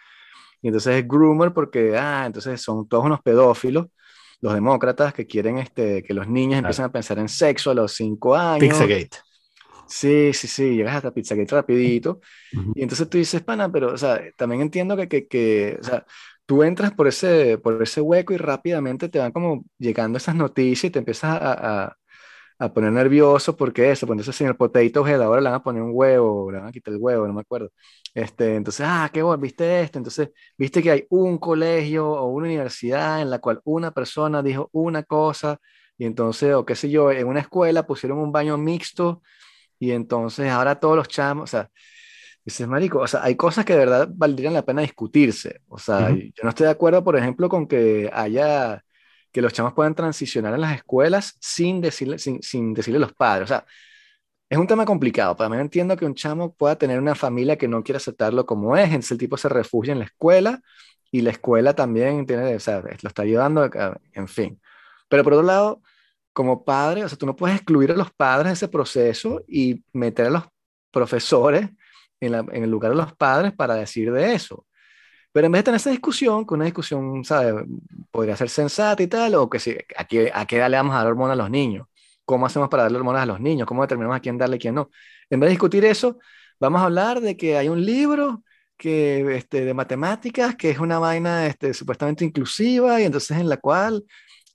Y 0.62 0.68
entonces 0.68 0.98
es 0.98 1.08
groomer 1.08 1.52
porque, 1.52 1.98
ah, 1.98 2.22
entonces 2.24 2.62
son 2.62 2.86
todos 2.86 3.06
unos 3.06 3.22
pedófilos, 3.22 3.88
los 4.40 4.54
demócratas 4.54 5.12
que 5.12 5.26
quieren 5.26 5.58
este, 5.58 6.04
que 6.04 6.14
los 6.14 6.28
niños 6.28 6.60
empiecen 6.60 6.84
a 6.84 6.92
pensar 6.92 7.18
en 7.18 7.28
sexo 7.28 7.72
a 7.72 7.74
los 7.74 7.92
cinco 7.92 8.36
años. 8.36 8.78
Pizzagate. 8.78 9.18
Sí, 9.88 10.32
sí, 10.32 10.46
sí, 10.46 10.76
llegas 10.76 10.94
hasta 10.94 11.12
Pizzagate 11.12 11.56
rapidito. 11.56 12.20
Y 12.76 12.82
entonces 12.84 13.10
tú 13.10 13.18
dices, 13.18 13.42
pana, 13.42 13.68
pero, 13.68 13.92
o 13.92 13.98
sea, 13.98 14.22
también 14.36 14.62
entiendo 14.62 14.96
que, 14.96 15.08
que, 15.08 15.26
que, 15.26 15.76
o 15.80 15.82
sea, 15.82 16.06
tú 16.52 16.62
entras 16.62 16.92
por 16.92 17.08
ese, 17.08 17.56
por 17.58 17.82
ese 17.82 18.02
hueco 18.02 18.34
y 18.34 18.36
rápidamente 18.36 19.08
te 19.08 19.18
van 19.18 19.32
como 19.32 19.64
llegando 19.78 20.18
esas 20.18 20.34
noticias 20.34 20.84
y 20.84 20.90
te 20.90 20.98
empiezas 20.98 21.38
a, 21.40 21.96
a 22.58 22.72
poner 22.74 22.92
nervioso 22.92 23.56
porque 23.56 23.90
eso, 23.90 24.06
pues 24.06 24.16
entonces 24.16 24.36
señor 24.36 24.56
Potato 24.58 25.06
Head 25.06 25.22
ahora 25.22 25.40
le 25.40 25.50
van 25.50 25.56
a 25.60 25.62
poner 25.62 25.82
un 25.82 25.92
huevo, 25.94 26.50
le 26.52 26.58
van 26.58 26.68
a 26.68 26.72
quitar 26.72 26.94
el 26.94 27.00
huevo, 27.00 27.26
no 27.26 27.32
me 27.34 27.40
acuerdo. 27.40 27.70
Este, 28.14 28.56
entonces, 28.56 28.86
ah, 28.88 29.10
qué 29.12 29.22
bueno, 29.22 29.40
viste 29.42 29.82
esto, 29.82 29.98
entonces, 29.98 30.30
viste 30.58 30.82
que 30.82 30.90
hay 30.90 31.06
un 31.10 31.38
colegio 31.38 32.08
o 32.10 32.26
una 32.28 32.46
universidad 32.48 33.22
en 33.22 33.30
la 33.30 33.38
cual 33.40 33.60
una 33.64 33.92
persona 33.92 34.42
dijo 34.42 34.68
una 34.72 35.02
cosa 35.04 35.58
y 35.98 36.04
entonces, 36.06 36.54
o 36.54 36.66
qué 36.66 36.74
sé 36.76 36.90
yo, 36.90 37.10
en 37.12 37.26
una 37.28 37.40
escuela 37.40 37.86
pusieron 37.86 38.18
un 38.18 38.32
baño 38.32 38.58
mixto 38.58 39.22
y 39.78 39.92
entonces 39.92 40.50
ahora 40.50 40.78
todos 40.80 40.96
los 40.96 41.08
chamos, 41.08 41.44
o 41.44 41.46
sea, 41.48 41.70
dices, 42.44 42.66
marico, 42.68 42.98
o 43.00 43.06
sea, 43.06 43.22
hay 43.22 43.36
cosas 43.36 43.64
que 43.64 43.72
de 43.74 43.80
verdad 43.80 44.08
valdrían 44.12 44.54
la 44.54 44.64
pena 44.64 44.82
discutirse. 44.82 45.60
O 45.68 45.78
sea, 45.78 46.10
yo 46.10 46.42
no 46.42 46.48
estoy 46.50 46.66
de 46.66 46.72
acuerdo, 46.72 47.04
por 47.04 47.16
ejemplo, 47.16 47.48
con 47.48 47.66
que 47.66 48.10
haya 48.12 48.82
que 49.32 49.42
los 49.42 49.52
chamos 49.52 49.72
puedan 49.72 49.94
transicionar 49.94 50.54
en 50.54 50.60
las 50.60 50.76
escuelas 50.76 51.36
sin 51.40 51.80
decirle, 51.80 52.18
sin, 52.18 52.42
sin 52.42 52.74
decirle 52.74 52.98
a 52.98 53.00
los 53.00 53.14
padres. 53.14 53.44
O 53.44 53.48
sea, 53.48 53.64
es 54.48 54.58
un 54.58 54.66
tema 54.66 54.84
complicado. 54.84 55.36
Para 55.36 55.48
mí 55.48 55.56
entiendo 55.56 55.96
que 55.96 56.04
un 56.04 56.14
chamo 56.14 56.54
pueda 56.54 56.76
tener 56.76 56.98
una 57.00 57.14
familia 57.14 57.56
que 57.56 57.68
no 57.68 57.82
quiere 57.82 57.96
aceptarlo 57.96 58.44
como 58.44 58.76
es, 58.76 58.86
entonces 58.86 59.12
el 59.12 59.18
tipo 59.18 59.36
se 59.38 59.48
refugia 59.48 59.92
en 59.92 60.00
la 60.00 60.04
escuela 60.04 60.60
y 61.10 61.22
la 61.22 61.30
escuela 61.30 61.74
también 61.74 62.26
tiene, 62.26 62.54
o 62.54 62.60
sea, 62.60 62.80
lo 62.82 63.08
está 63.08 63.22
ayudando, 63.22 63.70
en 64.12 64.28
fin. 64.28 64.60
Pero 65.08 65.24
por 65.24 65.34
otro 65.34 65.46
lado, 65.46 65.82
como 66.32 66.64
padre, 66.64 67.04
o 67.04 67.08
sea, 67.08 67.18
tú 67.18 67.26
no 67.26 67.36
puedes 67.36 67.56
excluir 67.56 67.92
a 67.92 67.96
los 67.96 68.12
padres 68.12 68.48
de 68.48 68.52
ese 68.54 68.68
proceso 68.68 69.42
y 69.48 69.82
meter 69.92 70.26
a 70.26 70.30
los 70.30 70.44
profesores 70.90 71.70
en, 72.22 72.64
el 72.64 72.70
lugar 72.70 72.92
de 72.92 72.96
los 72.96 73.14
padres 73.14 73.52
para 73.52 73.74
decir 73.74 74.12
de 74.12 74.34
eso. 74.34 74.66
Pero 75.32 75.46
en 75.46 75.52
vez 75.52 75.60
de 75.60 75.64
tener 75.64 75.76
esa 75.76 75.90
discusión, 75.90 76.46
que 76.46 76.54
una 76.54 76.66
discusión, 76.66 77.24
¿sabes? 77.24 77.64
Podría 78.10 78.36
ser 78.36 78.50
sensata 78.50 79.02
y 79.02 79.08
tal, 79.08 79.34
o 79.36 79.48
que 79.50 79.58
si, 79.58 79.76
¿a 79.96 80.04
qué, 80.06 80.30
a 80.32 80.46
qué 80.46 80.58
edad 80.58 80.70
le 80.70 80.76
vamos 80.76 80.94
a 80.94 80.98
dar 80.98 81.08
hormonas 81.08 81.34
a 81.34 81.36
los 81.36 81.50
niños? 81.50 81.86
¿Cómo 82.24 82.46
hacemos 82.46 82.68
para 82.68 82.84
darle 82.84 82.98
hormonas 82.98 83.22
a 83.22 83.26
los 83.26 83.40
niños? 83.40 83.66
¿Cómo 83.66 83.82
determinamos 83.82 84.16
a 84.16 84.20
quién 84.20 84.38
darle 84.38 84.56
y 84.56 84.58
quién 84.58 84.74
no? 84.74 84.90
En 85.30 85.40
vez 85.40 85.48
de 85.48 85.52
discutir 85.52 85.84
eso, 85.84 86.18
vamos 86.60 86.80
a 86.82 86.84
hablar 86.84 87.20
de 87.20 87.36
que 87.36 87.56
hay 87.56 87.68
un 87.68 87.84
libro 87.84 88.44
que, 88.76 89.36
este, 89.36 89.64
de 89.64 89.74
matemáticas 89.74 90.56
que 90.56 90.70
es 90.70 90.78
una 90.78 90.98
vaina 90.98 91.46
este, 91.46 91.74
supuestamente 91.74 92.24
inclusiva 92.24 93.00
y 93.00 93.04
entonces 93.04 93.38
en 93.38 93.48
la 93.48 93.56
cual 93.56 94.04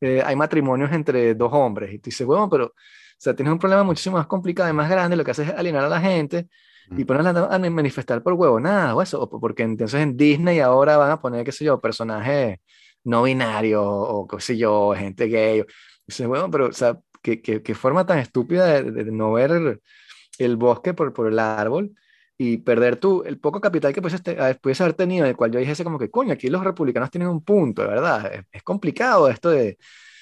eh, 0.01 0.22
hay 0.24 0.36
matrimonios 0.36 0.91
entre 0.91 1.34
dos 1.36 1.51
hombres. 1.53 1.93
Y 1.93 1.99
tú 1.99 2.09
dices, 2.09 2.26
bueno, 2.28 2.49
pero 2.49 2.65
o 2.68 2.74
sea, 3.20 3.36
tienes 3.36 3.51
un 3.51 3.59
problema 3.59 3.84
muchísimo 3.84 4.18
más 4.18 4.28
complicado 4.28 4.70
y 4.70 4.74
más 4.74 4.89
grande, 4.89 5.15
lo 5.18 5.24
que 5.24 5.32
hace 5.32 5.43
es 5.43 5.49
alienar 5.49 5.84
a 5.86 5.89
la 5.89 5.99
gente 5.99 6.47
y 6.96 7.04
ponerla 7.06 7.48
a 7.50 7.60
manifestar 7.60 8.24
por 8.24 8.34
huevo 8.34 8.60
nada 8.60 8.96
o 8.96 9.02
eso, 9.02 9.30
porque 9.30 9.64
entonces 9.64 10.02
en 10.02 10.16
Disney 10.16 10.60
ahora 10.60 10.98
van 10.98 11.12
a 11.12 11.20
poner, 11.20 11.44
qué 11.44 11.52
sé 11.52 11.66
yo, 11.66 11.80
personajes 11.82 12.60
no 13.04 13.24
binarios 13.24 13.84
o 13.86 14.28
qué 14.28 14.40
sé 14.42 14.58
yo, 14.58 14.94
gente 14.96 15.28
gay. 15.28 15.64
Dices, 16.06 16.28
bueno, 16.28 16.50
pero, 16.52 16.68
o 16.68 16.74
sea, 16.74 17.00
qué, 17.22 17.42
qué, 17.42 17.62
qué 17.62 17.76
forma 17.76 18.06
tan 18.06 18.20
estúpida 18.20 18.82
de, 18.82 19.06
no 19.12 19.34
ver 19.34 19.82
el 20.40 20.58
bosque 20.58 20.94
por, 20.94 21.14
por 21.14 21.28
el 21.28 21.40
árbol 21.40 21.94
y 22.38 22.58
perder 22.58 22.98
tú 22.98 23.24
el 23.26 23.40
poco 23.40 23.60
capital 23.60 23.94
que 23.94 24.02
puedes, 24.02 24.82
haber 24.82 24.94
tenido, 24.94 25.26
en 25.26 25.32
el 25.32 25.38
cual 25.38 25.52
yo 25.52 25.60
dije 25.60 25.84
como 25.84 25.98
que, 25.98 26.12
coño, 26.12 26.34
aquí 26.34 26.50
los 26.50 26.64
republicanos 26.64 27.10
tienen 27.10 27.30
un 27.30 27.44
punto, 27.44 27.82
de 27.82 27.88
verdad, 27.88 28.34
es, 28.34 28.46
es 28.52 28.64
complicado 28.64 29.28
esto 29.30 29.50
de, 29.50 29.78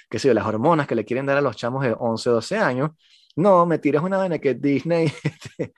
qué 0.10 0.20
sé 0.20 0.30
yo, 0.30 0.34
las 0.34 0.46
hormonas 0.46 0.88
que 0.88 0.96
le 0.96 1.06
quieren 1.06 1.26
dar 1.26 1.38
a 1.38 1.42
los 1.42 1.58
chamos 1.58 1.84
de 1.84 1.96
11, 1.98 2.30
12 2.30 2.58
años, 2.58 2.92
no, 3.36 3.66
me 3.66 3.80
tiras 3.80 4.04
una 4.04 4.18
vaina 4.18 4.40
que 4.40 4.54
Disney 4.54 5.12
este, 5.24 5.74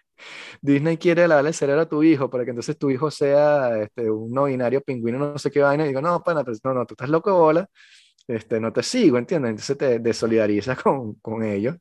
Disney 0.61 0.97
quiere 0.97 1.28
lavarle 1.28 1.49
el 1.49 1.55
cerebro 1.55 1.82
a 1.84 1.89
tu 1.89 2.03
hijo 2.03 2.30
para 2.30 2.43
que 2.43 2.51
entonces 2.51 2.78
tu 2.78 2.89
hijo 2.89 3.11
sea 3.11 3.82
este, 3.82 4.09
un 4.09 4.32
no 4.32 4.45
binario 4.45 4.82
pingüino, 4.82 5.18
no 5.20 5.38
sé 5.38 5.51
qué 5.51 5.61
vaina. 5.61 5.86
Y 5.86 5.89
digo, 5.89 6.01
no, 6.01 6.24
pana, 6.24 6.43
pero 6.43 6.57
no, 6.63 6.74
no, 6.74 6.86
tú 6.86 6.93
estás 6.93 7.09
loco 7.09 7.34
bola, 7.34 7.70
este, 8.28 8.59
no 8.59 8.74
te 8.74 8.84
sigo, 8.84 9.18
¿entiendes? 9.18 9.51
Entonces 9.51 9.78
te 9.78 9.99
desolidarizas 9.99 10.82
con, 10.82 11.15
con 11.15 11.43
ellos. 11.43 11.76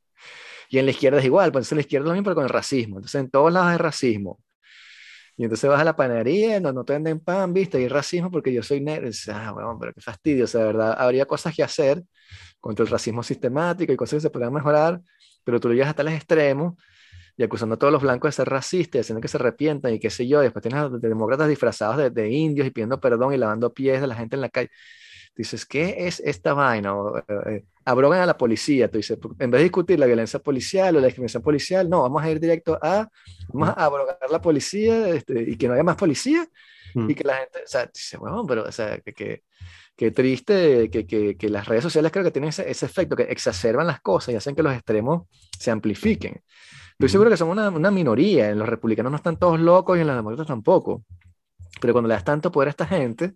Y 0.69 0.79
en 0.79 0.85
la 0.85 0.91
izquierda 0.91 1.19
es 1.19 1.25
igual, 1.25 1.51
pues 1.51 1.71
en 1.71 1.77
la 1.77 1.81
izquierda 1.81 2.05
es 2.05 2.09
lo 2.09 2.13
mismo, 2.13 2.25
pero 2.25 2.35
con 2.35 2.43
el 2.43 2.49
racismo. 2.49 2.97
Entonces 2.97 3.21
en 3.21 3.29
todos 3.29 3.51
lados 3.51 3.69
hay 3.69 3.77
racismo. 3.77 4.39
Y 5.37 5.43
entonces 5.43 5.69
vas 5.69 5.79
a 5.79 5.83
la 5.83 5.95
panadería, 5.95 6.59
no, 6.59 6.73
no 6.73 6.83
te 6.83 6.93
venden 6.93 7.19
pan, 7.19 7.53
¿viste? 7.53 7.79
Y 7.79 7.83
hay 7.83 7.89
racismo 7.89 8.31
porque 8.31 8.51
yo 8.51 8.63
soy 8.63 8.81
negro. 8.81 9.05
Y 9.05 9.09
dices, 9.11 9.29
ah, 9.29 9.51
bueno, 9.51 9.77
pero 9.79 9.93
qué 9.93 10.01
fastidio. 10.01 10.45
O 10.45 10.47
sea, 10.47 10.61
de 10.61 10.67
verdad, 10.67 10.95
habría 10.97 11.25
cosas 11.27 11.55
que 11.55 11.63
hacer 11.63 12.03
contra 12.59 12.83
el 12.83 12.89
racismo 12.89 13.21
sistemático 13.21 13.93
y 13.93 13.95
cosas 13.97 14.17
que 14.17 14.21
se 14.21 14.29
podrían 14.31 14.53
mejorar, 14.53 14.99
pero 15.43 15.59
tú 15.59 15.69
lo 15.69 15.75
llevas 15.75 15.89
hasta 15.89 16.03
los 16.03 16.13
extremos 16.13 16.73
y 17.37 17.43
acusando 17.43 17.75
a 17.75 17.77
todos 17.77 17.93
los 17.93 18.01
blancos 18.01 18.29
de 18.29 18.31
ser 18.33 18.49
racistas, 18.49 19.01
haciendo 19.01 19.21
que 19.21 19.27
se 19.27 19.37
arrepientan 19.37 19.93
y 19.93 19.99
qué 19.99 20.09
sé 20.09 20.27
yo, 20.27 20.41
y 20.41 20.45
después 20.45 20.63
tienes 20.63 20.79
a 20.79 20.89
los 20.89 20.99
demócratas 20.99 21.47
disfrazados 21.47 21.97
de, 21.97 22.09
de, 22.09 22.29
indios 22.29 22.65
y 22.65 22.71
pidiendo 22.71 22.99
perdón 22.99 23.33
y 23.33 23.37
lavando 23.37 23.71
pies 23.71 24.01
de 24.01 24.07
la 24.07 24.15
gente 24.15 24.35
en 24.35 24.41
la 24.41 24.49
calle. 24.49 24.71
Dices, 25.35 25.67
¿qué 25.67 26.07
es 26.07 26.19
esta 26.19 26.55
vaina? 26.55 26.95
O, 26.95 27.15
eh, 27.15 27.23
eh, 27.45 27.65
abrogan 27.85 28.21
a 28.21 28.25
la 28.25 28.35
policía. 28.35 28.89
Tú 28.89 28.97
dices, 28.97 29.19
en 29.37 29.51
vez 29.51 29.59
de 29.59 29.63
discutir 29.63 29.99
la 29.99 30.07
violencia 30.07 30.39
policial 30.39 30.95
o 30.95 30.99
la 30.99 31.05
discriminación 31.05 31.43
policial, 31.43 31.87
no, 31.87 32.01
vamos 32.01 32.23
a 32.23 32.31
ir 32.31 32.39
directo 32.39 32.79
a, 32.81 33.07
vamos 33.49 33.69
a 33.69 33.85
abrogar 33.85 34.17
la 34.31 34.41
policía 34.41 35.09
este, 35.09 35.43
y 35.43 35.55
que 35.55 35.67
no 35.67 35.75
haya 35.75 35.83
más 35.83 35.95
policía 35.95 36.47
y 37.07 37.13
que 37.13 37.23
la 37.23 37.35
gente, 37.35 37.59
o 37.63 37.67
sea, 37.67 37.85
dice, 37.93 38.17
bueno, 38.17 38.43
pero, 38.47 38.63
o 38.63 38.71
sea, 38.71 38.97
que, 38.99 39.43
que 39.95 40.11
triste 40.11 40.89
que, 40.89 41.05
que, 41.05 41.37
que, 41.37 41.49
las 41.49 41.67
redes 41.67 41.83
sociales 41.83 42.11
creo 42.11 42.23
que 42.23 42.31
tienen 42.31 42.49
ese, 42.49 42.67
ese, 42.69 42.87
efecto, 42.87 43.15
que 43.15 43.23
exacerban 43.23 43.85
las 43.85 44.01
cosas 44.01 44.33
y 44.33 44.37
hacen 44.37 44.55
que 44.55 44.63
los 44.63 44.73
extremos 44.73 45.27
se 45.59 45.69
amplifiquen. 45.69 46.41
Estoy 46.97 47.09
seguro 47.09 47.29
que 47.29 47.37
somos 47.37 47.55
una, 47.55 47.69
una, 47.69 47.91
minoría, 47.91 48.49
en 48.49 48.57
los 48.57 48.67
republicanos 48.67 49.11
no 49.11 49.17
están 49.17 49.37
todos 49.37 49.59
locos 49.59 49.97
y 49.97 50.01
en 50.01 50.07
los 50.07 50.15
demócratas 50.15 50.47
tampoco. 50.47 51.03
Pero 51.79 51.93
cuando 51.93 52.07
le 52.07 52.15
das 52.15 52.23
tanto 52.23 52.51
poder 52.51 52.69
a 52.69 52.71
esta 52.71 52.87
gente, 52.87 53.35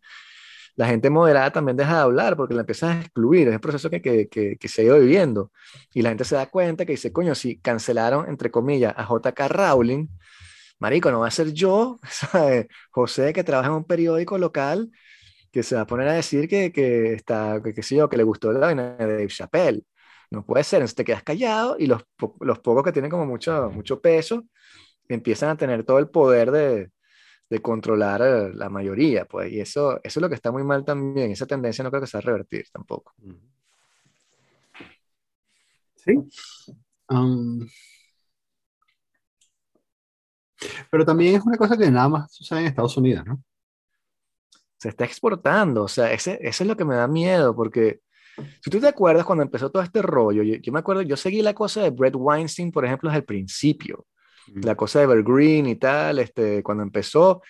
la 0.75 0.87
gente 0.87 1.11
moderada 1.11 1.51
también 1.51 1.77
deja 1.77 1.95
de 1.97 2.01
hablar 2.01 2.35
porque 2.35 2.55
la 2.55 2.61
empiezas 2.61 2.95
a 2.95 3.01
excluir. 3.01 3.47
Es 3.49 3.53
el 3.53 3.59
proceso 3.59 3.91
que, 3.91 4.01
que, 4.01 4.27
que, 4.59 4.67
se 4.67 4.81
ha 4.81 4.85
ido 4.85 4.99
viviendo. 4.99 5.51
Y 5.93 6.01
la 6.01 6.09
gente 6.09 6.25
se 6.25 6.35
da 6.35 6.47
cuenta 6.47 6.85
que 6.87 6.93
dice, 6.93 7.13
coño, 7.13 7.35
si 7.35 7.59
cancelaron, 7.59 8.27
entre 8.29 8.49
comillas, 8.49 8.95
a 8.97 9.05
JK 9.05 9.39
Rowling, 9.49 10.07
marico, 10.79 11.11
no 11.11 11.19
va 11.19 11.27
a 11.27 11.31
ser 11.31 11.53
yo, 11.53 11.99
¿sabes? 12.09 12.67
José, 12.89 13.31
que 13.33 13.43
trabaja 13.43 13.69
en 13.69 13.75
un 13.75 13.85
periódico 13.85 14.39
local, 14.39 14.91
que 15.51 15.63
se 15.63 15.75
va 15.75 15.81
a 15.81 15.87
poner 15.87 16.07
a 16.07 16.13
decir 16.13 16.47
que, 16.47 16.71
que 16.71 17.13
está, 17.13 17.61
que, 17.63 17.73
que, 17.75 17.83
sí, 17.83 17.99
o 18.01 18.09
que 18.09 18.17
le 18.17 18.23
gustó 18.23 18.51
la 18.51 18.59
vaina 18.59 18.95
de 18.97 19.05
Dave 19.05 19.27
Chappelle. 19.27 19.83
No 20.31 20.45
puede 20.45 20.63
ser, 20.63 20.77
entonces 20.77 20.95
te 20.95 21.03
quedas 21.05 21.23
callado 21.23 21.75
y 21.77 21.87
los, 21.87 22.03
los 22.39 22.59
pocos 22.59 22.83
que 22.83 22.93
tienen 22.93 23.11
como 23.11 23.25
mucho, 23.25 23.69
mucho 23.69 23.99
peso 24.01 24.45
empiezan 25.09 25.49
a 25.49 25.57
tener 25.57 25.83
todo 25.83 25.99
el 25.99 26.09
poder 26.09 26.51
de, 26.51 26.91
de 27.49 27.61
controlar 27.61 28.21
la 28.55 28.69
mayoría, 28.69 29.25
pues, 29.25 29.51
y 29.51 29.59
eso, 29.59 29.97
eso 30.03 30.19
es 30.19 30.21
lo 30.21 30.29
que 30.29 30.35
está 30.35 30.53
muy 30.53 30.63
mal 30.63 30.85
también, 30.85 31.31
esa 31.31 31.45
tendencia 31.45 31.83
no 31.83 31.89
creo 31.91 32.01
que 32.01 32.07
se 32.07 32.17
va 32.17 32.21
a 32.21 32.25
revertir 32.25 32.65
tampoco. 32.71 33.13
Sí. 35.97 36.13
Um, 37.09 37.67
pero 40.89 41.05
también 41.05 41.35
es 41.35 41.43
una 41.43 41.57
cosa 41.57 41.77
que 41.77 41.91
nada 41.91 42.07
más 42.09 42.33
sucede 42.33 42.61
en 42.61 42.65
Estados 42.67 42.95
Unidos, 42.97 43.25
¿no? 43.25 43.43
Se 44.77 44.89
está 44.89 45.05
exportando, 45.05 45.83
o 45.83 45.87
sea, 45.87 46.11
ese, 46.11 46.39
eso 46.41 46.63
es 46.63 46.67
lo 46.67 46.75
que 46.77 46.85
me 46.85 46.95
da 46.95 47.07
miedo, 47.07 47.55
porque 47.55 48.01
si 48.61 48.69
tú 48.69 48.79
te 48.79 48.87
acuerdas 48.87 49.25
cuando 49.25 49.43
empezó 49.43 49.69
todo 49.69 49.83
este 49.83 50.01
rollo, 50.01 50.43
yo, 50.43 50.73
me 50.73 50.79
acuerdo, 50.79 51.01
yo 51.01 51.17
seguí 51.17 51.41
la 51.41 51.53
cosa 51.53 51.81
de 51.81 51.89
Brett 51.89 52.15
Weinstein, 52.15 52.71
por 52.71 52.85
ejemplo, 52.85 53.09
desde 53.09 53.19
el 53.19 53.25
principio, 53.25 54.05
mm. 54.47 54.65
la 54.65 54.75
cosa 54.75 54.99
de 54.99 55.05
Evergreen 55.05 55.67
y 55.67 55.75
tal, 55.75 56.19
este, 56.19 56.63
cuando 56.63 56.83
empezó, 56.83 57.41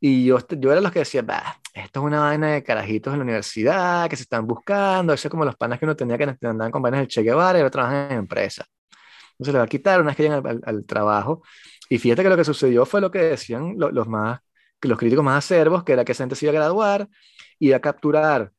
y 0.00 0.24
yo, 0.24 0.38
yo 0.58 0.72
era 0.72 0.80
los 0.80 0.90
que 0.90 1.00
decía, 1.00 1.22
bah, 1.22 1.60
esto 1.72 2.00
es 2.00 2.06
una 2.06 2.20
vaina 2.20 2.52
de 2.52 2.62
carajitos 2.62 3.12
en 3.12 3.20
la 3.20 3.24
universidad 3.24 4.08
que 4.10 4.16
se 4.16 4.24
están 4.24 4.46
buscando, 4.46 5.12
eso 5.12 5.28
es 5.28 5.30
como 5.30 5.44
los 5.44 5.56
panas 5.56 5.78
que 5.78 5.84
uno 5.84 5.94
tenía 5.94 6.18
que 6.18 6.24
andaban 6.24 6.72
con 6.72 6.82
vainas 6.82 7.00
del 7.00 7.08
Che 7.08 7.22
Guevara 7.22 7.58
y 7.58 7.60
ahora 7.60 7.70
trabajan 7.70 8.12
en 8.12 8.18
empresa. 8.18 8.66
Entonces 9.32 9.54
le 9.54 9.58
va 9.58 9.64
a 9.64 9.68
quitar 9.68 10.00
una 10.00 10.08
vez 10.08 10.16
que 10.16 10.22
llegan 10.24 10.46
al, 10.46 10.60
al, 10.64 10.84
trabajo. 10.86 11.42
Y 11.88 11.98
fíjate 11.98 12.22
que 12.22 12.28
lo 12.28 12.36
que 12.36 12.44
sucedió 12.44 12.84
fue 12.84 13.00
lo 13.00 13.10
que 13.10 13.18
decían 13.18 13.74
los, 13.78 13.92
los 13.92 14.08
más, 14.08 14.40
los 14.82 14.98
críticos 14.98 15.24
más 15.24 15.44
acervos, 15.44 15.84
que 15.84 15.92
era 15.92 16.04
que 16.04 16.12
esa 16.12 16.24
gente 16.24 16.36
se 16.36 16.46
iba 16.46 16.50
a 16.50 16.54
graduar, 16.54 17.08
iba 17.58 17.76
a 17.76 17.80
capturar 17.80 18.52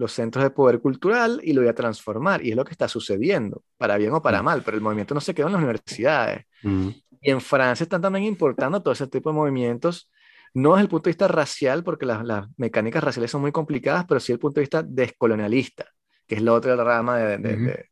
los 0.00 0.12
centros 0.12 0.42
de 0.42 0.50
poder 0.50 0.80
cultural 0.80 1.40
y 1.44 1.52
lo 1.52 1.60
voy 1.60 1.68
a 1.68 1.74
transformar. 1.74 2.42
Y 2.42 2.50
es 2.50 2.56
lo 2.56 2.64
que 2.64 2.72
está 2.72 2.88
sucediendo, 2.88 3.62
para 3.76 3.98
bien 3.98 4.12
o 4.14 4.22
para 4.22 4.40
mm. 4.40 4.44
mal, 4.44 4.62
pero 4.64 4.78
el 4.78 4.82
movimiento 4.82 5.14
no 5.14 5.20
se 5.20 5.34
quedó 5.34 5.48
en 5.48 5.52
las 5.52 5.60
universidades. 5.60 6.46
Mm. 6.62 6.88
Y 7.20 7.30
en 7.30 7.40
Francia 7.42 7.84
están 7.84 8.00
también 8.00 8.24
importando 8.24 8.82
todo 8.82 8.92
ese 8.92 9.06
tipo 9.06 9.28
de 9.28 9.34
movimientos, 9.34 10.10
no 10.54 10.70
desde 10.70 10.84
el 10.84 10.88
punto 10.88 11.04
de 11.04 11.10
vista 11.10 11.28
racial, 11.28 11.84
porque 11.84 12.06
las, 12.06 12.24
las 12.24 12.46
mecánicas 12.56 13.04
raciales 13.04 13.30
son 13.30 13.42
muy 13.42 13.52
complicadas, 13.52 14.06
pero 14.08 14.20
sí 14.20 14.32
desde 14.32 14.34
el 14.34 14.40
punto 14.40 14.60
de 14.60 14.62
vista 14.62 14.82
descolonialista, 14.82 15.84
que 16.26 16.36
es 16.36 16.42
la 16.42 16.54
otra 16.54 16.74
rama 16.76 17.18
de, 17.18 17.36
de, 17.36 17.56
de, 17.56 17.90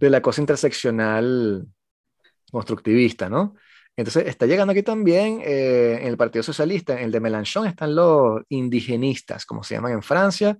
de 0.00 0.10
la 0.10 0.20
cosa 0.20 0.40
interseccional 0.40 1.68
constructivista, 2.50 3.28
¿no? 3.28 3.54
Entonces 3.98 4.26
está 4.26 4.46
llegando 4.46 4.70
aquí 4.70 4.84
también 4.84 5.40
eh, 5.44 5.98
en 6.00 6.06
el 6.06 6.16
Partido 6.16 6.44
Socialista, 6.44 6.92
en 6.92 7.06
el 7.06 7.10
de 7.12 7.18
Mélenchon 7.18 7.66
están 7.66 7.96
los 7.96 8.42
indigenistas, 8.48 9.44
como 9.44 9.64
se 9.64 9.74
llaman 9.74 9.92
en 9.92 10.02
Francia, 10.02 10.56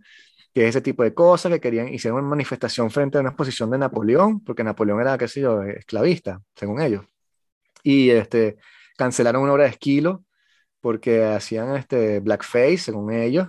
que 0.54 0.62
es 0.64 0.70
ese 0.70 0.80
tipo 0.80 1.02
de 1.02 1.14
cosas 1.14 1.52
que 1.52 1.60
querían, 1.60 1.88
hicieron 1.88 2.20
una 2.20 2.28
manifestación 2.28 2.90
frente 2.90 3.18
a 3.18 3.20
una 3.20 3.30
exposición 3.30 3.70
de 3.70 3.78
Napoleón, 3.78 4.40
porque 4.44 4.64
Napoleón 4.64 5.00
era, 5.00 5.18
qué 5.18 5.28
sé 5.28 5.40
yo, 5.42 5.62
esclavista, 5.62 6.42
según 6.56 6.80
ellos. 6.80 7.04
Y 7.82 8.10
este, 8.10 8.58
cancelaron 8.96 9.42
una 9.42 9.52
obra 9.52 9.64
de 9.64 9.70
Esquilo 9.70 10.24
porque 10.80 11.24
hacían 11.24 11.76
este 11.76 12.20
blackface, 12.20 12.78
según 12.78 13.12
ellos, 13.12 13.48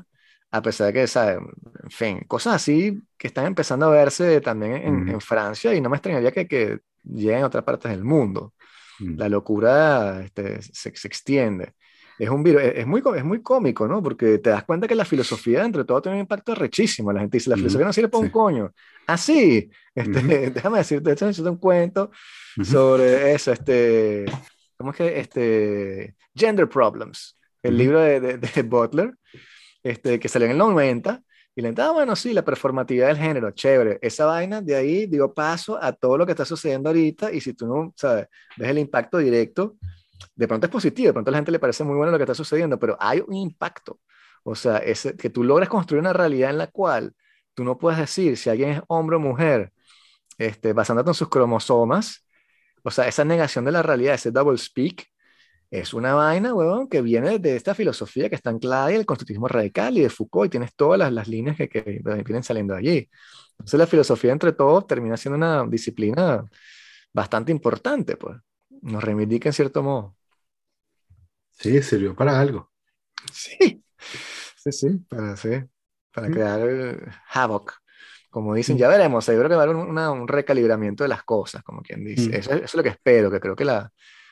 a 0.52 0.62
pesar 0.62 0.88
de 0.88 0.93
que, 0.93 1.08
¿sabes? 1.08 1.38
En 1.84 1.91
fin, 1.91 2.20
cosas 2.28 2.56
así 2.56 3.02
que 3.18 3.28
están 3.28 3.45
empezando 3.45 3.86
a 3.88 3.89
verse 3.91 4.41
también 4.41 4.74
en, 4.74 5.10
en 5.10 5.22
Francia 5.22 5.74
y 5.74 5.82
no 5.82 5.89
me 5.89 5.97
extrañaría 5.97 6.32
que, 6.32 6.47
que 6.47 6.80
lleguen 7.04 7.43
a 7.43 7.47
otras 7.47 7.64
partes 7.64 7.91
del 7.91 8.04
mundo. 8.04 8.54
Mm. 9.00 9.18
La 9.18 9.30
locura 9.30 10.22
este, 10.24 10.62
se, 10.62 10.95
se, 10.95 11.08
extiende. 11.08 11.74
Es, 12.20 12.30
un 12.30 12.43
virus, 12.43 12.61
es, 12.61 12.86
muy, 12.86 13.01
es 13.15 13.24
muy 13.24 13.41
cómico, 13.41 13.88
¿no? 13.88 14.03
Porque 14.03 14.39
te 14.39 14.49
das 14.49 14.65
cuenta 14.65 14.88
que 14.88 14.95
la 14.95 15.05
filosofía, 15.05 15.63
entre 15.63 15.86
todo, 15.86 16.01
tiene 16.01 16.17
un 16.17 16.22
impacto 16.22 16.53
rechísimo. 16.53 17.13
La 17.13 17.22
gente 17.22 17.38
dice, 17.38 17.49
la 17.49 17.55
filosofía 17.55 17.86
no 17.88 17.93
sirve 17.93 18.09
para 18.09 18.24
un 18.24 18.30
coño. 18.30 18.74
Así, 19.07 19.70
ah, 19.72 19.89
este, 19.95 20.49
déjame 20.51 20.80
decirte, 20.80 21.15
de 21.15 21.30
hecho, 21.30 21.49
un 21.49 21.57
cuento 21.57 22.11
sobre 22.61 23.34
eso, 23.34 23.53
este, 23.53 24.26
¿cómo 24.78 24.91
es 24.91 24.97
que? 24.97 25.20
Este, 25.20 26.15
Gender 26.36 26.67
Problems, 26.67 27.38
el 27.63 27.78
libro 27.78 28.01
de, 28.01 28.20
de, 28.20 28.38
de, 28.38 28.61
Butler, 28.63 29.15
este, 29.82 30.20
que 30.20 30.28
salió 30.28 30.45
en 30.45 30.51
el 30.51 30.57
90, 30.57 31.24
y 31.55 31.61
le 31.61 31.74
ah, 31.78 31.91
bueno, 31.91 32.15
sí, 32.15 32.32
la 32.32 32.45
performatividad 32.45 33.07
del 33.07 33.17
género, 33.17 33.51
chévere. 33.51 33.99
Esa 34.01 34.26
vaina 34.26 34.61
de 34.61 34.76
ahí 34.76 35.07
dio 35.07 35.34
paso 35.34 35.78
a 35.82 35.91
todo 35.91 36.17
lo 36.17 36.26
que 36.26 36.32
está 36.32 36.45
sucediendo 36.45 36.89
ahorita 36.89 37.34
y 37.34 37.41
si 37.41 37.53
tú 37.53 37.67
no, 37.67 37.93
sabes, 37.97 38.28
ves 38.55 38.70
el 38.70 38.78
impacto 38.78 39.17
directo, 39.17 39.76
de 40.36 40.47
pronto 40.47 40.67
es 40.67 40.72
positivo, 40.72 41.07
de 41.07 41.13
pronto 41.13 41.30
a 41.30 41.34
la 41.34 41.38
gente 41.39 41.51
le 41.51 41.59
parece 41.59 41.84
muy 41.84 41.95
bueno 41.95 42.11
lo 42.11 42.17
que 42.17 42.24
está 42.24 42.36
sucediendo, 42.36 42.80
pero 42.80 42.97
hay 42.99 43.24
un 43.26 43.36
impacto. 43.36 43.99
O 44.43 44.55
sea, 44.55 44.78
es 44.78 45.13
que 45.17 45.30
tú 45.30 45.43
logres 45.43 45.70
construir 45.70 46.01
una 46.01 46.13
realidad 46.13 46.49
en 46.49 46.57
la 46.57 46.67
cual 46.67 47.13
tú 47.53 47.63
no 47.63 47.78
puedes 47.78 47.99
decir 47.99 48.38
si 48.38 48.49
alguien 48.49 48.70
es 48.72 48.82
hombre 48.88 49.17
o 49.17 49.20
mujer, 49.20 49.74
este, 50.38 50.74
basándote 50.74 51.11
en 51.11 51.13
sus 51.15 51.30
cromosomas, 51.30 52.26
o 52.84 52.91
sea, 52.91 53.07
esa 53.07 53.26
negación 53.26 53.65
de 53.65 53.72
la 53.72 53.84
realidad, 53.84 54.15
ese 54.15 54.32
double 54.32 54.57
speak, 54.57 55.05
es 55.72 55.93
una 55.93 56.15
vaina, 56.15 56.53
weón, 56.53 56.89
que 56.89 57.01
viene 57.01 57.38
de 57.39 57.55
esta 57.55 57.76
filosofía 57.76 58.30
que 58.30 58.36
está 58.36 58.49
anclada 58.49 58.89
en 58.91 58.97
el 58.97 59.05
constructivismo 59.05 59.47
radical 59.47 59.97
y 59.97 60.01
de 60.01 60.09
Foucault, 60.09 60.47
y 60.47 60.49
tienes 60.51 60.76
todas 60.76 60.97
las, 60.97 61.11
las 61.13 61.28
líneas 61.28 61.57
que, 61.57 61.70
que, 61.70 62.01
vienen 62.03 62.43
saliendo 62.43 62.74
de 62.74 62.80
allí. 62.80 63.09
Entonces 63.51 63.80
la 63.80 63.88
filosofía, 63.88 64.32
entre 64.32 64.53
todos, 64.53 64.88
termina 64.88 65.17
siendo 65.17 65.38
una 65.38 65.65
disciplina 65.67 66.43
bastante 67.13 67.51
importante, 67.51 68.17
pues. 68.17 68.38
Nos 68.82 69.03
reivindica 69.03 69.49
en 69.49 69.53
cierto 69.53 69.84
modo. 69.84 70.15
Sí, 71.51 71.82
sirvió 71.82 72.15
para 72.15 72.39
algo. 72.39 72.71
Sí, 73.34 73.84
sí, 74.55 74.71
sí, 74.71 74.89
para, 75.09 75.36
sí, 75.36 75.49
para 76.13 76.30
crear 76.30 77.21
havoc. 77.34 77.73
Como 78.30 78.53
dicen, 78.53 78.77
ya 78.77 78.88
veremos, 78.88 79.25
yo 79.25 79.34
creo 79.34 79.49
que 79.49 79.55
va 79.55 79.61
a 79.61 79.63
haber 79.63 79.75
un 79.75 80.27
recalibramiento 80.27 81.03
de 81.03 81.07
las 81.07 81.23
cosas, 81.23 81.63
como 81.63 81.82
quien 81.82 82.05
dice. 82.05 82.30
Eso, 82.38 82.51
eso, 82.51 82.63
es 82.63 82.75
lo 82.75 82.84
que 82.84 82.89
espero, 82.89 83.32
que 83.32 83.39
creo 83.39 83.55
que 83.55 83.65
la, 83.65 83.91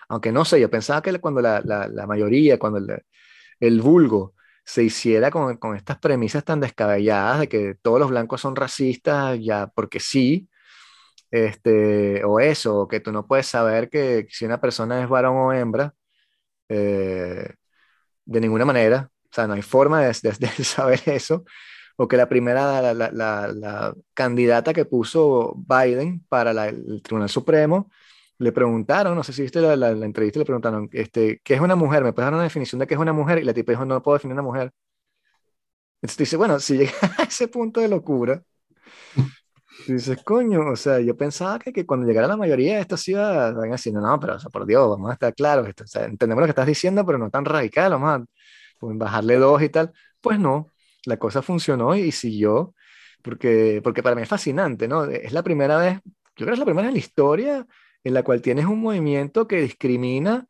aunque 0.09 0.31
no 0.31 0.45
sé, 0.45 0.59
yo 0.59 0.69
pensaba 0.69 1.01
que 1.01 1.19
cuando 1.19 1.41
la, 1.41 1.61
la, 1.63 1.87
la 1.87 2.07
mayoría, 2.07 2.57
cuando 2.59 2.79
el, 2.79 3.03
el, 3.59 3.81
vulgo 3.81 4.35
se 4.63 4.83
hiciera 4.83 5.31
con, 5.31 5.57
con, 5.57 5.75
estas 5.75 5.99
premisas 5.99 6.43
tan 6.43 6.59
descabelladas 6.59 7.41
de 7.41 7.49
que 7.49 7.75
todos 7.81 7.99
los 7.99 8.09
blancos 8.09 8.41
son 8.41 8.55
racistas, 8.55 9.37
ya 9.41 9.67
porque 9.67 9.99
sí, 9.99 10.49
este, 11.32 12.23
o 12.25 12.39
eso, 12.39 12.88
que 12.88 12.99
tú 12.99 13.11
no 13.11 13.28
puedes 13.28 13.47
saber 13.47 13.89
que 13.89 14.28
si 14.30 14.45
una 14.45 14.61
persona 14.61 15.01
es 15.01 15.09
varón 15.09 15.38
o 15.38 15.53
hembra, 15.53 15.93
eh, 16.69 17.53
de 18.25 18.41
ninguna 18.41 18.65
manera, 18.65 19.09
o 19.32 19.34
sea, 19.34 19.47
no 19.47 19.53
hay 19.53 19.61
forma 19.61 20.01
de, 20.01 20.15
de, 20.21 20.32
de 20.32 20.49
saber 20.63 21.01
eso, 21.07 21.45
o 21.97 22.07
que 22.07 22.17
la 22.17 22.30
primera, 22.30 22.82
la, 22.93 22.93
la, 22.93 23.47
la, 23.53 23.95
candidata 24.13 24.73
que 24.73 24.86
puso 24.86 25.55
Biden 25.57 26.25
para 26.30 26.51
el 26.67 27.01
Tribunal 27.03 27.30
Supremo, 27.30 27.91
le 28.39 28.51
preguntaron, 28.51 29.15
no 29.15 29.23
sé 29.23 29.34
si 29.34 29.41
viste 29.41 29.61
la, 29.61 29.75
la, 29.75 29.93
la, 29.93 30.05
entrevista, 30.05 30.39
le 30.39 30.45
preguntaron, 30.45 30.89
este, 30.93 31.41
¿qué 31.43 31.55
es 31.55 31.61
una 31.61 31.75
mujer? 31.75 32.03
¿Me 32.03 32.13
puedes 32.13 32.28
dar 32.28 32.34
una 32.34 32.43
definición 32.43 32.80
de 32.80 32.88
qué 32.88 32.93
es 32.93 32.99
una 32.99 33.13
mujer? 33.13 33.39
Y 33.39 33.43
la 33.43 33.53
tipa 33.53 33.71
dijo, 33.71 33.86
no 33.86 34.01
puedo 34.03 34.17
definir 34.17 34.34
una 34.34 34.43
mujer. 34.43 34.71
Entonces 36.01 36.17
dice, 36.17 36.38
bueno, 36.38 36.59
si 36.59 36.78
llega 36.78 36.91
a 37.17 37.23
ese 37.23 37.47
punto 37.47 37.82
de 37.82 37.88
locura, 37.88 38.43
dices, 39.93 40.23
coño, 40.23 40.69
o 40.71 40.75
sea, 40.75 40.99
yo 40.99 41.15
pensaba 41.15 41.59
que, 41.59 41.71
que 41.73 41.85
cuando 41.85 42.07
llegara 42.07 42.27
la 42.27 42.38
mayoría 42.38 42.79
esto 42.79 42.97
sí 42.97 43.11
iba 43.11 43.47
a 43.47 43.51
decir, 43.53 43.93
no, 43.93 44.19
pero 44.19 44.35
o 44.35 44.39
sea, 44.39 44.49
por 44.49 44.65
Dios, 44.65 44.89
vamos 44.89 45.09
a 45.09 45.13
estar 45.13 45.33
claros, 45.35 45.67
esto, 45.67 45.83
o 45.83 45.88
sea, 45.88 46.05
entendemos 46.05 46.41
lo 46.41 46.45
que 46.47 46.51
estás 46.51 46.67
diciendo, 46.67 47.05
pero 47.05 47.17
no 47.17 47.29
tan 47.29 47.45
radical, 47.45 47.91
vamos 47.91 48.09
a 48.09 48.25
pues, 48.79 48.97
bajarle 48.97 49.35
dos 49.38 49.61
y 49.61 49.69
tal. 49.69 49.91
Pues 50.21 50.39
no, 50.39 50.71
la 51.05 51.17
cosa 51.17 51.41
funcionó 51.41 51.95
y, 51.95 52.01
y 52.01 52.11
siguió, 52.11 52.73
porque, 53.21 53.81
porque 53.83 54.03
para 54.03 54.15
mí 54.15 54.21
es 54.23 54.29
fascinante, 54.29 54.88
¿no? 54.88 55.05
Es 55.05 55.31
la 55.33 55.43
primera 55.43 55.77
vez, 55.77 55.99
yo 56.05 56.45
creo 56.45 56.47
que 56.47 56.53
es 56.53 56.59
la 56.59 56.65
primera 56.65 56.88
en 56.88 56.93
la 56.93 56.99
historia 56.99 57.67
en 58.03 58.13
la 58.13 58.23
cual 58.23 58.41
tienes 58.41 58.65
un 58.65 58.81
movimiento 58.81 59.47
que 59.47 59.61
discrimina 59.61 60.47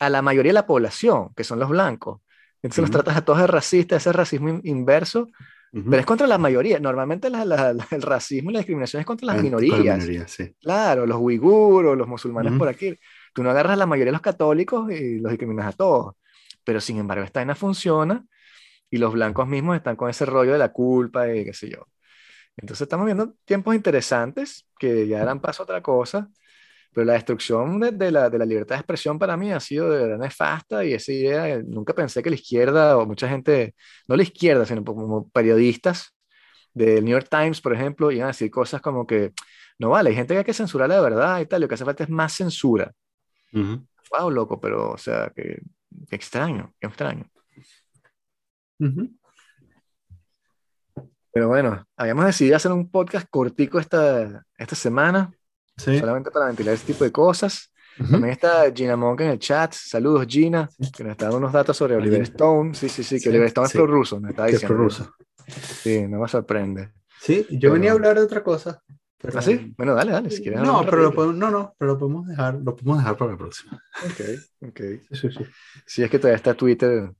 a 0.00 0.10
la 0.10 0.22
mayoría 0.22 0.50
de 0.50 0.54
la 0.54 0.66
población, 0.66 1.30
que 1.34 1.44
son 1.44 1.58
los 1.58 1.68
blancos. 1.68 2.20
Entonces 2.62 2.78
uh 2.78 2.82
-huh. 2.82 2.86
los 2.86 2.90
tratas 2.90 3.16
a 3.16 3.24
todos 3.24 3.40
de 3.40 3.46
racistas, 3.46 4.02
ese 4.02 4.12
racismo 4.12 4.60
inverso, 4.64 5.28
uh 5.72 5.78
-huh. 5.78 5.90
pero 5.90 6.00
es 6.00 6.06
contra 6.06 6.26
la 6.26 6.38
mayoría. 6.38 6.78
Normalmente 6.80 7.30
la, 7.30 7.44
la, 7.44 7.72
la, 7.72 7.86
el 7.90 8.02
racismo 8.02 8.50
y 8.50 8.52
la 8.54 8.60
discriminación 8.60 9.00
es 9.00 9.06
contra 9.06 9.26
las 9.26 9.42
minorías. 9.42 9.78
La 9.78 9.96
minoría, 9.96 10.28
sí. 10.28 10.54
Claro, 10.60 11.06
los 11.06 11.18
uiguros, 11.20 11.96
los 11.96 12.08
musulmanes 12.08 12.52
uh 12.52 12.56
-huh. 12.56 12.58
por 12.58 12.68
aquí. 12.68 12.98
Tú 13.32 13.42
no 13.42 13.50
agarras 13.50 13.72
a 13.74 13.76
la 13.76 13.86
mayoría 13.86 14.10
de 14.10 14.16
los 14.18 14.22
católicos 14.22 14.90
y 14.90 15.18
los 15.18 15.30
discriminas 15.30 15.66
a 15.66 15.72
todos. 15.72 16.14
Pero 16.64 16.80
sin 16.80 16.98
embargo, 16.98 17.24
esta 17.24 17.40
vaina 17.40 17.54
funciona 17.54 18.24
y 18.90 18.98
los 18.98 19.12
blancos 19.12 19.46
mismos 19.46 19.76
están 19.76 19.96
con 19.96 20.10
ese 20.10 20.26
rollo 20.26 20.52
de 20.52 20.58
la 20.58 20.72
culpa 20.72 21.32
y 21.32 21.44
qué 21.44 21.52
sé 21.52 21.68
yo. 21.68 21.86
Entonces 22.56 22.82
estamos 22.82 23.06
viendo 23.06 23.34
tiempos 23.44 23.74
interesantes 23.74 24.66
que 24.78 25.06
ya 25.06 25.24
dan 25.24 25.40
paso 25.40 25.62
a 25.62 25.64
otra 25.64 25.80
cosa. 25.80 26.28
Pero 26.98 27.06
la 27.06 27.12
destrucción 27.12 27.78
de, 27.78 27.92
de, 27.92 28.10
la, 28.10 28.28
de, 28.28 28.38
la, 28.40 28.44
libertad 28.44 28.74
de 28.74 28.80
expresión 28.80 29.20
para 29.20 29.36
mí 29.36 29.52
ha 29.52 29.60
sido 29.60 29.88
de 29.88 30.02
verdad 30.02 30.18
nefasta 30.18 30.84
y 30.84 30.94
esa 30.94 31.12
idea, 31.12 31.62
nunca 31.64 31.94
pensé 31.94 32.24
que 32.24 32.30
la 32.30 32.34
izquierda 32.34 32.98
o 32.98 33.06
mucha 33.06 33.28
gente, 33.28 33.76
no 34.08 34.16
la 34.16 34.24
izquierda, 34.24 34.66
sino 34.66 34.84
como 34.84 35.28
periodistas 35.30 36.12
del 36.74 37.04
New 37.04 37.12
York 37.12 37.28
Times, 37.30 37.60
por 37.60 37.72
ejemplo, 37.72 38.10
iban 38.10 38.24
a 38.24 38.32
decir 38.32 38.50
cosas 38.50 38.80
como 38.80 39.06
que, 39.06 39.32
no 39.78 39.90
vale, 39.90 40.10
hay 40.10 40.16
gente 40.16 40.34
que 40.34 40.38
hay 40.38 40.44
que 40.44 40.52
censurar 40.52 40.88
la 40.88 41.00
verdad 41.00 41.40
y 41.40 41.46
tal, 41.46 41.60
lo 41.60 41.68
que 41.68 41.74
hace 41.74 41.84
falta 41.84 42.02
es 42.02 42.10
más 42.10 42.32
censura. 42.32 42.92
Uh 43.52 43.58
-huh. 43.58 43.86
Wow, 44.18 44.30
loco, 44.32 44.60
pero, 44.60 44.90
o 44.90 44.98
sea, 44.98 45.32
que, 45.36 45.60
que 46.10 46.16
extraño, 46.16 46.74
qué 46.80 46.88
extraño. 46.88 47.30
Uh 48.80 48.86
-huh. 48.86 49.18
Pero 51.30 51.46
bueno, 51.46 51.86
habíamos 51.96 52.24
decidido 52.24 52.56
hacer 52.56 52.72
un 52.72 52.90
podcast 52.90 53.28
cortico 53.30 53.78
esta, 53.78 54.44
esta 54.56 54.74
semana 54.74 55.32
Sí. 55.78 55.98
Solamente 55.98 56.30
para 56.30 56.46
ventilar 56.46 56.74
ese 56.74 56.86
tipo 56.86 57.04
de 57.04 57.12
cosas. 57.12 57.72
Uh 57.98 58.02
-huh. 58.02 58.10
También 58.10 58.32
está 58.32 58.70
Gina 58.74 58.96
Monk 58.96 59.20
en 59.22 59.30
el 59.30 59.38
chat. 59.38 59.72
Saludos, 59.72 60.26
Gina, 60.28 60.68
que 60.96 61.02
nos 61.02 61.12
está 61.12 61.26
dando 61.26 61.38
unos 61.38 61.52
datos 61.52 61.76
sobre 61.76 61.96
Oliver 61.96 62.22
Stone. 62.22 62.74
Sí, 62.74 62.88
sí, 62.88 63.02
sí, 63.02 63.16
que 63.16 63.20
sí, 63.20 63.28
Oliver 63.28 63.46
Stone 63.48 63.68
sí. 63.68 63.72
es 63.72 63.76
prorruso, 63.76 64.20
me 64.20 64.30
está 64.30 64.46
diciendo. 64.46 64.66
Es 64.66 64.68
prorruso. 64.68 65.14
Sí, 65.82 66.06
no 66.06 66.20
me 66.20 66.28
sorprende. 66.28 66.92
Sí, 67.20 67.46
yo 67.50 67.58
pero... 67.60 67.72
venía 67.72 67.90
a 67.90 67.94
hablar 67.94 68.16
de 68.16 68.22
otra 68.22 68.42
cosa. 68.42 68.82
Pero... 69.20 69.36
¿Ah, 69.36 69.42
sí? 69.42 69.74
Bueno, 69.76 69.94
dale, 69.94 70.12
dale, 70.12 70.30
si 70.30 70.42
quieres. 70.42 70.60
No, 70.60 70.84
pero 70.84 71.02
lo 71.02 71.12
podemos, 71.12 71.36
no, 71.36 71.50
no, 71.50 71.74
pero 71.76 71.92
lo 71.92 71.98
podemos 71.98 72.26
dejar, 72.28 72.54
lo 72.54 72.76
podemos 72.76 72.98
dejar 72.98 73.16
para 73.16 73.32
la 73.32 73.38
próxima. 73.38 73.82
Ok, 74.04 74.68
ok. 74.68 74.80
Sí, 75.10 75.16
sí, 75.16 75.30
sí. 75.30 75.44
Sí, 75.86 76.02
es 76.04 76.10
que 76.10 76.18
todavía 76.18 76.36
está 76.36 76.54
Twitter. 76.54 77.10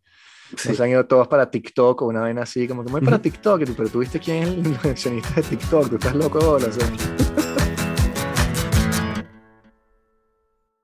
Sí. 0.57 0.71
Nos 0.71 0.81
han 0.81 0.91
ido 0.91 1.07
todos 1.07 1.29
para 1.29 1.51
TikTok 1.51 2.01
o 2.03 2.07
una 2.07 2.23
vez 2.23 2.37
así, 2.39 2.67
como 2.69 2.85
que 2.85 2.93
voy 2.93 3.01
para 3.03 3.21
TikTok, 3.21 3.65
pero 3.77 3.89
tú 3.89 3.99
viste 3.99 4.19
quién 4.21 4.45
es 4.45 4.49
el 4.49 4.67
inversionista 4.67 5.35
de 5.35 5.43
TikTok, 5.43 5.91
tú 5.91 5.97
estás 5.97 6.15
loco, 6.15 6.39
o 6.39 6.61
sea. 6.61 7.48